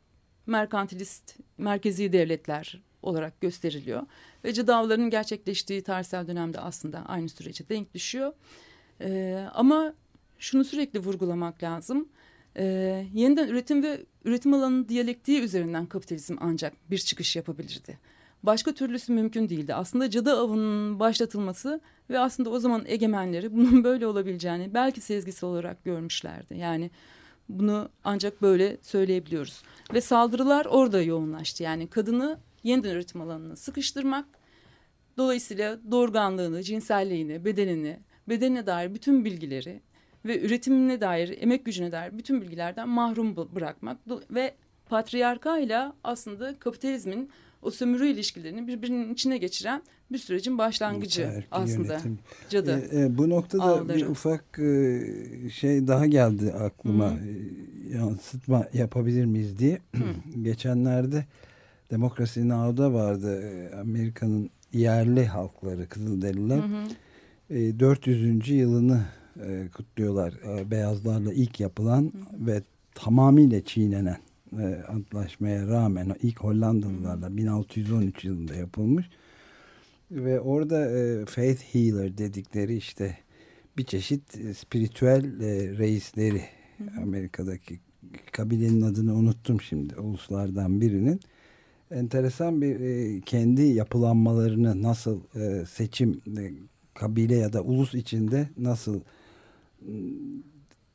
merkantilist, 0.46 1.38
merkezi 1.58 2.14
devletler 2.14 2.82
olarak 3.02 3.42
gösteriliyor. 3.42 4.04
Ve 4.44 4.54
cadı 4.54 4.76
avlarının 4.76 5.10
gerçekleştiği 5.10 5.84
tarihsel 5.84 6.28
dönemde 6.28 6.60
aslında 6.60 7.06
aynı 7.08 7.30
sürece 7.30 7.70
denk 7.70 7.94
düşüyor. 7.94 8.34
E, 9.02 9.40
ama 9.54 9.94
şunu 10.40 10.64
sürekli 10.64 11.00
vurgulamak 11.00 11.64
lazım. 11.64 12.10
E, 12.58 12.64
yeniden 13.14 13.48
üretim 13.48 13.84
ve 13.84 14.06
üretim 14.26 14.54
alanının 14.54 14.90
diyalektiği 14.90 15.42
üzerinden 15.42 15.86
kapitalizm 15.86 16.36
ancak 16.40 16.74
bir 16.92 16.98
çıkış 16.98 17.36
yapabilirdi. 17.36 18.00
Başka 18.44 18.74
türlüsü 18.74 19.14
mümkün 19.14 19.50
değildi. 19.50 19.76
Aslında 19.76 20.10
cadı 20.10 20.34
avının 20.34 21.00
başlatılması 21.00 21.82
ve 22.10 22.20
aslında 22.20 22.50
o 22.50 22.60
zaman 22.60 22.84
egemenleri 22.86 23.54
bunun 23.54 23.84
böyle 23.84 24.08
olabileceğini 24.08 24.74
belki 24.74 25.02
sezgisi 25.02 25.46
olarak 25.46 25.84
görmüşlerdi. 25.84 26.58
Yani 26.58 26.92
bunu 27.50 27.90
ancak 28.04 28.42
böyle 28.42 28.78
söyleyebiliyoruz. 28.82 29.64
Ve 29.94 30.02
saldırılar 30.02 30.66
orada 30.66 31.02
yoğunlaştı. 31.02 31.64
Yani 31.64 31.88
kadını 31.88 32.40
yeniden 32.64 32.90
üretim 32.90 33.22
alanına 33.22 33.56
sıkıştırmak. 33.56 34.26
Dolayısıyla 35.18 35.80
doğurganlığını, 35.92 36.64
cinselliğini, 36.64 37.46
bedenini, 37.46 38.00
bedenine 38.30 38.66
dair 38.66 38.94
bütün 38.94 39.26
bilgileri 39.26 39.82
ve 40.26 40.42
üretimine 40.42 41.02
dair, 41.02 41.38
emek 41.42 41.66
gücüne 41.66 41.92
dair 41.92 42.18
bütün 42.18 42.42
bilgilerden 42.42 42.90
mahrum 42.90 43.34
bı- 43.34 43.56
bırakmak 43.56 43.98
ve 44.32 44.54
patriarkayla 44.90 45.94
aslında 46.04 46.60
kapitalizmin 46.60 47.30
o 47.62 47.72
sömürü 47.72 48.08
ilişkilerini 48.08 48.68
birbirinin 48.68 49.14
içine 49.14 49.38
geçiren 49.38 49.84
bir 50.12 50.18
sürecin 50.18 50.58
başlangıcı 50.58 51.22
Erkek 51.22 51.48
aslında 51.52 51.94
yönetim. 51.94 52.20
cadı. 52.50 52.90
E, 52.92 53.02
e, 53.02 53.18
bu 53.18 53.30
noktada 53.30 53.64
ağları. 53.64 53.98
bir 53.98 54.06
ufak 54.06 54.60
e, 54.60 55.02
şey 55.50 55.88
daha 55.88 56.06
geldi 56.06 56.54
aklıma. 56.54 57.12
Hı. 57.12 57.16
E, 57.16 57.98
yansıtma 57.98 58.68
yapabilir 58.74 59.26
miyiz 59.26 59.60
diye. 59.60 59.78
Geçenlerde 60.42 61.26
Demokrasi 61.92 62.50
Now'da 62.50 62.94
vardı. 62.94 63.42
E, 63.42 63.76
Amerika'nın 63.76 64.50
yerli 64.74 65.26
halkları 65.26 65.88
Kızılderililer. 65.90 66.58
Hı 66.58 66.62
hı. 66.62 67.56
E, 67.60 67.80
400. 67.80 68.50
yılını 68.50 69.02
e, 69.42 69.70
kutluyorlar. 69.74 70.34
E, 70.34 70.72
beyazlarla 70.72 71.34
ilk 71.34 71.60
yapılan 71.60 72.12
ve 72.34 72.62
tamamıyla 72.96 73.62
çiğnenen 73.62 74.18
e, 74.60 74.84
antlaşmaya 74.88 75.68
rağmen 75.68 76.16
ilk 76.22 76.40
Hollandalılarla 76.40 77.38
1613 77.38 78.24
yılında 78.24 78.56
yapılmış. 78.56 79.10
Ve 80.12 80.40
orada 80.40 80.92
e, 80.92 81.26
faith 81.26 81.62
healer 81.62 82.18
dedikleri 82.18 82.76
işte 82.76 83.18
bir 83.78 83.84
çeşit 83.84 84.38
e, 84.38 84.54
spiritüel 84.54 85.42
e, 85.42 85.78
reisleri 85.78 86.42
Amerika'daki 87.02 87.80
kabilenin 88.32 88.82
adını 88.82 89.16
unuttum 89.16 89.62
şimdi 89.62 89.96
uluslardan 89.96 90.82
birinin 90.82 91.20
enteresan 91.92 92.62
bir 92.62 92.80
e, 92.80 93.22
kendi 93.22 93.62
yapılanmalarını 93.62 94.84
nasıl 94.84 95.20
e, 95.36 95.66
seçim 95.66 96.22
e, 96.38 96.52
kabile 96.94 97.36
ya 97.36 97.54
da 97.54 97.62
ulus 97.62 97.94
içinde 97.94 98.50
nasıl 98.58 99.02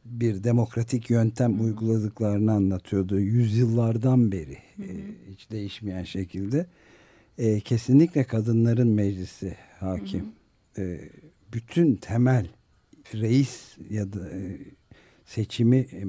bir 0.04 0.44
demokratik 0.44 1.10
yöntem 1.10 1.60
uyguladıklarını 1.60 2.52
anlatıyordu. 2.52 3.20
Yüzyıllardan 3.20 4.32
beri 4.32 4.58
e, 4.78 4.88
hiç 5.30 5.50
değişmeyen 5.50 6.04
şekilde. 6.04 6.66
E, 7.38 7.60
kesinlikle 7.60 8.24
kadınların 8.24 8.88
meclisi 8.88 9.56
hakim. 9.80 10.24
E, 10.78 11.00
bütün 11.52 11.94
temel 11.94 12.46
reis 13.14 13.76
ya 13.90 14.12
da 14.12 14.30
e, 14.30 14.58
seçimi 15.26 15.76
e, 15.76 16.04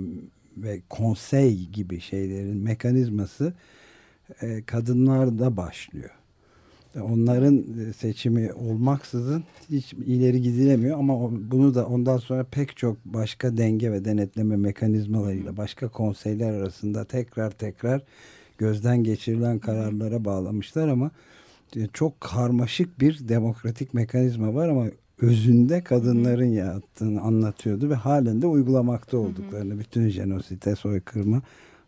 ve 0.57 0.81
konsey 0.89 1.65
gibi 1.65 1.99
şeylerin 1.99 2.57
mekanizması 2.57 3.53
e, 4.41 4.63
kadınlarda 4.63 5.57
başlıyor. 5.57 6.18
Onların 6.95 7.58
e, 7.58 7.93
seçimi 7.93 8.54
olmaksızın 8.54 9.43
hiç 9.69 9.93
ileri 9.93 10.41
gidilemiyor 10.41 10.99
ama 10.99 11.32
bunu 11.52 11.75
da 11.75 11.86
ondan 11.86 12.17
sonra 12.17 12.43
pek 12.43 12.78
çok 12.78 13.06
başka 13.06 13.58
denge 13.58 13.91
ve 13.91 14.06
denetleme 14.06 14.56
mekanizmalarıyla 14.56 15.58
başka 15.58 15.88
konseyler 15.88 16.54
arasında 16.54 17.06
tekrar 17.06 17.52
tekrar 17.52 18.02
gözden 18.58 19.04
geçirilen 19.04 19.60
kararlara 19.60 20.25
bağlamışlar 20.25 20.88
ama 20.88 21.12
e, 21.75 21.88
çok 21.93 22.21
karmaşık 22.21 22.99
bir 22.99 23.28
demokratik 23.28 23.93
mekanizma 23.93 24.54
var 24.54 24.69
ama 24.69 24.86
özünde 25.21 25.84
kadınların 25.84 26.52
yaptığını 26.52 27.21
anlatıyordu 27.21 27.89
ve 27.89 27.95
halen 27.95 28.41
de 28.41 28.47
uygulamakta 28.47 29.17
olduklarını 29.17 29.80
bütün 29.80 30.10
jenosite 30.10 30.75
soykırıma 30.75 31.41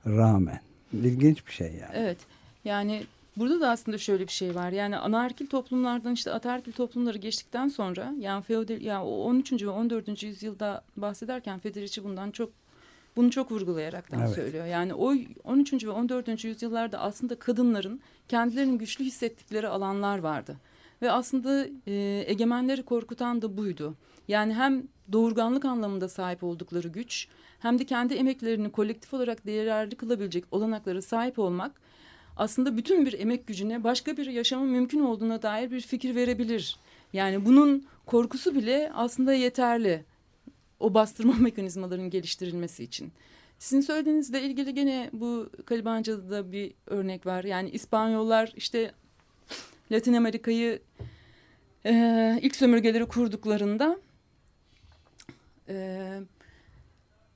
rağmen. 0.07 0.59
İlginç 0.93 1.47
bir 1.47 1.51
şey 1.51 1.67
yani. 1.67 1.93
Evet. 1.93 2.17
Yani 2.65 3.03
burada 3.37 3.61
da 3.61 3.69
aslında 3.69 3.97
şöyle 3.97 4.27
bir 4.27 4.31
şey 4.31 4.55
var. 4.55 4.71
Yani 4.71 4.97
anaerkil 4.97 5.47
toplumlardan 5.47 6.13
işte 6.13 6.31
ataerkil 6.31 6.71
toplumları 6.71 7.17
geçtikten 7.17 7.67
sonra 7.67 8.13
yani 8.19 8.43
feodal 8.43 8.81
yani 8.81 9.03
o 9.03 9.23
13. 9.23 9.53
ve 9.63 9.69
14. 9.69 10.23
yüzyılda 10.23 10.83
bahsederken 10.97 11.59
Federici 11.59 12.03
bundan 12.03 12.31
çok 12.31 12.51
bunu 13.15 13.31
çok 13.31 13.51
vurgulayaraktan 13.51 14.19
Evet. 14.19 14.35
söylüyor. 14.35 14.65
Yani 14.65 14.93
o 14.93 15.13
13. 15.43 15.85
ve 15.85 15.89
14. 15.89 16.43
yüzyıllarda 16.43 16.99
aslında 16.99 17.39
kadınların 17.39 18.01
kendilerini 18.27 18.77
güçlü 18.77 19.05
hissettikleri 19.05 19.67
alanlar 19.67 20.19
vardı. 20.19 20.55
Ve 21.01 21.11
aslında 21.11 21.67
e, 21.87 22.23
egemenleri 22.27 22.83
korkutan 22.83 23.41
da 23.41 23.57
buydu. 23.57 23.95
Yani 24.27 24.53
hem 24.53 24.83
doğurganlık 25.11 25.65
anlamında 25.65 26.09
sahip 26.09 26.43
oldukları 26.43 26.87
güç 26.87 27.27
hem 27.59 27.79
de 27.79 27.85
kendi 27.85 28.13
emeklerini 28.13 28.71
kolektif 28.71 29.13
olarak 29.13 29.45
değerli 29.45 29.95
kılabilecek 29.95 30.43
olanaklara 30.51 31.01
sahip 31.01 31.39
olmak 31.39 31.81
aslında 32.37 32.77
bütün 32.77 33.05
bir 33.05 33.19
emek 33.19 33.47
gücüne 33.47 33.83
başka 33.83 34.17
bir 34.17 34.25
yaşamın 34.25 34.67
mümkün 34.67 34.99
olduğuna 34.99 35.41
dair 35.41 35.71
bir 35.71 35.81
fikir 35.81 36.15
verebilir. 36.15 36.77
Yani 37.13 37.45
bunun 37.45 37.85
korkusu 38.05 38.55
bile 38.55 38.91
aslında 38.95 39.33
yeterli 39.33 40.03
o 40.79 40.93
bastırma 40.93 41.33
mekanizmalarının 41.39 42.09
geliştirilmesi 42.09 42.83
için. 42.83 43.11
Sizin 43.59 43.81
söylediğinizle 43.81 44.41
ilgili 44.41 44.73
gene 44.73 45.09
bu 45.13 45.49
Kalibanca'da 45.65 46.51
bir 46.51 46.73
örnek 46.87 47.25
var. 47.25 47.43
Yani 47.43 47.69
İspanyollar 47.69 48.53
işte 48.55 48.91
Latin 49.91 50.13
Amerika'yı 50.13 50.81
e, 51.85 52.39
ilk 52.41 52.55
sömürgeleri 52.55 53.05
kurduklarında 53.05 53.97
e, 55.69 55.99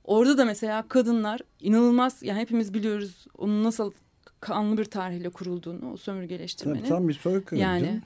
orada 0.04 0.38
da 0.38 0.44
mesela 0.44 0.88
kadınlar 0.88 1.40
inanılmaz 1.60 2.22
yani 2.22 2.40
hepimiz 2.40 2.74
biliyoruz 2.74 3.26
onun 3.38 3.64
nasıl 3.64 3.92
kanlı 4.40 4.78
bir 4.78 4.84
tarihle 4.84 5.28
kurulduğunu 5.30 5.92
o 5.92 5.96
sömürgeleştirmenin. 5.96 6.80
Tam, 6.80 6.88
tam 6.88 7.08
bir 7.08 7.14
soykırım. 7.14 7.62
Yani 7.62 7.86
canım. 7.86 8.02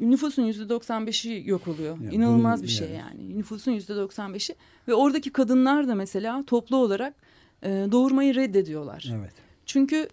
nüfusun 0.00 0.42
yüzde 0.42 0.62
95'i 0.74 1.48
yok 1.48 1.68
oluyor. 1.68 2.00
Ya 2.00 2.10
İnanılmaz 2.10 2.58
bunun- 2.58 2.66
bir 2.68 2.72
şey 2.72 2.88
yani. 2.88 2.98
yani. 3.22 3.38
Nüfusun 3.38 3.72
yüzde 3.72 3.92
95'i 3.92 4.54
ve 4.88 4.94
oradaki 4.94 5.32
kadınlar 5.32 5.88
da 5.88 5.94
mesela 5.94 6.42
toplu 6.46 6.76
olarak 6.76 7.14
e, 7.62 7.68
doğurmayı 7.92 8.34
reddediyorlar. 8.34 9.12
Evet. 9.18 9.32
Çünkü 9.66 10.08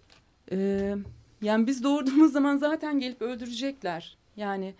e, 0.52 0.94
yani 1.42 1.66
biz 1.66 1.82
doğurduğumuz 1.84 2.32
zaman 2.38 2.56
zaten 2.56 2.98
gelip 3.00 3.22
öldürecekler. 3.22 4.16
Yani 4.36 4.74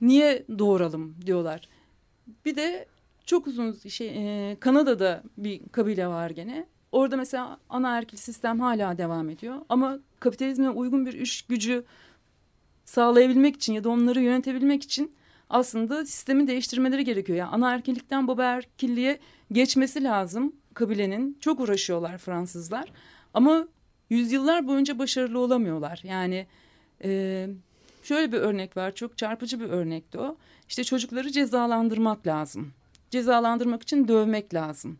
niye 0.00 0.44
doğuralım 0.58 1.14
diyorlar. 1.26 1.68
Bir 2.44 2.56
de 2.56 2.86
çok 3.26 3.46
uzun 3.46 3.72
şey 3.88 4.08
e, 4.50 4.56
Kanada'da 4.60 5.22
bir 5.38 5.60
kabile 5.72 6.06
var 6.06 6.30
gene. 6.30 6.66
Orada 6.92 7.16
mesela 7.16 7.58
anaerkil 7.68 8.16
sistem 8.16 8.60
hala 8.60 8.98
devam 8.98 9.30
ediyor. 9.30 9.56
Ama 9.68 9.98
kapitalizme 10.20 10.70
uygun 10.70 11.06
bir 11.06 11.12
iş 11.12 11.42
gücü 11.42 11.84
sağlayabilmek 12.84 13.56
için 13.56 13.72
ya 13.72 13.84
da 13.84 13.88
onları 13.88 14.20
yönetebilmek 14.20 14.82
için 14.82 15.14
aslında 15.50 16.06
sistemi 16.06 16.46
değiştirmeleri 16.46 17.04
gerekiyor. 17.04 17.38
Yani 17.38 17.50
anaerkillikten 17.50 18.28
babaerkilliğe 18.28 19.18
geçmesi 19.52 20.04
lazım 20.04 20.52
kabilenin. 20.74 21.38
Çok 21.40 21.60
uğraşıyorlar 21.60 22.18
Fransızlar. 22.18 22.92
Ama 23.34 23.68
yüzyıllar 24.10 24.66
boyunca 24.66 24.98
başarılı 24.98 25.38
olamıyorlar. 25.38 26.00
Yani 26.04 26.46
e, 27.04 27.48
şöyle 28.02 28.32
bir 28.32 28.38
örnek 28.38 28.76
var. 28.76 28.94
Çok 28.94 29.18
çarpıcı 29.18 29.60
bir 29.60 29.68
örnekti 29.68 30.18
o. 30.18 30.36
İşte 30.68 30.84
çocukları 30.84 31.32
cezalandırmak 31.32 32.26
lazım. 32.26 32.72
Cezalandırmak 33.10 33.82
için 33.82 34.08
dövmek 34.08 34.54
lazım. 34.54 34.98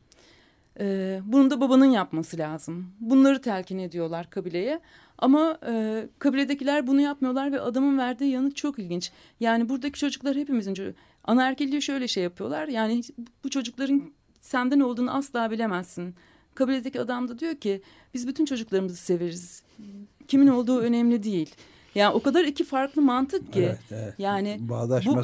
Ee, 0.81 1.21
bunu 1.25 1.51
da 1.51 1.61
babanın 1.61 1.91
yapması 1.91 2.39
lazım. 2.39 2.87
Bunları 3.01 3.41
telkin 3.41 3.79
ediyorlar 3.79 4.31
kabileye. 4.31 4.81
Ama 5.19 5.59
e, 5.67 6.05
kabiledekiler 6.19 6.87
bunu 6.87 7.01
yapmıyorlar 7.01 7.53
ve 7.53 7.61
adamın 7.61 7.99
verdiği 7.99 8.31
yanıt 8.31 8.57
çok 8.57 8.79
ilginç. 8.79 9.11
Yani 9.41 9.69
buradaki 9.69 10.01
çocuklar 10.01 10.37
hepimizin. 10.37 10.97
Anaerkilliği 11.25 11.83
şöyle 11.83 12.09
şey 12.09 12.23
yapıyorlar. 12.23 12.69
Yani 12.69 13.03
bu 13.45 13.51
çocukların 13.51 14.03
senden 14.41 14.81
olduğunu 14.81 15.17
asla 15.17 15.51
bilemezsin. 15.51 16.15
Kabiledeki 16.55 17.01
adam 17.01 17.29
da 17.29 17.39
diyor 17.39 17.55
ki 17.55 17.83
biz 18.15 18.29
bütün 18.29 18.45
çocuklarımızı 18.45 18.97
severiz. 18.97 19.63
Kimin 20.29 20.47
olduğu 20.47 20.81
önemli 20.81 21.23
değil. 21.23 21.55
Yani 21.97 22.15
o 22.15 22.23
kadar 22.23 22.45
iki 22.45 22.65
farklı 22.65 23.03
mantık 23.03 23.53
ki. 23.53 23.61
Evet, 23.61 23.79
evet. 23.91 24.15
Yani 24.19 24.59
bu, 24.61 24.75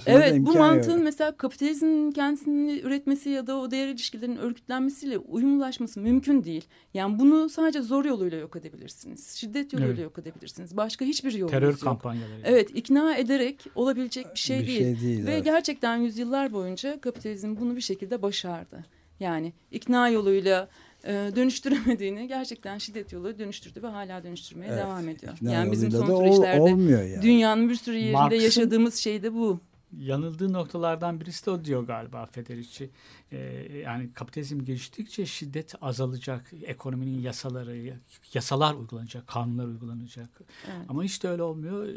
evet 0.06 0.34
bu 0.38 0.54
mantığın 0.54 0.92
yok. 0.92 1.04
mesela 1.04 1.36
kapitalizmin 1.36 2.10
kendisini 2.10 2.80
üretmesi 2.80 3.30
ya 3.30 3.46
da 3.46 3.56
o 3.56 3.70
değer 3.70 3.88
ilişkilerin 3.88 4.36
örgütlenmesiyle 4.36 5.18
uyumlaşması 5.18 6.00
mümkün 6.00 6.44
değil. 6.44 6.64
Yani 6.94 7.18
bunu 7.18 7.48
sadece 7.48 7.82
zor 7.82 8.04
yoluyla 8.04 8.38
yok 8.38 8.56
edebilirsiniz. 8.56 9.36
Şiddet 9.36 9.72
yoluyla 9.72 9.92
Evet. 9.92 10.04
yok 10.04 10.18
edebilirsiniz. 10.18 10.76
Başka 10.76 11.04
hiçbir 11.04 11.32
yolunuz 11.32 11.50
Terör 11.50 11.72
yok. 11.72 11.80
kampanyaları. 11.80 12.40
Evet 12.44 12.70
ikna 12.74 13.16
ederek 13.16 13.66
olabilecek 13.74 14.26
bir 14.34 14.40
şey 14.40 14.60
bir 14.60 14.66
değil. 14.66 14.78
şey 14.78 15.00
değil. 15.00 15.26
Ve 15.26 15.32
evet. 15.32 15.44
gerçekten 15.44 15.96
yüzyıllar 15.96 16.52
boyunca 16.52 17.00
kapitalizm 17.00 17.56
bunu 17.56 17.76
bir 17.76 17.80
şekilde 17.80 18.22
başardı. 18.22 18.84
Yani 19.20 19.52
ikna 19.70 20.08
yoluyla 20.08 20.68
e, 21.04 21.30
dönüştüremediğini 21.36 22.28
gerçekten 22.28 22.78
şiddet 22.78 23.12
yoluyla 23.12 23.38
dönüştürdü 23.38 23.82
ve 23.82 23.86
hala 23.86 24.24
dönüştürmeye 24.24 24.66
Evet, 24.72 24.78
devam 24.84 25.08
ediyor. 25.08 25.32
İkna 25.36 25.52
yani 25.52 25.72
bizim 25.72 25.90
son 25.90 26.06
süreçlerde 26.18 26.60
olmuyor 26.60 27.02
yani. 27.02 27.22
dünyanın 27.22 27.68
bir 27.68 27.74
sürü 27.74 27.96
yerinde 27.96 28.12
Marx'ın- 28.12 28.40
yaşadığımız 28.40 28.94
şey 28.94 29.22
de 29.22 29.34
bu. 29.34 29.60
Yanıldığı 29.98 30.52
noktalardan 30.52 31.20
birisi 31.20 31.46
de 31.46 31.50
o 31.50 31.64
diyor 31.64 31.82
galiba 31.86 32.26
Federici. 32.26 32.90
Ee, 33.32 33.38
yani 33.84 34.12
kapitalizm 34.12 34.64
geliştikçe 34.64 35.26
şiddet 35.26 35.74
azalacak, 35.80 36.52
ekonominin 36.62 37.20
yasaları, 37.20 37.94
yasalar 38.34 38.74
uygulanacak, 38.74 39.26
kanunlar 39.26 39.66
uygulanacak. 39.66 40.28
Evet. 40.66 40.86
Ama 40.88 41.04
hiç 41.04 41.22
de 41.22 41.28
öyle 41.28 41.42
olmuyor. 41.42 41.88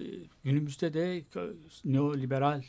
Günümüzde 0.44 0.94
de 0.94 1.24
neoliberal 1.86 2.62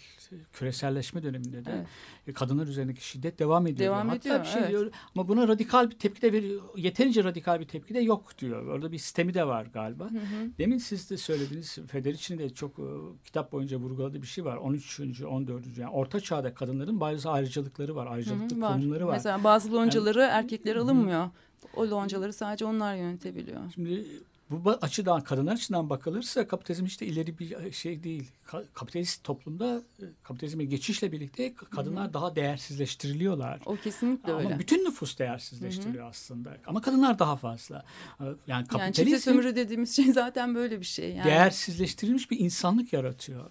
küreselleşme 0.53 1.23
döneminde 1.23 1.65
de 1.65 1.71
Evet. 1.77 1.87
e, 2.27 2.33
kadınlar 2.33 2.67
üzerindeki 2.67 3.09
şiddet 3.09 3.39
devam 3.39 3.67
ediyor. 3.67 3.79
Devam 3.79 4.09
Hatta 4.09 4.29
ediyor, 4.29 4.41
bir 4.41 4.49
şey 4.49 4.61
evet. 4.61 4.71
diyor 4.71 4.93
ama 5.15 5.29
buna 5.29 5.49
radikal 5.49 5.91
bir 5.91 5.99
tepki 5.99 6.23
de 6.23 6.33
veriyor. 6.33 6.63
Yeterince 6.77 7.25
radikal 7.25 7.61
bir 7.61 7.69
tepki 7.69 7.95
de 7.95 8.01
yok 8.01 8.39
diyor. 8.39 8.67
Orada 8.67 8.93
bir 8.93 8.99
sistemi 8.99 9.35
de 9.35 9.47
var 9.47 9.67
galiba. 9.67 10.05
Hı 10.05 10.19
hı. 10.19 10.51
Demin 10.59 10.79
siz 10.79 11.11
de 11.11 11.17
söylediğiniz 11.17 11.79
Federici'nin 11.87 12.39
de 12.39 12.51
çok 12.51 12.79
e, 12.79 12.85
kitap 13.25 13.53
boyunca 13.53 13.77
vurguladığı 13.77 14.23
bir 14.23 14.27
şey 14.27 14.45
var. 14.45 14.57
13. 14.57 15.01
14. 15.25 15.79
yani 15.79 15.91
orta 15.91 16.21
çağda 16.21 16.55
kadınların 16.55 17.01
bazı 17.01 17.31
ayrıcalıkları 17.31 17.97
var. 17.97 18.07
Hı 18.07 18.11
Ayrıcalıklı 18.11 18.57
hı, 18.57 18.61
var. 18.61 18.73
konumları 18.73 19.07
var. 19.07 19.13
Mesela 19.13 19.45
bazı 19.45 19.73
loncaları 19.73 20.21
erkekler 20.21 20.75
Hı 20.77 20.79
hı. 20.79 20.83
alınmıyor. 20.85 21.31
O 21.77 21.91
loncaları 21.91 22.33
sadece 22.33 22.65
onlar 22.65 22.97
yönetebiliyor. 22.97 23.61
Şimdi 23.75 24.07
bu 24.51 24.71
açıdan 24.71 25.21
kadınlar 25.21 25.53
açısından 25.53 25.91
bakılırsa 25.91 26.49
kapitalizm 26.49 26.85
işte 26.85 27.07
ileri 27.07 27.39
bir 27.39 27.73
şey 27.73 28.03
değil. 28.03 28.31
Ka- 28.49 28.65
kapitalist 28.75 29.25
toplumda 29.25 29.83
e, 30.03 30.05
kapitalizme 30.23 30.65
geçişle 30.65 31.13
birlikte 31.13 31.55
kadınlar 31.55 32.13
daha 32.15 32.37
değersizleştiriliyorlar. 32.37 33.61
O 33.67 33.77
kesinlikle 33.77 34.33
Ama 34.33 34.41
öyle. 34.43 34.59
bütün 34.59 34.85
nüfus 34.85 35.19
değersizleştiriliyor 35.19 36.09
aslında. 36.09 36.57
Ama 36.67 36.81
kadınlar 36.81 37.19
daha 37.19 37.37
fazla. 37.37 37.85
Ee, 38.21 38.25
Yani 38.25 38.37
Yani 38.47 38.63
çifte 38.67 38.79
kapitalizm 38.79 39.19
sömürü 39.31 39.57
dediğimiz 39.57 39.97
şey 39.97 40.05
zaten 40.13 40.55
böyle 40.55 40.81
bir 40.81 40.87
şey. 40.87 41.11
Yani. 41.13 41.25
değersizleştirilmiş 41.25 42.31
bir 42.31 42.39
insanlık 42.41 42.93
yaratıyor. 42.93 43.51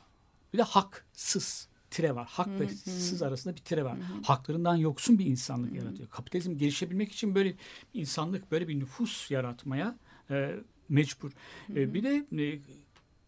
Bir 0.55 0.59
de 0.59 0.63
haksız 0.63 1.67
tire 1.91 2.15
var. 2.15 2.27
Hak 2.31 2.47
Hı 2.47 2.59
ve 2.59 2.67
hı. 2.67 2.75
sız 2.75 3.21
arasında 3.21 3.55
bir 3.55 3.61
tire 3.61 3.85
var. 3.85 3.97
Haklarından 4.23 4.75
yoksun 4.75 5.19
bir 5.19 5.25
insanlık 5.25 5.75
yaratıyor. 5.75 6.09
Kapitalizm 6.09 6.57
gelişebilmek 6.57 7.11
için 7.11 7.35
böyle 7.35 7.55
insanlık, 7.93 8.51
böyle 8.51 8.67
bir 8.67 8.79
nüfus 8.79 9.31
yaratmaya 9.31 9.95
e, 10.29 10.55
mecbur. 10.89 11.31
E, 11.69 11.93
bir 11.93 12.03
de 12.03 12.25
e, 12.43 12.59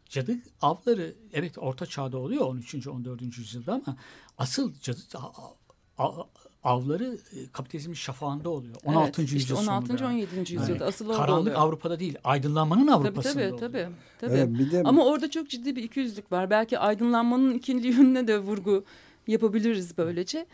cadı 0.09 0.37
avları 0.61 1.15
evet 1.33 1.57
orta 1.57 1.85
çağda 1.85 2.17
oluyor 2.17 2.45
13. 2.45 2.87
14. 2.87 3.21
yüzyılda 3.37 3.73
ama 3.73 3.97
asıl 4.37 4.73
cadı 4.81 4.99
a- 5.15 5.51
a- 5.97 6.27
avları 6.63 7.17
e, 7.33 7.51
kapitalizmin 7.51 7.93
şafağında 7.93 8.49
oluyor. 8.49 8.75
16. 8.85 9.21
Evet, 9.21 9.29
işte 9.31 9.35
yüzyıl 9.35 9.57
16. 9.57 9.87
sonunda. 9.87 10.05
17. 10.07 10.35
yüzyılda 10.39 10.71
Yani 10.71 10.83
asıl 10.83 11.05
orada 11.05 11.17
Karanlık 11.17 11.41
oluyor. 11.41 11.55
Avrupa'da 11.55 11.99
değil, 11.99 12.17
aydınlanmanın 12.23 12.87
Tabii 12.87 12.95
Avrupa'sında 12.95 13.33
tabii 13.33 13.43
oluyor. 13.53 13.59
tabii. 13.59 13.87
tabii. 14.19 14.33
Evet, 14.33 14.49
bir 14.59 14.71
de 14.71 14.81
Ama 14.85 15.05
orada 15.05 15.31
çok 15.31 15.49
ciddi 15.49 15.75
bir 15.75 15.83
ikiyüzlük 15.83 16.31
var. 16.31 16.49
Belki 16.49 16.79
aydınlanmanın 16.79 17.53
ikinci 17.53 17.87
yönüne 17.97 18.27
de 18.27 18.37
vurgu 18.39 18.85
yapabiliriz 19.27 19.97
böylece. 19.97 20.45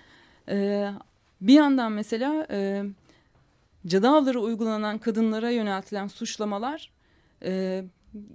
Ee, 0.49 0.89
bir 1.41 1.53
yandan 1.53 1.91
mesela 1.91 2.47
e, 2.51 2.83
cadı 3.87 4.07
avları 4.09 4.41
uygulanan 4.41 4.97
kadınlara 4.97 5.49
yöneltilen 5.49 6.07
suçlamalar 6.07 6.91
e, 7.43 7.83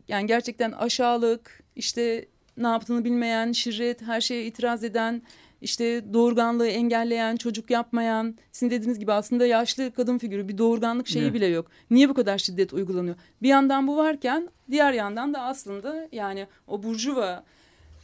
yani 0.08 0.26
gerçekten 0.26 0.72
aşağılık, 0.72 1.62
işte 1.76 2.28
ne 2.56 2.66
yaptığını 2.66 3.04
bilmeyen, 3.04 3.52
şirret, 3.52 4.02
her 4.02 4.20
şeye 4.20 4.46
itiraz 4.46 4.84
eden, 4.84 5.22
işte 5.62 6.12
doğurganlığı 6.12 6.66
engelleyen, 6.68 7.36
çocuk 7.36 7.70
yapmayan, 7.70 8.36
sizin 8.52 8.70
dediğiniz 8.70 8.98
gibi 8.98 9.12
aslında 9.12 9.46
yaşlı 9.46 9.92
kadın 9.92 10.18
figürü 10.18 10.48
bir 10.48 10.58
doğurganlık 10.58 11.08
şeyi 11.08 11.22
Evet. 11.22 11.34
bile 11.34 11.46
yok. 11.46 11.70
Niye 11.90 12.08
bu 12.08 12.14
kadar 12.14 12.38
şiddet 12.38 12.72
uygulanıyor? 12.72 13.16
Bir 13.42 13.48
yandan 13.48 13.86
bu 13.86 13.96
varken 13.96 14.48
diğer 14.70 14.92
yandan 14.92 15.34
da 15.34 15.40
aslında 15.42 16.08
yani 16.12 16.46
o 16.66 16.82
burjuva 16.82 17.44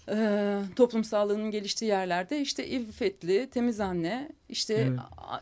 e, 0.09 0.59
toplumsallığının 0.77 1.51
geliştiği 1.51 1.89
yerlerde 1.89 2.41
işte 2.41 2.67
iffetli, 2.67 3.49
temiz 3.51 3.81
anne, 3.81 4.29
işte 4.49 4.75
Evet. 4.75 4.99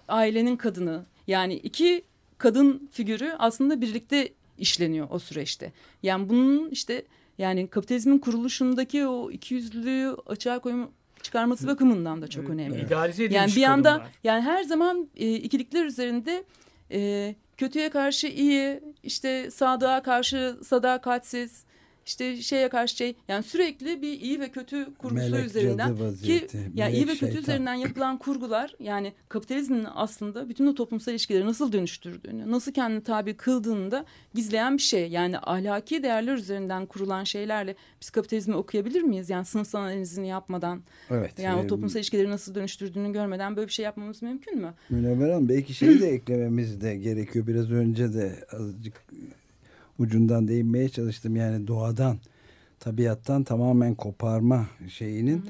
ailenin 0.08 0.56
kadını 0.56 1.04
yani 1.26 1.54
iki 1.54 2.02
kadın 2.38 2.88
figürü 2.92 3.34
aslında 3.38 3.80
birlikte 3.80 4.28
işleniyor 4.58 5.06
o 5.10 5.18
süreçte. 5.18 5.72
Yani 6.02 6.28
bunun 6.28 6.70
işte 6.70 7.02
yani 7.38 7.66
kapitalizmin 7.66 8.18
kuruluşundaki 8.18 9.06
o 9.06 9.30
ikiyüzlülüğü 9.30 10.16
açığa 10.26 10.58
koyma 10.58 10.88
çıkarması 11.22 11.66
bakımından 11.66 12.22
da 12.22 12.28
çok 12.28 12.50
önemli. 12.50 12.80
İdealize 12.80 13.24
edilmiş 13.24 13.36
Yani 13.40 13.56
bir 13.56 13.64
anda 13.72 13.90
kadınlar. 13.92 14.10
yani 14.24 14.42
her 14.42 14.62
zaman 14.62 15.08
e, 15.16 15.34
ikilikler 15.34 15.84
üzerinde 15.84 16.44
e, 16.92 17.34
kötüye 17.56 17.90
karşı 17.90 18.26
iyi, 18.26 18.80
işte 19.02 19.50
sadığa 19.50 20.02
karşı 20.02 20.56
sadakatsiz, 20.64 21.64
işte 22.06 22.42
şeye 22.42 22.68
karşı 22.68 22.96
şey 22.96 23.16
yani 23.28 23.42
sürekli 23.42 24.02
bir 24.02 24.20
iyi 24.20 24.40
ve 24.40 24.48
kötü 24.48 24.94
kurgusu 24.98 25.30
melek 25.30 25.46
üzerinden 25.46 25.96
ki 26.14 26.46
yani 26.74 26.94
iyi 26.94 27.08
ve 27.08 27.12
kötü 27.12 27.18
şeytan. 27.18 27.42
üzerinden 27.42 27.74
yapılan 27.74 28.18
kurgular 28.18 28.74
yani 28.80 29.12
kapitalizmin 29.28 29.86
aslında 29.94 30.48
bütün 30.48 30.66
o 30.66 30.74
toplumsal 30.74 31.12
ilişkileri 31.12 31.46
nasıl 31.46 31.72
dönüştürdüğünü, 31.72 32.50
nasıl 32.50 32.72
kendini 32.72 33.02
tabi 33.02 33.34
kıldığını 33.34 33.90
da 33.90 34.04
gizleyen 34.34 34.76
bir 34.76 34.82
şey. 34.82 35.08
Yani 35.08 35.38
ahlaki 35.38 36.02
değerler 36.02 36.34
üzerinden 36.34 36.86
kurulan 36.86 37.24
şeylerle 37.24 37.76
biz 38.00 38.10
kapitalizmi 38.10 38.54
okuyabilir 38.54 39.02
miyiz? 39.02 39.30
Yani 39.30 39.44
sınıfsal 39.44 39.80
analizini 39.80 40.28
yapmadan 40.28 40.82
Evet. 41.10 41.38
yani 41.38 41.60
e, 41.60 41.64
o 41.64 41.66
toplumsal 41.66 41.98
ilişkileri 41.98 42.30
nasıl 42.30 42.54
dönüştürdüğünü 42.54 43.12
görmeden 43.12 43.56
böyle 43.56 43.68
bir 43.68 43.72
şey 43.72 43.84
yapmamız 43.84 44.22
mümkün 44.22 44.58
mü? 44.58 44.74
Münevver 44.90 45.30
Hanım 45.30 45.48
belki 45.48 45.74
şeyi 45.74 46.00
de 46.00 46.08
eklememiz 46.08 46.80
de 46.80 46.96
gerekiyor. 46.96 47.46
Biraz 47.46 47.70
önce 47.70 48.14
de 48.14 48.44
azıcık 48.52 48.94
ucundan 50.02 50.48
değinmeye 50.48 50.88
çalıştım. 50.88 51.36
Yani 51.36 51.66
doğadan, 51.66 52.18
tabiattan 52.80 53.44
tamamen 53.44 53.94
koparma 53.94 54.66
şeyinin 54.88 55.44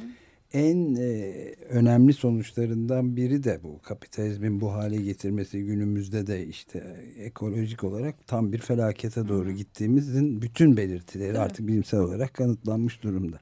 en 0.52 0.94
e, 0.94 1.32
önemli 1.68 2.12
sonuçlarından 2.12 3.16
biri 3.16 3.44
de 3.44 3.60
bu. 3.62 3.82
Kapitalizmin 3.82 4.60
bu 4.60 4.72
hale 4.72 4.96
getirmesi 4.96 5.64
günümüzde 5.64 6.26
de 6.26 6.46
işte 6.46 6.96
ekolojik 7.18 7.84
olarak 7.84 8.26
tam 8.26 8.52
bir 8.52 8.58
felakete 8.58 9.28
doğru 9.28 9.52
gittiğimizin 9.52 10.42
bütün 10.42 10.76
belirtileri 10.76 11.32
Tabii. 11.32 11.42
artık 11.42 11.68
bilimsel 11.68 12.00
olarak 12.00 12.34
kanıtlanmış 12.34 13.02
durumda. 13.02 13.38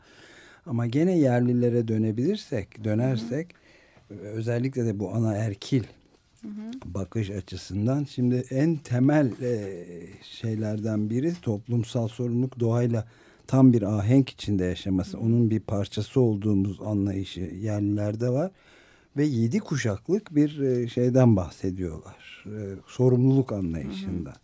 Ama 0.67 0.87
gene 0.87 1.19
yerlilere 1.19 1.89
dönebilirsek, 1.89 2.85
dönersek 2.85 3.55
özellikle 4.11 4.85
de 4.85 4.99
bu 4.99 5.15
ana 5.15 5.37
erkil 5.37 5.85
bakış 6.85 7.31
açısından 7.31 8.05
şimdi 8.05 8.45
en 8.51 8.77
temel 8.77 9.33
e, 9.43 9.85
şeylerden 10.23 11.11
biri 11.11 11.35
toplumsal 11.43 12.09
sorumluluk 12.09 12.61
doğayla 12.61 13.09
tam 13.47 13.73
bir 13.73 13.83
ahenk 13.83 14.29
içinde 14.29 14.65
yaşaması. 14.65 15.19
Onun 15.19 15.51
bir 15.51 15.61
parçası 15.61 16.21
olduğumuz 16.21 16.81
anlayışı 16.81 17.41
yerlilerde 17.41 18.29
var 18.29 18.51
ve 19.17 19.25
yedi 19.25 19.59
kuşaklık 19.59 20.35
bir 20.35 20.61
e, 20.61 20.89
şeyden 20.89 21.37
bahsediyorlar. 21.37 22.45
E, 22.47 22.59
sorumluluk 22.87 23.53
anlayışından. 23.53 24.35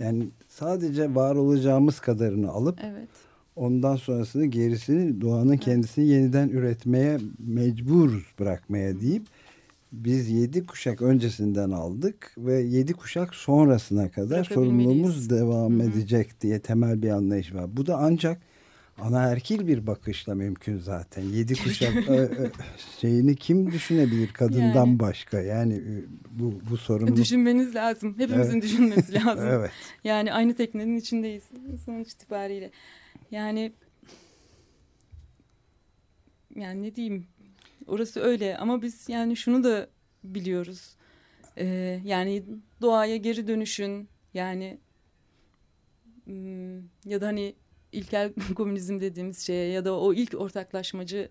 Yani 0.00 0.28
sadece 0.48 1.14
var 1.14 1.34
olacağımız 1.34 2.00
kadarını 2.00 2.50
alıp 2.50 2.78
Evet. 2.82 3.08
Ondan 3.56 3.96
sonrasını 3.96 4.46
gerisini 4.46 5.20
doğanın 5.20 5.56
kendisini 5.56 6.06
yeniden 6.06 6.48
üretmeye 6.48 7.18
mecburuz 7.38 8.24
bırakmaya 8.38 9.00
deyip 9.00 9.22
biz 9.94 10.28
yedi 10.28 10.66
kuşak 10.66 11.02
öncesinden 11.02 11.70
aldık 11.70 12.32
ve 12.38 12.60
yedi 12.60 12.92
kuşak 12.92 13.34
sonrasına 13.34 14.10
kadar 14.10 14.44
sorumluluğumuz 14.44 15.30
devam 15.30 15.80
Hı 15.80 15.82
hı. 15.82 15.88
edecek 15.90 16.40
diye 16.40 16.58
temel 16.60 17.02
bir 17.02 17.10
anlayış 17.10 17.54
var. 17.54 17.76
Bu 17.76 17.86
da 17.86 17.96
ancak 17.98 18.42
anaerkil 18.98 19.66
bir 19.66 19.86
bakışla 19.86 20.34
mümkün 20.34 20.78
zaten. 20.78 21.22
Yedi 21.22 21.54
kuşak 21.54 21.94
şeyini 23.00 23.36
kim 23.36 23.72
düşünebilir 23.72 24.28
kadından 24.32 24.86
Yani. 24.86 24.98
başka? 24.98 25.40
Yani 25.40 25.74
e, 25.74 25.92
bu 26.30 26.60
bu 26.70 26.76
sorumluluk. 26.76 27.16
Düşünmeniz 27.16 27.74
lazım. 27.74 28.14
Hepimizin 28.18 28.52
Evet. 28.52 28.62
düşünmesi 28.62 29.14
lazım. 29.24 29.48
Evet. 29.48 29.70
Yani 30.04 30.32
aynı 30.32 30.54
teknenin 30.54 30.96
içindeyiz 30.96 31.44
sonuç 31.84 32.12
itibariyle. 32.12 32.70
Yani 33.30 33.72
yani 36.56 36.82
ne 36.82 36.94
diyeyim 36.94 37.26
orası 37.86 38.20
öyle 38.20 38.56
ama 38.58 38.82
biz 38.82 39.08
yani 39.08 39.36
şunu 39.36 39.64
da 39.64 39.88
biliyoruz. 40.24 40.96
Ee, 41.58 42.00
yani 42.04 42.42
doğaya 42.80 43.16
geri 43.16 43.48
dönüşün 43.48 44.08
yani 44.34 44.78
hmm, 46.24 46.76
ya 47.04 47.20
da 47.20 47.26
hani 47.26 47.54
ilkel 47.92 48.32
komünizm 48.54 49.00
dediğimiz 49.00 49.38
şeye 49.46 49.68
ya 49.72 49.84
da 49.84 49.98
o 50.00 50.12
ilk 50.14 50.34
ortaklaşmacı 50.40 51.28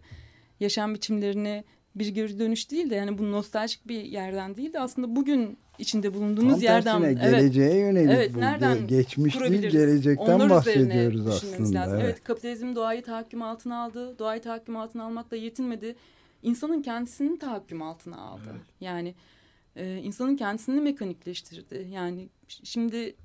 yaşam 0.60 0.94
biçimlerine 0.94 1.64
bir 1.96 2.08
geri 2.08 2.40
dönüş 2.40 2.72
değil 2.72 2.90
de 2.90 2.96
yani 2.96 3.18
bu 3.18 3.32
nostaljik 3.32 3.88
bir 3.88 4.02
yerden 4.02 4.56
değil 4.56 4.74
de 4.74 4.80
aslında 4.80 5.16
bugün 5.16 5.58
içinde 5.80 6.14
bulunduğumuz 6.14 6.54
Tam 6.54 6.62
yerden 6.62 7.02
tersine 7.02 7.28
evet 7.30 7.42
geleceğe 7.42 7.78
yönelik 7.78 8.12
Evet, 8.12 8.36
bu. 8.36 8.40
nereden 8.40 8.78
Ge- 8.78 8.88
Geçmiş 8.88 9.40
değil 9.40 9.62
gelecekten 9.70 10.34
Onlar 10.34 10.50
bahsediyoruz 10.50 11.28
aslında. 11.28 11.80
lazım. 11.80 12.00
Evet. 12.00 12.06
Evet. 12.06 12.24
kapitalizm 12.24 12.76
doğayı 12.76 13.04
tahakküm 13.04 13.42
altına 13.42 13.84
aldı. 13.84 14.20
Doğayı 14.20 14.42
tahakküm 14.42 14.78
altına 14.78 15.04
almakla 15.04 15.38
yetinmedi. 15.38 15.96
İnsanın 16.44 16.82
kendisini 16.82 17.40
tahakküm 17.40 17.82
altına 17.82 18.18
aldı. 18.18 18.56
Yani 18.82 19.16
e, 19.76 19.98
insanın 19.98 20.36
kendisini 20.36 20.82
mekanikleştirdi. 20.82 21.88
Yani 21.92 22.30
şimdi 22.64 23.16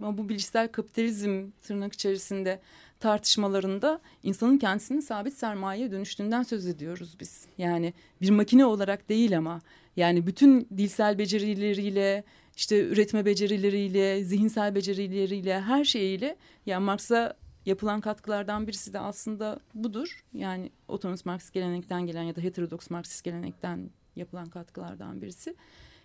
bu 0.00 0.28
bilişsel 0.28 0.68
kapitalizm 0.68 1.50
tırnak 1.62 1.92
içerisinde 1.92 2.60
tartışmalarında 3.00 4.00
insanın 4.22 4.58
kendisinin 4.58 5.00
sabit 5.00 5.34
sermayeye 5.34 5.90
dönüştüğünden 5.90 6.42
söz 6.42 6.66
ediyoruz 6.66 7.16
biz. 7.20 7.46
Yani 7.58 7.94
bir 8.20 8.30
makine 8.30 8.66
olarak 8.66 9.08
değil 9.08 9.38
ama 9.38 9.60
yani 9.96 10.26
bütün 10.26 10.68
dilsel 10.76 11.18
becerileriyle, 11.18 12.24
işte 12.56 12.80
üretme 12.88 13.24
becerileriyle, 13.24 14.24
zihinsel 14.24 14.74
becerileriyle, 14.74 15.60
her 15.60 15.84
şeyiyle 15.84 16.36
yani 16.66 16.84
Marx'a 16.84 17.36
yapılan 17.66 18.00
katkılardan 18.00 18.66
birisi 18.66 18.92
de 18.92 18.98
aslında 18.98 19.60
budur. 19.74 20.24
Yani 20.34 20.70
otonomist 20.88 21.26
Marksist 21.26 21.52
gelenekten 21.52 22.06
gelen 22.06 22.22
ya 22.22 22.36
da 22.36 22.40
heterodoks 22.40 22.90
Marksist 22.90 23.24
gelenekten 23.24 23.90
yapılan 24.16 24.46
katkılardan 24.46 25.22
birisi. 25.22 25.56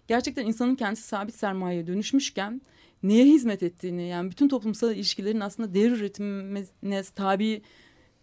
Gerçekten 0.07 0.45
insanın 0.45 0.75
kendisi 0.75 1.07
sabit 1.07 1.35
sermayeye 1.35 1.87
dönüşmüşken 1.87 2.61
neye 3.03 3.25
hizmet 3.25 3.63
ettiğini 3.63 4.07
yani 4.07 4.31
bütün 4.31 4.47
toplumsal 4.47 4.95
ilişkilerin 4.95 5.39
aslında 5.39 5.73
değer 5.73 5.91
üretimine 5.91 7.03
tabi 7.15 7.61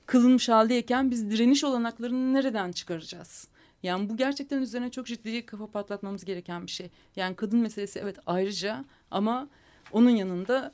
kılınmış 0.07 0.49
haldeyken 0.49 1.11
biz 1.11 1.31
direniş 1.31 1.65
olanaklarını 1.65 2.35
nereden 2.35 2.73
çıkaracağız? 2.73 3.49
Yani 3.83 4.09
bu 4.09 4.17
gerçekten 4.17 4.63
üzerine 4.63 4.91
çok 4.91 5.07
ciddi 5.07 5.47
kafa 5.47 5.67
patlatmamız 5.67 6.25
gereken 6.25 6.67
bir 6.67 6.71
şey. 6.71 6.91
Yani 7.17 7.37
kadın 7.37 7.59
meselesi 7.59 7.99
evet 7.99 8.17
ayrıca 8.27 8.85
ama 9.11 9.49
onun 9.93 10.11
yanında 10.11 10.73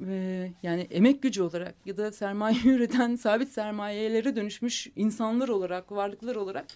e, 0.00 0.52
yani 0.62 0.80
emek 0.80 1.22
gücü 1.22 1.42
olarak 1.42 1.74
ya 1.84 1.96
da 1.96 2.12
sermaye 2.12 2.56
üreten 2.64 3.16
sabit 3.16 3.48
sermayelere 3.48 4.36
dönüşmüş 4.36 4.88
insanlar 4.96 5.48
olarak, 5.48 5.92
varlıklar 5.92 6.36
olarak 6.36 6.66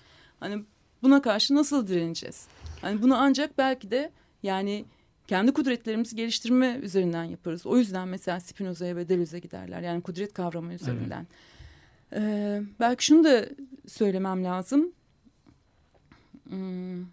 hani 0.41 0.65
buna 1.03 1.23
karşı 1.23 1.55
nasıl 1.55 1.87
direneceğiz? 1.87 2.47
Hani 2.81 3.03
bunu 3.03 3.17
ancak 3.17 3.59
belki 3.59 3.91
de 3.91 4.11
yani 4.43 4.85
kendi 5.27 5.53
kudretlerimizi 5.53 6.17
geliştirme 6.17 6.79
üzerinden 6.83 7.25
yaparız. 7.25 7.67
O 7.67 7.77
yüzden 7.77 8.09
mesela 8.09 8.41
Spinoza'ya 8.41 8.97
ve 8.97 9.09
Deleuze'e 9.09 9.39
giderler. 9.39 9.81
Yani 9.81 10.03
kudret 10.03 10.33
kavramı 10.33 10.75
üzerinden. 10.75 11.27
Ee, 12.13 12.63
belki 12.81 13.05
şunu 13.05 13.25
da 13.25 13.49
söylemem 13.87 14.45
lazım. 14.45 14.93
Hmm. 16.49 17.07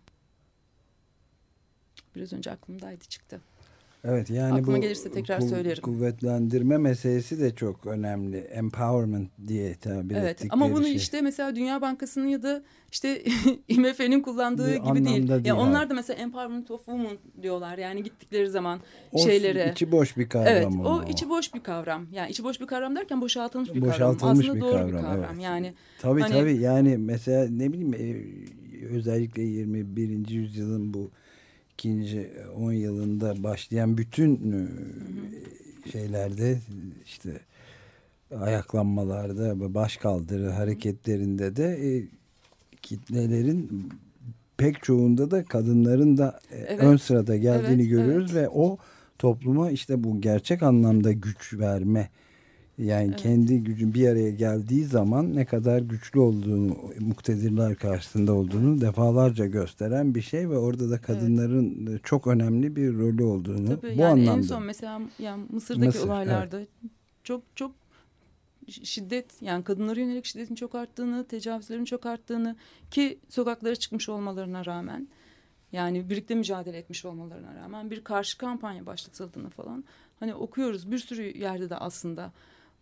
Biraz 2.16 2.34
önce 2.34 2.52
aklımdaydı 2.52 3.06
çıktı. 3.06 3.42
Evet 4.08 4.30
yani 4.30 4.54
Aklıma 4.54 4.78
bu 4.78 4.82
gelirse 4.82 5.12
tekrar 5.12 5.40
ku- 5.40 5.50
söylerim. 5.50 5.82
Kuvvetlendirme 5.84 6.78
meselesi 6.78 7.40
de 7.40 7.56
çok 7.56 7.86
önemli. 7.86 8.38
Empowerment 8.38 9.30
diye 9.48 9.76
tabir 9.76 10.16
Evet 10.16 10.32
ettikleri 10.32 10.52
ama 10.54 10.72
bunu 10.76 10.84
şey. 10.84 10.96
işte 10.96 11.22
mesela 11.22 11.56
Dünya 11.56 11.82
Bankası'nın 11.82 12.28
ya 12.28 12.44
da 12.44 12.64
işte 12.92 13.24
IMF'nin 13.68 14.22
kullandığı 14.22 14.80
Bu 14.80 14.94
gibi 14.94 15.06
değil. 15.06 15.28
değil, 15.28 15.46
Ya 15.46 15.56
onlar 15.58 15.90
da 15.90 15.94
mesela 15.94 16.20
empowerment 16.22 16.72
of 16.72 16.86
women 16.86 17.18
diyorlar. 17.42 17.78
Yani 17.78 18.04
gittikleri 18.04 18.50
zaman 18.50 18.80
O 19.12 19.20
şeylere. 19.20 19.72
içi 19.72 19.92
boş 19.92 20.18
bir 20.18 20.30
kavram 20.30 20.48
Evet, 20.54 20.66
ama 20.66 20.90
o 20.90 21.04
içi 21.10 21.30
boş 21.30 21.54
bir 21.54 21.60
kavram. 21.60 22.06
Yani 22.12 22.32
içi 22.32 22.44
boş 22.44 22.62
bir 22.62 22.68
kavram 22.68 22.96
derken 22.96 23.22
boşaltılmış 23.22 23.74
bir 23.74 23.82
Boşaltılmış 23.82 24.20
kavram. 24.22 24.40
Aslında 24.40 24.56
bir 24.56 24.62
doğru 24.62 24.72
kavram, 24.72 24.88
bir 24.88 24.94
kavram. 24.98 25.24
evet. 25.34 25.44
Yani 25.44 25.74
Tabii 26.00 26.22
Hani- 26.22 26.34
tabii 26.34 26.58
yani 26.58 26.98
mesela 26.98 27.48
ne 27.50 27.74
bileyim 27.74 27.94
e, 27.94 28.16
özellikle 28.96 29.42
21. 29.44 30.28
yüzyılın 30.30 30.94
bu 30.94 31.12
ikinci 31.78 32.32
10 32.58 32.72
yılında 32.72 33.44
başlayan 33.44 33.98
bütün 33.98 34.52
e, 34.52 34.68
şeylerde 35.92 36.60
işte 37.06 37.40
ayaklanmalarda 38.40 39.60
ve 39.60 39.74
baş 39.74 39.98
kaldırı 39.98 40.50
hareketlerinde 40.50 41.56
de 41.56 41.66
e, 41.66 42.04
kitlelerin 42.82 43.90
pek 44.58 44.84
çoğunda 44.84 45.32
da 45.32 45.44
kadınların 45.44 46.18
da 46.18 46.40
e, 46.52 46.58
Evet. 46.58 46.80
ön 46.80 46.98
sırada 46.98 47.38
geldiğini 47.38 47.82
Evet, 47.82 47.90
görüyoruz 47.92 48.36
ve 48.36 48.50
o 48.50 48.78
topluma 49.20 49.72
işte 49.72 50.04
bu 50.04 50.22
gerçek 50.22 50.64
anlamda 50.64 51.12
güç 51.12 51.54
verme 51.54 52.10
yani 52.78 53.08
Evet. 53.08 53.22
kendi 53.22 53.64
gücün 53.64 53.94
bir 53.94 54.08
araya 54.08 54.32
geldiği 54.32 54.86
zaman 54.86 55.36
ne 55.36 55.46
kadar 55.46 55.80
güçlü 55.80 56.20
olduğunu, 56.20 56.78
muktedirler 57.00 57.76
karşısında 57.76 58.34
olduğunu 58.34 58.82
defalarca 58.82 59.46
gösteren 59.46 60.16
bir 60.16 60.22
şey 60.22 60.50
ve 60.50 60.58
orada 60.58 60.90
da 60.90 61.02
kadınların 61.02 62.00
çok 62.04 62.28
önemli 62.28 62.76
bir 62.76 62.94
rolü 62.94 63.24
olduğunu 63.24 63.68
tabii 63.68 63.96
bu 63.96 64.02
yani 64.02 64.12
anlamda. 64.12 64.38
en 64.38 64.42
son 64.42 64.64
mesela 64.64 65.02
yani 65.20 65.46
Mısır'daki 65.52 65.86
Mısır, 65.86 66.08
olaylarda 66.08 66.60
çok 67.24 67.44
çok 67.56 67.72
şiddet 68.68 69.42
yani 69.42 69.64
kadınlara 69.64 70.00
yönelik 70.00 70.26
şiddetin 70.26 70.56
çok 70.56 70.76
arttığını, 70.76 71.28
tecavüzlerin 71.28 71.86
çok 71.86 72.06
arttığını 72.06 72.56
ki 72.92 73.20
sokaklara 73.30 73.76
çıkmış 73.76 74.10
olmalarına 74.10 74.66
rağmen 74.66 75.08
yani 75.72 76.10
birlikte 76.10 76.36
mücadele 76.36 76.78
etmiş 76.78 77.06
olmalarına 77.06 77.56
rağmen 77.56 77.92
bir 77.92 78.04
karşı 78.04 78.38
kampanya 78.38 78.86
başlatıldığını 78.86 79.50
falan 79.50 79.84
hani 80.20 80.36
okuyoruz 80.36 80.92
bir 80.92 80.98
sürü 80.98 81.38
yerde 81.38 81.70
de 81.70 81.76
aslında 81.76 82.32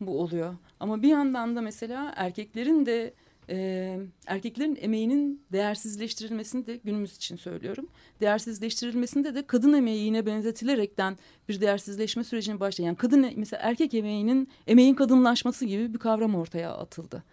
bu 0.07 0.19
oluyor. 0.19 0.55
Ama 0.79 1.01
bir 1.01 1.07
yandan 1.09 1.55
da 1.55 1.61
mesela 1.61 2.13
erkeklerin 2.15 2.85
de 2.85 3.13
e, 3.49 3.97
erkeklerin 4.27 4.77
emeğinin 4.81 5.41
değersizleştirilmesini 5.51 6.67
de 6.67 6.75
günümüz 6.75 7.15
için 7.15 7.35
söylüyorum. 7.35 7.87
Değersizleştirilmesinde 8.21 9.35
de 9.35 9.47
kadın 9.47 9.73
emeği 9.73 10.05
yine 10.05 10.25
benzetilerekten 10.25 11.17
bir 11.49 11.61
değersizleşme 11.61 12.23
sürecine 12.23 12.59
başlayan 12.59 12.85
yani 12.85 12.97
kadın 12.97 13.33
mesela 13.35 13.61
erkek 13.63 13.93
emeğinin 13.93 14.49
emeğin 14.67 14.95
kadınlaşması 14.95 15.65
gibi 15.65 15.93
bir 15.93 15.99
kavram 15.99 16.35
ortaya 16.35 16.71
atıldı. 16.71 17.23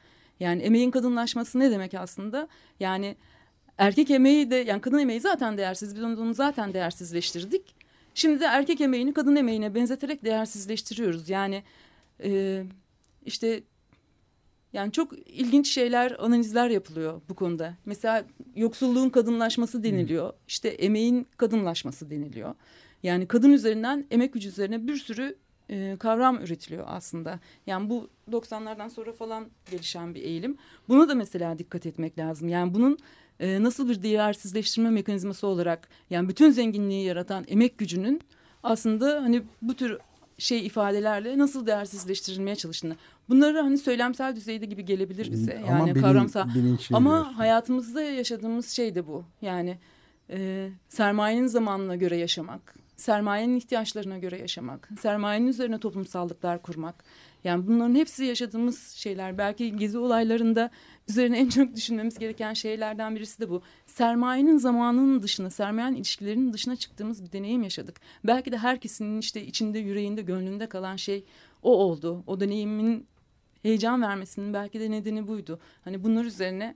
Yani 0.40 0.62
emeğin 0.62 0.90
kadınlaşması 0.90 1.58
ne 1.58 1.70
demek 1.70 1.94
aslında? 1.94 2.48
Yani 2.80 3.16
erkek 3.78 4.10
emeği 4.10 4.50
de 4.50 4.56
yani 4.56 4.80
kadın 4.80 4.98
emeği 4.98 5.20
zaten 5.20 5.58
değersiz. 5.58 5.96
Biz 5.96 6.02
onu 6.02 6.34
zaten 6.34 6.74
değersizleştirdik. 6.74 7.74
Şimdi 8.14 8.40
de 8.40 8.44
erkek 8.44 8.80
emeğini 8.80 9.14
kadın 9.14 9.36
emeğine 9.36 9.74
benzeterek 9.74 10.24
değersizleştiriyoruz. 10.24 11.28
Yani 11.28 11.62
e, 12.22 12.62
işte 13.26 13.62
yani 14.72 14.92
çok 14.92 15.12
ilginç 15.26 15.68
şeyler, 15.68 16.16
analizler 16.18 16.70
yapılıyor 16.70 17.20
bu 17.28 17.34
konuda. 17.34 17.76
Mesela 17.84 18.24
yoksulluğun 18.56 19.10
kadınlaşması 19.10 19.82
deniliyor. 19.82 20.32
İşte 20.48 20.68
emeğin 20.68 21.26
kadınlaşması 21.36 22.10
deniliyor. 22.10 22.54
Yani 23.02 23.26
kadın 23.26 23.52
üzerinden 23.52 24.06
emek 24.10 24.32
gücü 24.32 24.48
üzerine 24.48 24.86
bir 24.86 24.96
sürü 24.96 25.36
e, 25.70 25.96
kavram 26.00 26.38
üretiliyor 26.38 26.84
aslında. 26.86 27.40
Yani 27.66 27.90
bu 27.90 28.08
90'lardan 28.30 28.90
sonra 28.90 29.12
falan 29.12 29.46
gelişen 29.70 30.14
bir 30.14 30.22
eğilim. 30.22 30.56
Buna 30.88 31.08
da 31.08 31.14
mesela 31.14 31.58
dikkat 31.58 31.86
etmek 31.86 32.18
lazım. 32.18 32.48
Yani 32.48 32.74
bunun 32.74 32.98
e, 33.40 33.62
nasıl 33.62 33.88
bir 33.88 34.02
değersizleştirme 34.02 34.90
mekanizması 34.90 35.46
olarak 35.46 35.88
yani 36.10 36.28
bütün 36.28 36.50
zenginliği 36.50 37.04
yaratan 37.04 37.44
emek 37.48 37.78
gücünün 37.78 38.20
aslında 38.62 39.22
hani 39.22 39.42
bu 39.62 39.74
tür 39.74 39.98
şey 40.40 40.66
ifadelerle 40.66 41.38
nasıl 41.38 41.66
değersizleştirilmeye 41.66 42.56
çalıştığını. 42.56 42.96
Bunları 43.28 43.58
hani 43.60 43.78
söylemsel 43.78 44.36
düzeyde 44.36 44.66
gibi 44.66 44.84
gelebilir 44.84 45.32
bize. 45.32 45.52
Yani 45.54 45.70
Ama 45.70 45.86
bilin- 45.86 46.00
kavramsal. 46.00 46.48
Ama 46.92 47.14
diyorsun. 47.16 47.32
hayatımızda 47.32 48.02
yaşadığımız 48.02 48.68
şey 48.70 48.94
de 48.94 49.06
bu. 49.06 49.24
Yani 49.42 49.78
e, 50.30 50.68
sermayenin 50.88 51.46
zamanına 51.46 51.96
göre 51.96 52.16
yaşamak, 52.16 52.74
sermayenin 52.96 53.56
ihtiyaçlarına 53.56 54.18
göre 54.18 54.38
yaşamak, 54.38 54.88
sermayenin 55.00 55.46
üzerine 55.46 55.78
toplumsallıklar 55.78 56.62
kurmak. 56.62 57.04
Yani 57.44 57.66
bunların 57.66 57.94
hepsi 57.94 58.24
yaşadığımız 58.24 58.88
şeyler. 58.88 59.38
Belki 59.38 59.76
gezi 59.76 59.98
olaylarında 59.98 60.70
üzerine 61.08 61.38
en 61.38 61.48
çok 61.48 61.76
düşünmemiz 61.76 62.18
gereken 62.18 62.54
şeylerden 62.54 63.16
birisi 63.16 63.40
de 63.40 63.50
bu. 63.50 63.62
Sermayenin 63.86 64.56
zamanının 64.56 65.22
dışına, 65.22 65.50
sermayenin 65.50 65.96
ilişkilerinin 65.96 66.52
dışına 66.52 66.76
çıktığımız 66.76 67.24
bir 67.24 67.32
deneyim 67.32 67.62
yaşadık. 67.62 68.00
Belki 68.24 68.52
de 68.52 68.58
herkesin 68.58 69.18
işte 69.18 69.46
içinde, 69.46 69.78
yüreğinde, 69.78 70.22
gönlünde 70.22 70.68
kalan 70.68 70.96
şey 70.96 71.24
o 71.62 71.76
oldu. 71.76 72.24
O 72.26 72.40
deneyimin 72.40 73.06
heyecan 73.62 74.02
vermesinin 74.02 74.54
belki 74.54 74.80
de 74.80 74.90
nedeni 74.90 75.28
buydu. 75.28 75.60
Hani 75.84 76.04
bunlar 76.04 76.24
üzerine 76.24 76.74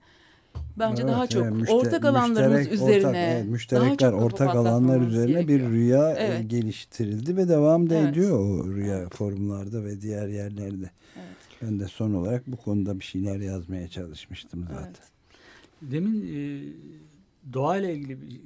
bence 0.78 1.02
Evet, 1.02 1.12
daha 1.12 1.26
çok 1.26 1.42
evet, 1.44 1.52
müşte- 1.54 1.72
ortak 1.72 2.04
alanlarımız 2.04 2.58
müşterek, 2.58 2.72
üzerine 2.72 2.96
ortak, 3.06 3.14
evet, 3.16 3.42
daha 3.44 3.50
müşterekler 3.52 4.12
ortak 4.12 4.54
alanlar 4.54 5.00
üzerine 5.00 5.40
bir 5.40 5.46
gerekiyor. 5.48 5.70
rüya 5.70 6.12
e, 6.12 6.24
Evet. 6.24 6.50
geliştirildi 6.50 7.36
ve 7.36 7.48
devam 7.48 7.90
da 7.90 7.94
Evet. 7.94 8.10
ediyor 8.10 8.38
o 8.38 8.68
rüya 8.74 9.08
forumlarda 9.08 9.84
ve 9.84 10.00
diğer 10.00 10.28
yerlerde. 10.28 10.90
Evet. 11.16 11.36
Ben 11.62 11.80
de 11.80 11.88
son 11.88 12.14
olarak 12.14 12.46
bu 12.46 12.56
konuda 12.56 12.98
bir 13.00 13.04
şeyler 13.04 13.40
yazmaya 13.40 13.88
çalışmıştım 13.88 14.66
zaten. 14.70 14.84
Evet. 14.86 15.00
Demin 15.82 16.22
e, 16.22 16.62
doğayla 17.52 17.90
ilgili 17.90 18.22
bir, 18.22 18.40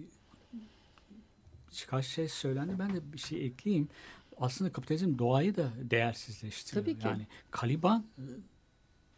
birkaç 1.82 2.06
şey 2.06 2.28
söylendi. 2.28 2.72
Ben 2.78 2.90
de 2.94 3.12
bir 3.12 3.18
şey 3.18 3.46
ekleyeyim. 3.46 3.88
Aslında 4.40 4.72
kapitalizm 4.72 5.18
doğayı 5.18 5.56
da 5.56 5.68
değersizleştiriyor. 5.90 6.84
Tabii 6.86 6.98
ki. 6.98 7.06
Yani 7.06 7.26
Kaliban 7.50 8.04
e, 8.18 8.24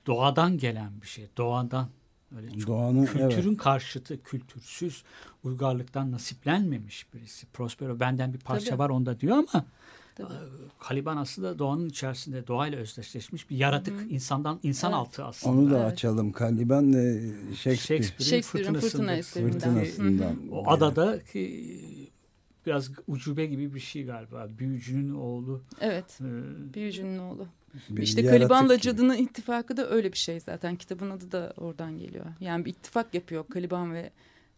doğadan 0.07 0.59
gelen 0.59 0.91
bir 1.03 1.07
şey. 1.07 1.27
Doğadan. 1.37 1.89
Öyle 2.37 2.51
çok 2.59 2.67
Doğanın 2.67 3.07
kültürün 3.07 3.49
evet. 3.49 3.59
karşıtı, 3.59 4.23
kültürsüz, 4.23 5.03
uygarlıktan 5.45 6.13
nasiplenmemiş 6.13 7.15
birisi. 7.15 7.47
Prospero 7.47 8.01
benden 8.01 8.33
bir 8.35 8.39
parça 8.39 8.71
Tabii. 8.71 8.79
var 8.79 8.91
onda 8.91 9.21
diyor 9.21 9.37
ama 9.37 9.65
Tabii. 10.15 10.33
e, 10.33 10.39
Kaliban 10.79 11.17
aslında 11.17 11.59
doğanın 11.59 11.89
içerisinde 11.89 12.47
doğayla 12.47 12.79
özdeşleşmiş 12.79 13.51
bir 13.51 13.57
yaratık. 13.57 14.13
insandan 14.13 14.61
insan 14.63 14.89
Evet. 14.93 14.99
altı 14.99 15.25
aslında. 15.25 15.55
Onu 15.61 15.71
da 15.71 15.79
Evet. 15.83 15.93
açalım. 15.93 16.33
Caliban 16.39 16.93
e, 16.93 17.21
Shakespeare, 17.55 17.57
Shakespeare'in, 17.57 18.03
Shakespeare'in 18.03 18.43
fırtınasında. 18.43 18.81
fırtına 18.81 19.13
eserinden. 19.13 19.53
fırtınasından. 19.53 20.37
O 20.53 20.71
adada 20.71 21.25
ki 21.25 21.81
biraz 22.67 22.91
ucube 23.07 23.47
gibi 23.47 23.75
bir 23.75 23.81
şey 23.81 24.05
galiba. 24.05 24.49
Büyücünün 24.59 25.15
oğlu 25.15 25.63
Evet. 25.81 26.19
e, 26.21 26.25
Büyücünün 26.75 27.19
oğlu. 27.19 27.47
Bir 27.91 28.03
İşte 28.03 28.27
Kaliban'la 28.27 28.75
gibi. 28.75 28.83
Cadının 28.83 29.17
ittifakı 29.17 29.77
da 29.77 29.91
öyle 29.91 30.13
bir 30.13 30.19
şey 30.19 30.41
zaten. 30.41 30.77
Kitabın 30.77 31.11
adı 31.11 31.33
da 31.33 31.53
oradan 31.57 31.99
geliyor. 31.99 32.27
Yani 32.41 32.65
bir 32.65 32.71
ittifak 32.71 33.15
yapıyor 33.15 33.45
Kaliban 33.49 33.95
ve 33.95 34.11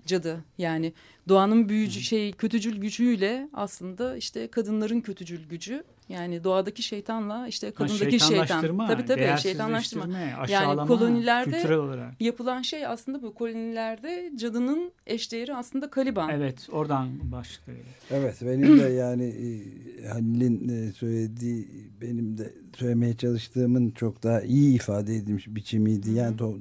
Cadı. 0.06 0.44
Yani 0.58 0.92
doğanın 1.28 1.68
büyücü 1.68 2.00
şey 2.00 2.32
kötücül 2.32 2.76
gücüyle 2.76 3.48
aslında 3.52 4.16
işte 4.16 4.46
kadınların 4.46 5.00
kötücül 5.00 5.48
gücü. 5.48 5.84
Yani 6.12 6.44
doğadaki 6.44 6.82
şeytanla 6.82 7.48
işte 7.48 7.66
Ha, 7.66 7.72
kadındaki 7.74 8.00
şeytan. 8.20 8.26
şeytanlaştırma, 8.28 8.86
Tabii 8.88 9.04
tabii 9.04 9.38
şeytanlaştırma. 9.40 10.06
aşağılama, 10.38 10.86
kolonilerde-. 10.86 12.14
Yapılan 12.20 12.62
şey 12.62 12.86
aslında 12.86 13.22
bu 13.22 13.34
kolonilerde 13.34 14.32
cadının 14.36 14.92
eşdeğeri 15.06 15.54
aslında 15.54 15.90
Kaliban. 15.90 16.30
Evet 16.30 16.68
oradan 16.72 17.08
başlıyor. 17.32 17.78
Evet 18.10 18.36
benim 18.42 18.78
de 18.78 18.82
yani 18.88 19.24
e, 19.24 20.06
Halil'in 20.08 20.68
e, 20.88 20.92
söylediği 20.92 21.68
benim 22.00 22.38
de 22.38 22.52
söylemeye 22.76 23.16
çalıştığımın 23.16 23.90
çok 23.90 24.22
daha 24.22 24.40
iyi 24.42 24.74
ifade 24.74 25.16
edilmiş 25.16 25.48
biçimiydi. 25.48 26.10
Yani 26.10 26.36
do- 26.36 26.58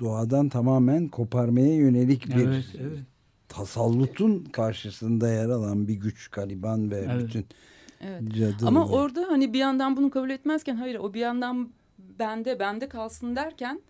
doğadan 0.00 0.48
tamamen 0.48 1.08
koparmaya 1.08 1.74
yönelik 1.74 2.28
bir 2.28 2.46
Evet, 2.46 2.64
evet. 2.80 2.98
tasallutun 3.48 4.44
karşısında 4.52 5.28
yer 5.32 5.48
alan 5.48 5.88
bir 5.88 5.94
güç 5.94 6.30
Kaliban 6.30 6.90
ve 6.90 7.06
Evet. 7.12 7.26
bütün 7.28 7.44
Evet. 8.00 8.22
cadı. 8.38 8.66
Ama 8.66 8.86
orada 8.86 9.26
hani 9.28 9.52
bir 9.52 9.58
yandan 9.58 9.96
bunu 9.96 10.10
kabul 10.10 10.30
etmezken 10.30 10.76
hayır 10.76 10.98
o 10.98 11.14
bir 11.14 11.20
yandan 11.20 11.68
bende 11.98 12.58
bende 12.58 12.88
kalsın 12.88 13.36
derken 13.36 13.80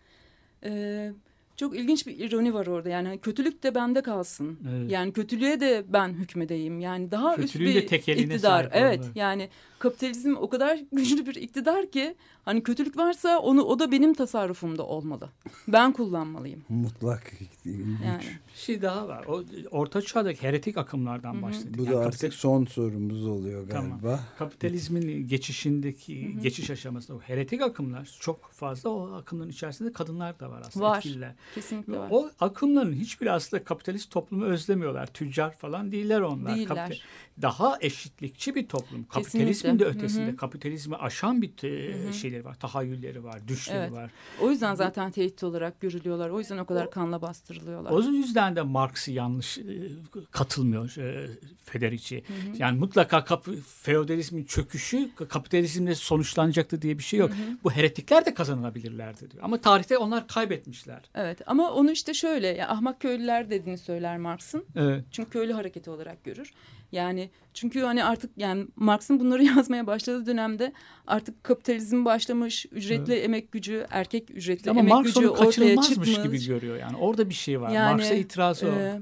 e, 0.64 1.12
çok 1.60 1.76
ilginç 1.76 2.06
bir 2.06 2.18
ironi 2.18 2.54
var 2.54 2.66
orada. 2.66 2.88
Yani 2.88 3.18
kötülük 3.18 3.62
de 3.62 3.74
bende 3.74 4.02
kalsın. 4.02 4.58
Evet. 4.70 4.90
Yani 4.90 5.12
kötülüğe 5.12 5.60
de 5.60 5.84
ben 5.88 6.08
hükmedeyim. 6.08 6.80
Yani 6.80 7.10
daha 7.10 7.36
Kötülüğün 7.36 7.66
üst 7.76 7.90
de 7.90 8.06
bir 8.06 8.16
iktidar. 8.16 8.68
Evet 8.72 9.04
yani 9.14 9.48
kapitalizm 9.78 10.34
o 10.36 10.48
kadar 10.48 10.78
güçlü 10.92 11.26
bir 11.26 11.34
iktidar 11.34 11.90
ki 11.90 12.14
hani 12.44 12.62
kötülük 12.62 12.96
varsa 12.96 13.38
onu 13.38 13.62
o 13.62 13.78
da 13.78 13.92
benim 13.92 14.14
tasarrufumda 14.14 14.86
olmalı. 14.86 15.28
Ben 15.68 15.92
kullanmalıyım. 15.92 16.64
mutlak 16.68 17.32
güç. 17.38 17.48
Yani. 18.04 18.22
Bir 18.54 18.58
şey 18.58 18.82
daha 18.82 19.08
var. 19.08 19.24
O 19.28 19.42
orta 19.70 20.02
çağdaki 20.02 20.42
heretik 20.42 20.78
akımlardan 20.78 21.34
Hı 21.34 21.38
hı. 21.38 21.42
bahsettik. 21.42 21.78
Bu 21.78 21.82
Yani 21.84 21.92
da 21.94 21.98
kapital- 22.00 22.06
artık 22.06 22.34
son 22.34 22.64
sorumuz 22.64 23.26
oluyor 23.26 23.68
Tamam. 23.70 23.90
galiba. 23.90 24.20
kapitalizmin 24.38 25.28
geçişindeki 25.28 26.38
geçiş 26.42 26.70
aşamasında 26.70 27.16
o 27.16 27.20
heretik 27.20 27.62
akımlar 27.62 28.16
çok 28.20 28.50
fazla 28.50 28.90
o 28.90 29.12
akımların 29.12 29.50
içerisinde 29.50 29.92
kadınlar 29.92 30.40
da 30.40 30.50
var 30.50 30.62
aslında 30.66 30.86
Var. 30.86 30.96
etkililer. 30.98 31.34
Kesinlikle 31.54 31.98
var. 31.98 32.08
O 32.10 32.30
akımların 32.40 32.92
hiçbiri 32.92 33.32
aslında 33.32 33.64
kapitalist 33.64 34.10
toplumu 34.10 34.44
özlemiyorlar. 34.44 35.06
Tüccar 35.06 35.52
falan 35.52 35.92
değiller 35.92 36.20
onlar. 36.20 36.56
Değiller. 36.56 36.76
Kapita- 36.76 36.96
daha 37.42 37.78
eşitlikçi 37.80 38.54
bir 38.54 38.68
toplum. 38.68 39.04
Kapitalizmin 39.04 39.78
de 39.78 39.84
ötesinde. 39.84 40.26
Hı 40.26 40.32
hı. 40.32 40.36
Kapitalizmi 40.36 40.96
aşan 40.96 41.42
bir 41.42 41.64
e, 41.64 42.12
şeyleri 42.12 42.44
var. 42.44 42.54
Tahayyülleri 42.54 43.24
var, 43.24 43.48
düşleri 43.48 43.76
Evet. 43.78 43.92
var. 43.92 44.10
O 44.40 44.50
yüzden 44.50 44.74
zaten 44.74 45.10
tehdit 45.10 45.44
olarak 45.44 45.80
görülüyorlar. 45.80 46.30
O 46.30 46.38
yüzden 46.38 46.58
o 46.58 46.66
kadar 46.66 46.86
O- 46.86 46.90
kanla 46.90 47.22
bastırılıyorlar. 47.22 47.90
O 47.90 48.02
yüzden 48.02 48.56
de 48.56 48.62
Marx'ı 48.62 49.10
yanlış 49.12 49.58
e, 49.58 49.62
katılmıyor 50.30 50.96
e, 50.98 51.30
Federici. 51.64 52.24
Yani 52.58 52.78
mutlaka 52.78 53.24
kap 53.24 53.46
feodalizmin 53.82 54.44
çöküşü 54.44 55.10
kapitalizmle 55.28 55.94
sonuçlanacaktı 55.94 56.82
diye 56.82 56.98
bir 56.98 57.02
şey 57.02 57.18
yok. 57.20 57.30
Bu 57.64 57.70
heretikler 57.70 58.26
de 58.26 58.34
kazanılabilirlerdi 58.34 59.30
diyor. 59.30 59.44
Ama 59.44 59.60
tarihte 59.60 59.98
onlar 59.98 60.26
kaybetmişler. 60.28 61.00
Evet 61.14 61.38
ama 61.46 61.70
onu 61.72 61.90
işte 61.90 62.14
şöyle 62.14 62.46
ya 62.46 62.68
ahmak 62.68 63.00
köylüler 63.00 63.50
dediğini 63.50 63.78
söyler 63.78 64.18
Marx'ın. 64.18 64.64
Evet. 64.76 65.04
Çünkü 65.10 65.30
köylü 65.30 65.52
hareketi 65.52 65.90
olarak 65.90 66.24
görür. 66.24 66.52
Yani 66.92 67.30
çünkü 67.54 67.80
hani 67.80 68.04
artık 68.04 68.30
yani 68.36 68.66
Marx'ın 68.76 69.20
bunları 69.20 69.44
yazmaya 69.56 69.86
başladığı 69.86 70.26
dönemde 70.26 70.72
artık 71.06 71.44
kapitalizm 71.44 72.04
başlamış, 72.04 72.66
ücretli 72.72 73.14
emek 73.14 73.52
gücü, 73.52 73.86
erkek 73.90 74.30
ücretli 74.30 74.70
Ama 74.70 74.80
emek 74.80 74.92
Marx 74.92 75.06
gücü 75.14 75.28
ortaya 75.28 75.76
çıkmış. 75.82 76.22
gibi 76.22 76.44
görüyor 76.46 76.76
yani. 76.76 76.96
Orada 76.96 77.28
bir 77.28 77.34
şey 77.34 77.60
var. 77.60 77.70
Yani, 77.70 77.92
Marx'a 77.96 78.14
itirazı 78.14 78.66
o. 78.68 78.70
Ee, 78.70 79.00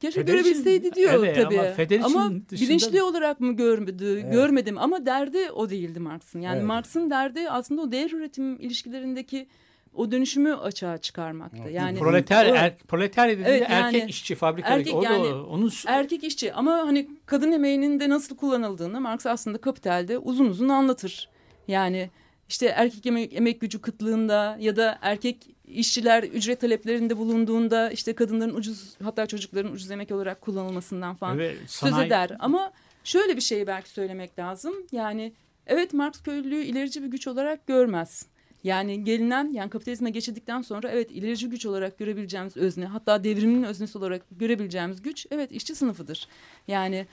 Keşke 0.00 0.20
Federicin- 0.20 0.26
görebilseydi 0.26 0.92
diyor 0.94 1.12
Evet, 1.14 1.36
tabii. 1.36 1.60
ama 1.60 1.70
Federicin 1.70 2.04
Ama 2.04 2.30
dışında- 2.50 2.68
bilinçli 2.68 3.02
olarak 3.02 3.40
mı 3.40 3.56
görmedi, 3.56 4.04
Evet. 4.04 4.32
görmedim 4.32 4.78
ama 4.78 5.06
derdi 5.06 5.50
o 5.50 5.70
değildi 5.70 6.00
Marx'ın. 6.00 6.40
Yani 6.40 6.56
Evet. 6.56 6.66
Marx'ın 6.66 7.10
derdi 7.10 7.50
aslında 7.50 7.82
o 7.82 7.92
değer 7.92 8.10
üretim 8.10 8.60
ilişkilerindeki 8.60 9.48
o 9.94 10.12
dönüşümü 10.12 10.54
açığa 10.54 10.98
çıkarmakta. 10.98 11.70
Yani 11.70 11.98
proleter 11.98 12.46
o- 12.50 12.54
er, 12.54 12.76
proletarya 12.78 13.34
dediğinde 13.38 13.50
Evet, 13.58 13.70
yani 13.70 13.96
erkek 13.96 14.10
işçi 14.10 14.34
fabrikadaki 14.34 14.80
erkek 14.80 14.94
orada 14.94 15.12
yani 15.12 15.26
onun 15.34 15.72
erkek 15.86 16.24
işçi 16.24 16.52
ama 16.54 16.72
hani 16.72 17.08
kadın 17.26 17.52
emeğinin 17.52 18.00
de 18.00 18.08
nasıl 18.08 18.36
kullanıldığını 18.36 19.00
Marx 19.00 19.26
aslında 19.26 19.58
Kapital'de 19.58 20.18
uzun 20.18 20.46
uzun 20.46 20.68
anlatır. 20.68 21.28
Yani 21.68 22.10
işte 22.48 22.66
erkek 22.66 23.06
emek, 23.06 23.34
emek 23.34 23.60
gücü 23.60 23.80
kıtlığında 23.80 24.56
ya 24.60 24.76
da 24.76 24.98
erkek 25.02 25.36
işçiler 25.64 26.22
ücret 26.22 26.60
taleplerinde 26.60 27.16
bulunduğunda 27.16 27.90
işte 27.90 28.12
kadınların 28.14 28.54
ucuz 28.54 28.94
hatta 29.02 29.26
çocukların 29.26 29.72
ucuz 29.72 29.90
emek 29.90 30.10
olarak 30.10 30.40
kullanılmasından 30.40 31.14
falan 31.16 31.36
Evet, 31.38 31.56
söz 31.66 31.92
sanayi- 31.92 32.06
eder. 32.06 32.30
Ama 32.38 32.72
şöyle 33.04 33.36
bir 33.36 33.40
şey 33.40 33.66
belki 33.66 33.90
söylemek 33.90 34.38
lazım. 34.38 34.74
Yani 34.92 35.32
evet 35.66 35.92
Marx 35.94 36.22
köylülüğü 36.22 36.62
ilerici 36.62 37.02
bir 37.02 37.08
güç 37.08 37.26
olarak 37.28 37.66
görmez. 37.66 38.26
Yani 38.64 39.04
gelinen 39.04 39.50
yani 39.52 39.70
kapitalizme 39.70 40.10
geçildikten 40.10 40.62
sonra 40.62 40.90
evet 40.90 41.10
ilerici 41.10 41.48
güç 41.48 41.66
olarak 41.66 41.98
görebileceğimiz 41.98 42.56
özne 42.56 42.84
hatta 42.84 43.24
devrimin 43.24 43.62
öznesi 43.62 43.98
olarak 43.98 44.22
görebileceğimiz 44.30 45.02
güç 45.02 45.26
evet 45.30 45.52
işçi 45.52 45.74
sınıfıdır. 45.74 46.28
Yani 46.68 47.06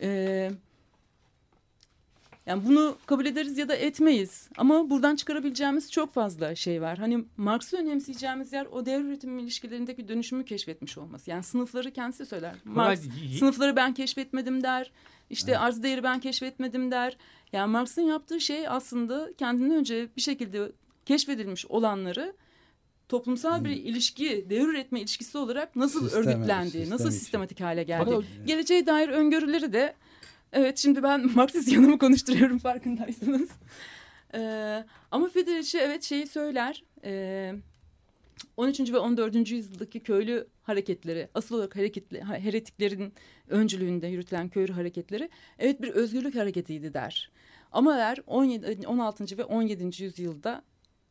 e, 0.00 0.50
yani 2.46 2.64
bunu 2.64 2.96
kabul 3.06 3.26
ederiz 3.26 3.58
ya 3.58 3.68
da 3.68 3.76
etmeyiz. 3.76 4.48
Ama 4.56 4.90
buradan 4.90 5.16
çıkarabileceğimiz 5.16 5.92
çok 5.92 6.14
fazla 6.14 6.54
şey 6.54 6.82
var. 6.82 6.98
Hani 6.98 7.24
Marx'ı 7.36 7.76
önemseyeceğimiz 7.76 8.52
yer 8.52 8.66
o 8.66 8.86
devir 8.86 9.04
üretim 9.04 9.38
ilişkilerindeki 9.38 10.08
dönüşümü 10.08 10.44
keşfetmiş 10.44 10.98
olması. 10.98 11.30
Yani 11.30 11.42
sınıfları 11.42 11.90
kendisi 11.90 12.26
söyler. 12.26 12.54
Marx 12.64 13.00
sınıfları 13.38 13.76
ben 13.76 13.94
keşfetmedim 13.94 14.62
der. 14.62 14.90
İşte 15.30 15.58
arz 15.58 15.82
değeri 15.82 16.02
ben 16.02 16.20
keşfetmedim 16.20 16.90
der. 16.90 17.16
Yani 17.52 17.72
Marx'ın 17.72 18.02
yaptığı 18.02 18.40
şey 18.40 18.68
aslında 18.68 19.30
kendinden 19.38 19.76
önce 19.76 20.08
bir 20.16 20.22
şekilde 20.22 20.72
keşfedilmiş 21.06 21.66
olanları 21.66 22.34
toplumsal 23.08 23.64
bir 23.64 23.70
ilişki, 23.70 24.46
devir 24.50 24.68
üretme 24.68 25.00
ilişkisi 25.00 25.38
olarak 25.38 25.76
nasıl 25.76 26.00
Sistem- 26.08 26.18
örgütlendiği, 26.20 26.70
sistem 26.82 26.90
nasıl 26.90 27.08
için. 27.08 27.18
sistematik 27.18 27.60
hale 27.60 27.82
geldi. 27.82 28.04
Fakat 28.10 28.24
Geleceğe 28.46 28.86
dair 28.86 29.08
öngörüleri 29.08 29.72
de 29.72 29.94
evet 30.52 30.78
şimdi 30.78 31.02
ben 31.02 31.30
Marksist 31.34 31.72
yanımı 31.72 31.98
konuşturuyorum 31.98 32.58
farkındaysanız. 32.58 33.48
Ee, 34.34 34.84
ama 35.10 35.28
Federici 35.28 35.78
evet 35.78 36.02
şeyi 36.02 36.26
söyler. 36.26 36.84
Ee, 37.04 37.54
13. 38.56 38.80
ve 38.92 38.98
14. 38.98 39.50
yüzyıldaki 39.50 40.00
köylü 40.00 40.46
hareketleri, 40.62 41.28
asıl 41.34 41.54
olarak 41.56 41.76
hareketli, 41.76 42.20
ha- 42.20 42.36
heretiklerin 42.38 43.12
öncülüğünde 43.48 44.06
yürütülen 44.06 44.48
köylü 44.48 44.72
hareketleri 44.72 45.30
evet 45.58 45.82
bir 45.82 45.88
özgürlük 45.88 46.34
hareketiydi 46.34 46.94
der. 46.94 47.30
Ama 47.72 47.96
der 47.96 48.18
17, 48.26 48.86
16. 48.88 49.38
ve 49.38 49.44
17. 49.44 50.02
yüzyılda 50.02 50.62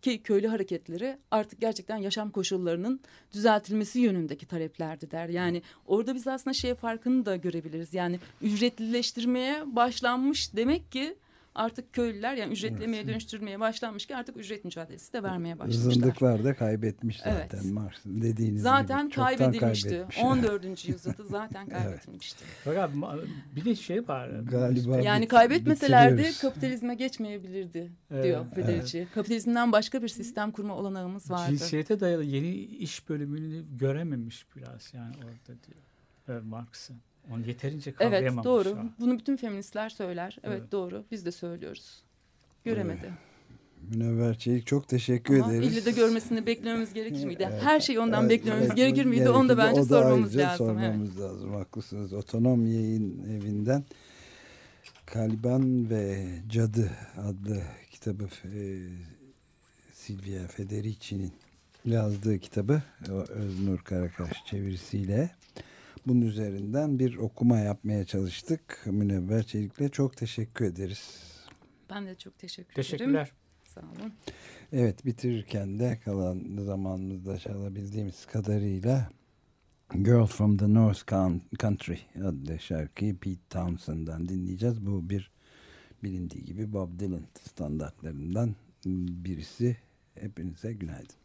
ki 0.04 0.24
köylü 0.24 0.48
hareketleri 0.48 1.18
artık 1.32 1.62
gerçekten 1.62 1.98
yaşam 1.98 2.32
koşullarının 2.32 3.00
düzeltilmesi 3.34 4.00
yönündeki 4.00 4.46
taleplerdi 4.46 5.12
der. 5.12 5.30
Yani 5.30 5.62
orada 5.88 6.16
biz 6.16 6.28
aslında 6.28 6.54
şey 6.54 6.76
farkını 6.76 7.26
da 7.26 7.36
görebiliriz. 7.36 7.94
Yani 7.94 8.20
ücretlileştirmeye 8.42 9.76
başlanmış 9.76 10.56
demek 10.56 10.92
ki 10.92 11.16
artık 11.56 11.94
köylüler 11.94 12.36
yani 12.36 12.54
ücretlemeye 12.54 13.08
dönüştürmeye 13.08 13.60
başlanmış 13.60 14.06
ki 14.06 14.16
artık 14.16 14.38
ücret 14.38 14.66
mücadelesi 14.66 15.14
de 15.14 15.24
vermeye 15.24 15.60
başlamışlar. 15.60 15.92
Zındıklar 15.92 16.44
da 16.44 16.54
kaybetmiş 16.56 17.20
Evet. 17.26 17.52
zaten 17.52 17.74
Marx'ın 17.74 18.22
dediğiniz 18.22 18.62
Zaten 18.62 19.02
gibi. 19.06 19.12
Çoktan 19.16 19.38
kaybedilmişti. 19.38 19.90
kaybetmiş. 19.90 20.20
14. 20.20 20.88
yüzyılda 20.88 21.24
zaten 21.26 21.70
kaybedilmişti. 21.70 22.46
Fakat 22.64 22.94
ma- 22.96 23.26
bir 23.56 23.66
de 23.66 23.76
şey 23.76 24.08
var. 24.08 24.30
Galiba 24.30 25.02
Yani 25.02 25.28
kaybetmeselerdi 25.28 26.14
bitiriyoruz. 26.14 26.42
kapitalizme 26.42 26.96
geçmeyebilirdi 26.96 27.92
Evet, 28.12 28.24
diyor 28.24 28.46
Federici. 28.56 29.08
Kapitalizmden 29.14 29.72
başka 29.72 30.02
bir 30.04 30.08
sistem 30.08 30.52
kurma 30.52 30.76
olanağımız 30.76 31.32
vardı. 31.32 31.50
Cinsiyete 31.50 32.00
dayalı 32.00 32.24
yeni 32.24 32.56
iş 32.56 33.10
bölümünü 33.10 33.64
görememiş 33.78 34.46
biraz 34.56 34.94
yani 34.94 35.16
orada 35.18 35.48
diyor. 35.64 35.80
Evet, 36.28 36.44
Marx'ın. 36.44 36.98
Onu 37.32 37.48
yeterince 37.48 37.90
Evet 37.90 38.00
kavrayamamış. 38.00 38.46
doğru. 38.46 38.70
o. 38.70 38.76
Bunu 39.00 39.20
bütün 39.20 39.38
feministler 39.38 39.90
söyler. 39.90 40.38
Evet, 40.44 40.60
Evet. 40.60 40.72
doğru. 40.72 41.04
Biz 41.12 41.26
de 41.26 41.32
söylüyoruz. 41.32 42.04
Göremedi. 42.64 43.14
Münevver 43.92 44.38
Çelik 44.38 44.68
çok 44.68 44.88
teşekkür 44.88 45.40
Ama 45.40 45.54
ederiz. 45.54 45.74
ille 45.78 45.86
de 45.86 45.92
görmesini 45.92 46.46
beklememiz 46.46 46.94
gerekir 46.94 47.26
miydi? 47.26 47.48
Evet, 47.52 47.64
Her 47.64 47.80
şeyi 47.80 48.00
ondan 48.00 48.22
evet, 48.22 48.32
beklememiz 48.32 48.68
evet, 48.68 48.78
gerekir 48.78 49.06
miydi? 49.06 49.30
Onu 49.30 49.50
da 49.50 49.58
bence 49.58 49.82
O 49.82 49.84
da 49.84 49.88
sormamız 49.88 50.38
ayrıca 50.38 50.52
lazım. 50.52 50.80
Evet. 50.80 50.86
Sormamız 50.94 51.20
lazım. 51.22 51.54
Haklısınız. 51.54 52.14
Otonom 52.14 52.66
Yayın 52.68 53.24
Evi'nden 53.30 53.84
Kaliban 55.06 55.90
ve 55.90 56.26
Cadı 56.50 56.92
adlı 57.18 57.62
kitabı 57.92 58.24
e, 58.46 58.62
Silvia 59.94 60.48
Federici'nin 60.48 61.32
yazdığı 61.86 62.40
kitabı 62.40 62.82
o 63.12 63.14
Öznur 63.14 63.80
Karakaş 63.80 64.46
çevirisiyle 64.46 65.30
bunun 66.08 66.22
üzerinden 66.22 67.00
bir 67.00 67.18
okuma 67.18 67.60
yapmaya 67.60 68.06
çalıştık. 68.06 68.82
Münevver 68.86 69.44
Çelik'le 69.44 69.92
çok 69.94 70.18
teşekkür 70.18 70.66
ederiz. 70.66 71.20
Ben 71.90 72.06
de 72.06 72.16
çok 72.16 72.40
teşekkür 72.40 72.74
Teşekkürler. 72.74 73.10
ederim. 73.22 73.28
Sağ 73.64 73.82
olun. 73.82 74.14
Evet 74.72 75.06
bitirirken 75.06 75.80
de 75.80 76.00
kalan 76.06 76.58
zamanımızda 76.66 77.38
çalabildiğimiz 77.38 78.26
kadarıyla 78.26 79.10
Girl 79.94 80.26
from 80.26 80.58
the 80.58 80.74
North 80.74 81.00
Coun- 81.08 81.42
Country 81.60 81.96
adlı 82.24 82.60
şarkıyı 82.60 83.18
Pete 83.18 83.40
Townsend'dan 83.50 84.30
dinleyeceğiz. 84.30 84.86
Bu 84.86 85.10
bir 85.10 85.32
bilindiği 86.04 86.44
gibi 86.46 86.74
Bob 86.74 87.00
Dylan 87.00 87.24
standartlarından 87.50 88.56
birisi. 88.86 89.78
Hepinize 90.16 90.74
günaydın. 90.74 91.16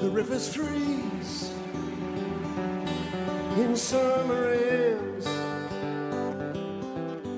The 0.00 0.08
rivers 0.08 0.54
freeze 0.54 1.52
in 3.58 3.76
summer 3.76 4.52
ends. 4.54 5.28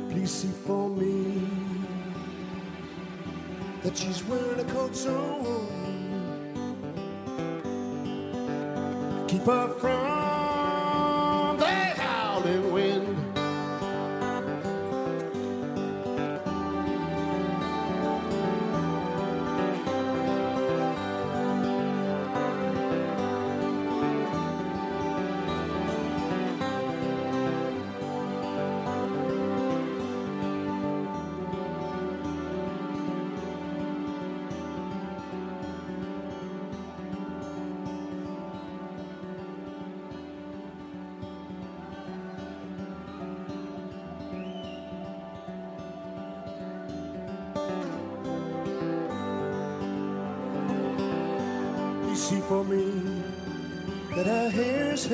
Please 0.09 0.31
see 0.31 0.53
for 0.65 0.89
me 0.89 1.43
that 3.83 3.97
she's 3.97 4.23
wearing 4.23 4.61
a 4.61 4.65
coat 4.73 4.95
so 4.95 5.13
warm. 5.43 5.67
Keep 9.27 9.43
her 9.43 9.69
from 9.81 10.22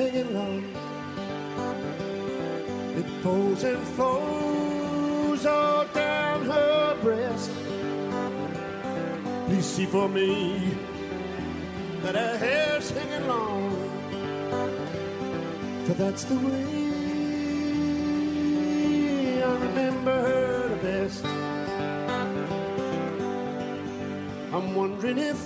long. 0.07 0.63
It 2.95 3.05
falls 3.21 3.63
and 3.63 3.87
flows 3.95 5.45
all 5.45 5.85
down 5.93 6.45
her 6.45 6.95
breast. 7.01 7.51
Please 9.47 9.65
see 9.65 9.85
for 9.85 10.07
me 10.07 10.77
that 12.01 12.15
her 12.15 12.37
hair's 12.37 12.91
hanging 12.91 13.27
long. 13.27 13.71
For 15.85 15.93
that's 15.95 16.23
the 16.23 16.35
way 16.35 16.89
I 19.43 19.53
remember 19.53 20.11
her 20.11 20.69
the 20.69 20.75
best. 20.77 21.25
I'm 24.53 24.75
wondering 24.75 25.17
if 25.17 25.37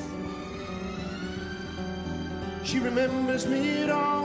she 2.64 2.80
remembers 2.80 3.46
me 3.46 3.84
at 3.84 3.90
all. 3.90 4.23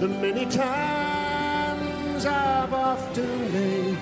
The 0.00 0.06
many 0.06 0.46
times 0.46 2.24
I've 2.24 2.72
often 2.72 3.52
laid 3.52 3.98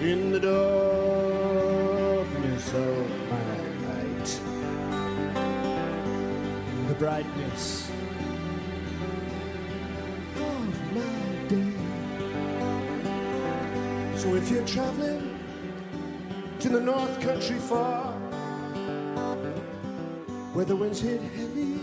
in 0.00 0.32
the 0.32 0.40
darkness 0.40 1.54
of 2.74 3.08
my 3.30 3.54
night, 3.86 4.40
the 6.88 6.94
brightness 6.94 7.90
of 10.34 10.92
my 10.92 11.46
day. 11.46 11.74
So 14.16 14.34
if 14.34 14.50
you're 14.50 14.66
traveling 14.66 15.38
to 16.58 16.68
the 16.68 16.80
north 16.80 17.20
country 17.20 17.60
far, 17.60 18.12
where 20.52 20.64
the 20.64 20.74
winds 20.74 21.00
hit 21.00 21.22
heavy. 21.22 21.79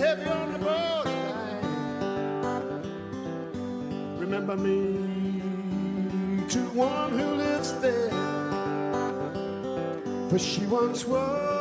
Heavy 0.00 0.24
on 0.24 0.52
the 0.54 0.58
borderline. 0.58 1.60
Remember 4.18 4.56
me 4.56 6.42
to 6.48 6.60
one 6.72 7.12
who 7.18 7.34
lives 7.34 7.74
there. 7.80 8.10
For 10.30 10.38
she 10.38 10.64
once 10.66 11.04
was. 11.04 11.59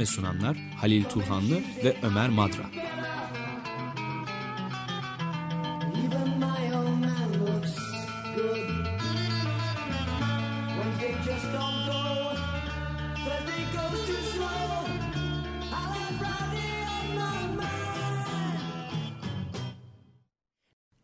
Hazırlayan 0.00 0.06
ve 0.06 0.06
sunanlar 0.06 0.56
Halil 0.80 1.04
Turhanlı 1.04 1.60
ve 1.84 1.96
Ömer 2.02 2.28
Madra. 2.28 2.70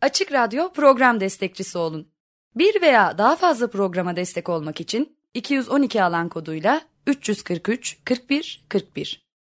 Açık 0.01 0.31
Radyo 0.31 0.73
program 0.73 1.19
destekçisi 1.19 1.77
olun. 1.77 2.07
Bir 2.55 2.81
veya 2.81 3.17
daha 3.17 3.35
fazla 3.35 3.69
programa 3.69 4.15
destek 4.15 4.49
olmak 4.49 4.81
için 4.81 5.17
212 5.33 6.03
alan 6.03 6.29
koduyla 6.29 6.81
343 7.07 8.01
41 8.03 8.63
41 8.67 9.26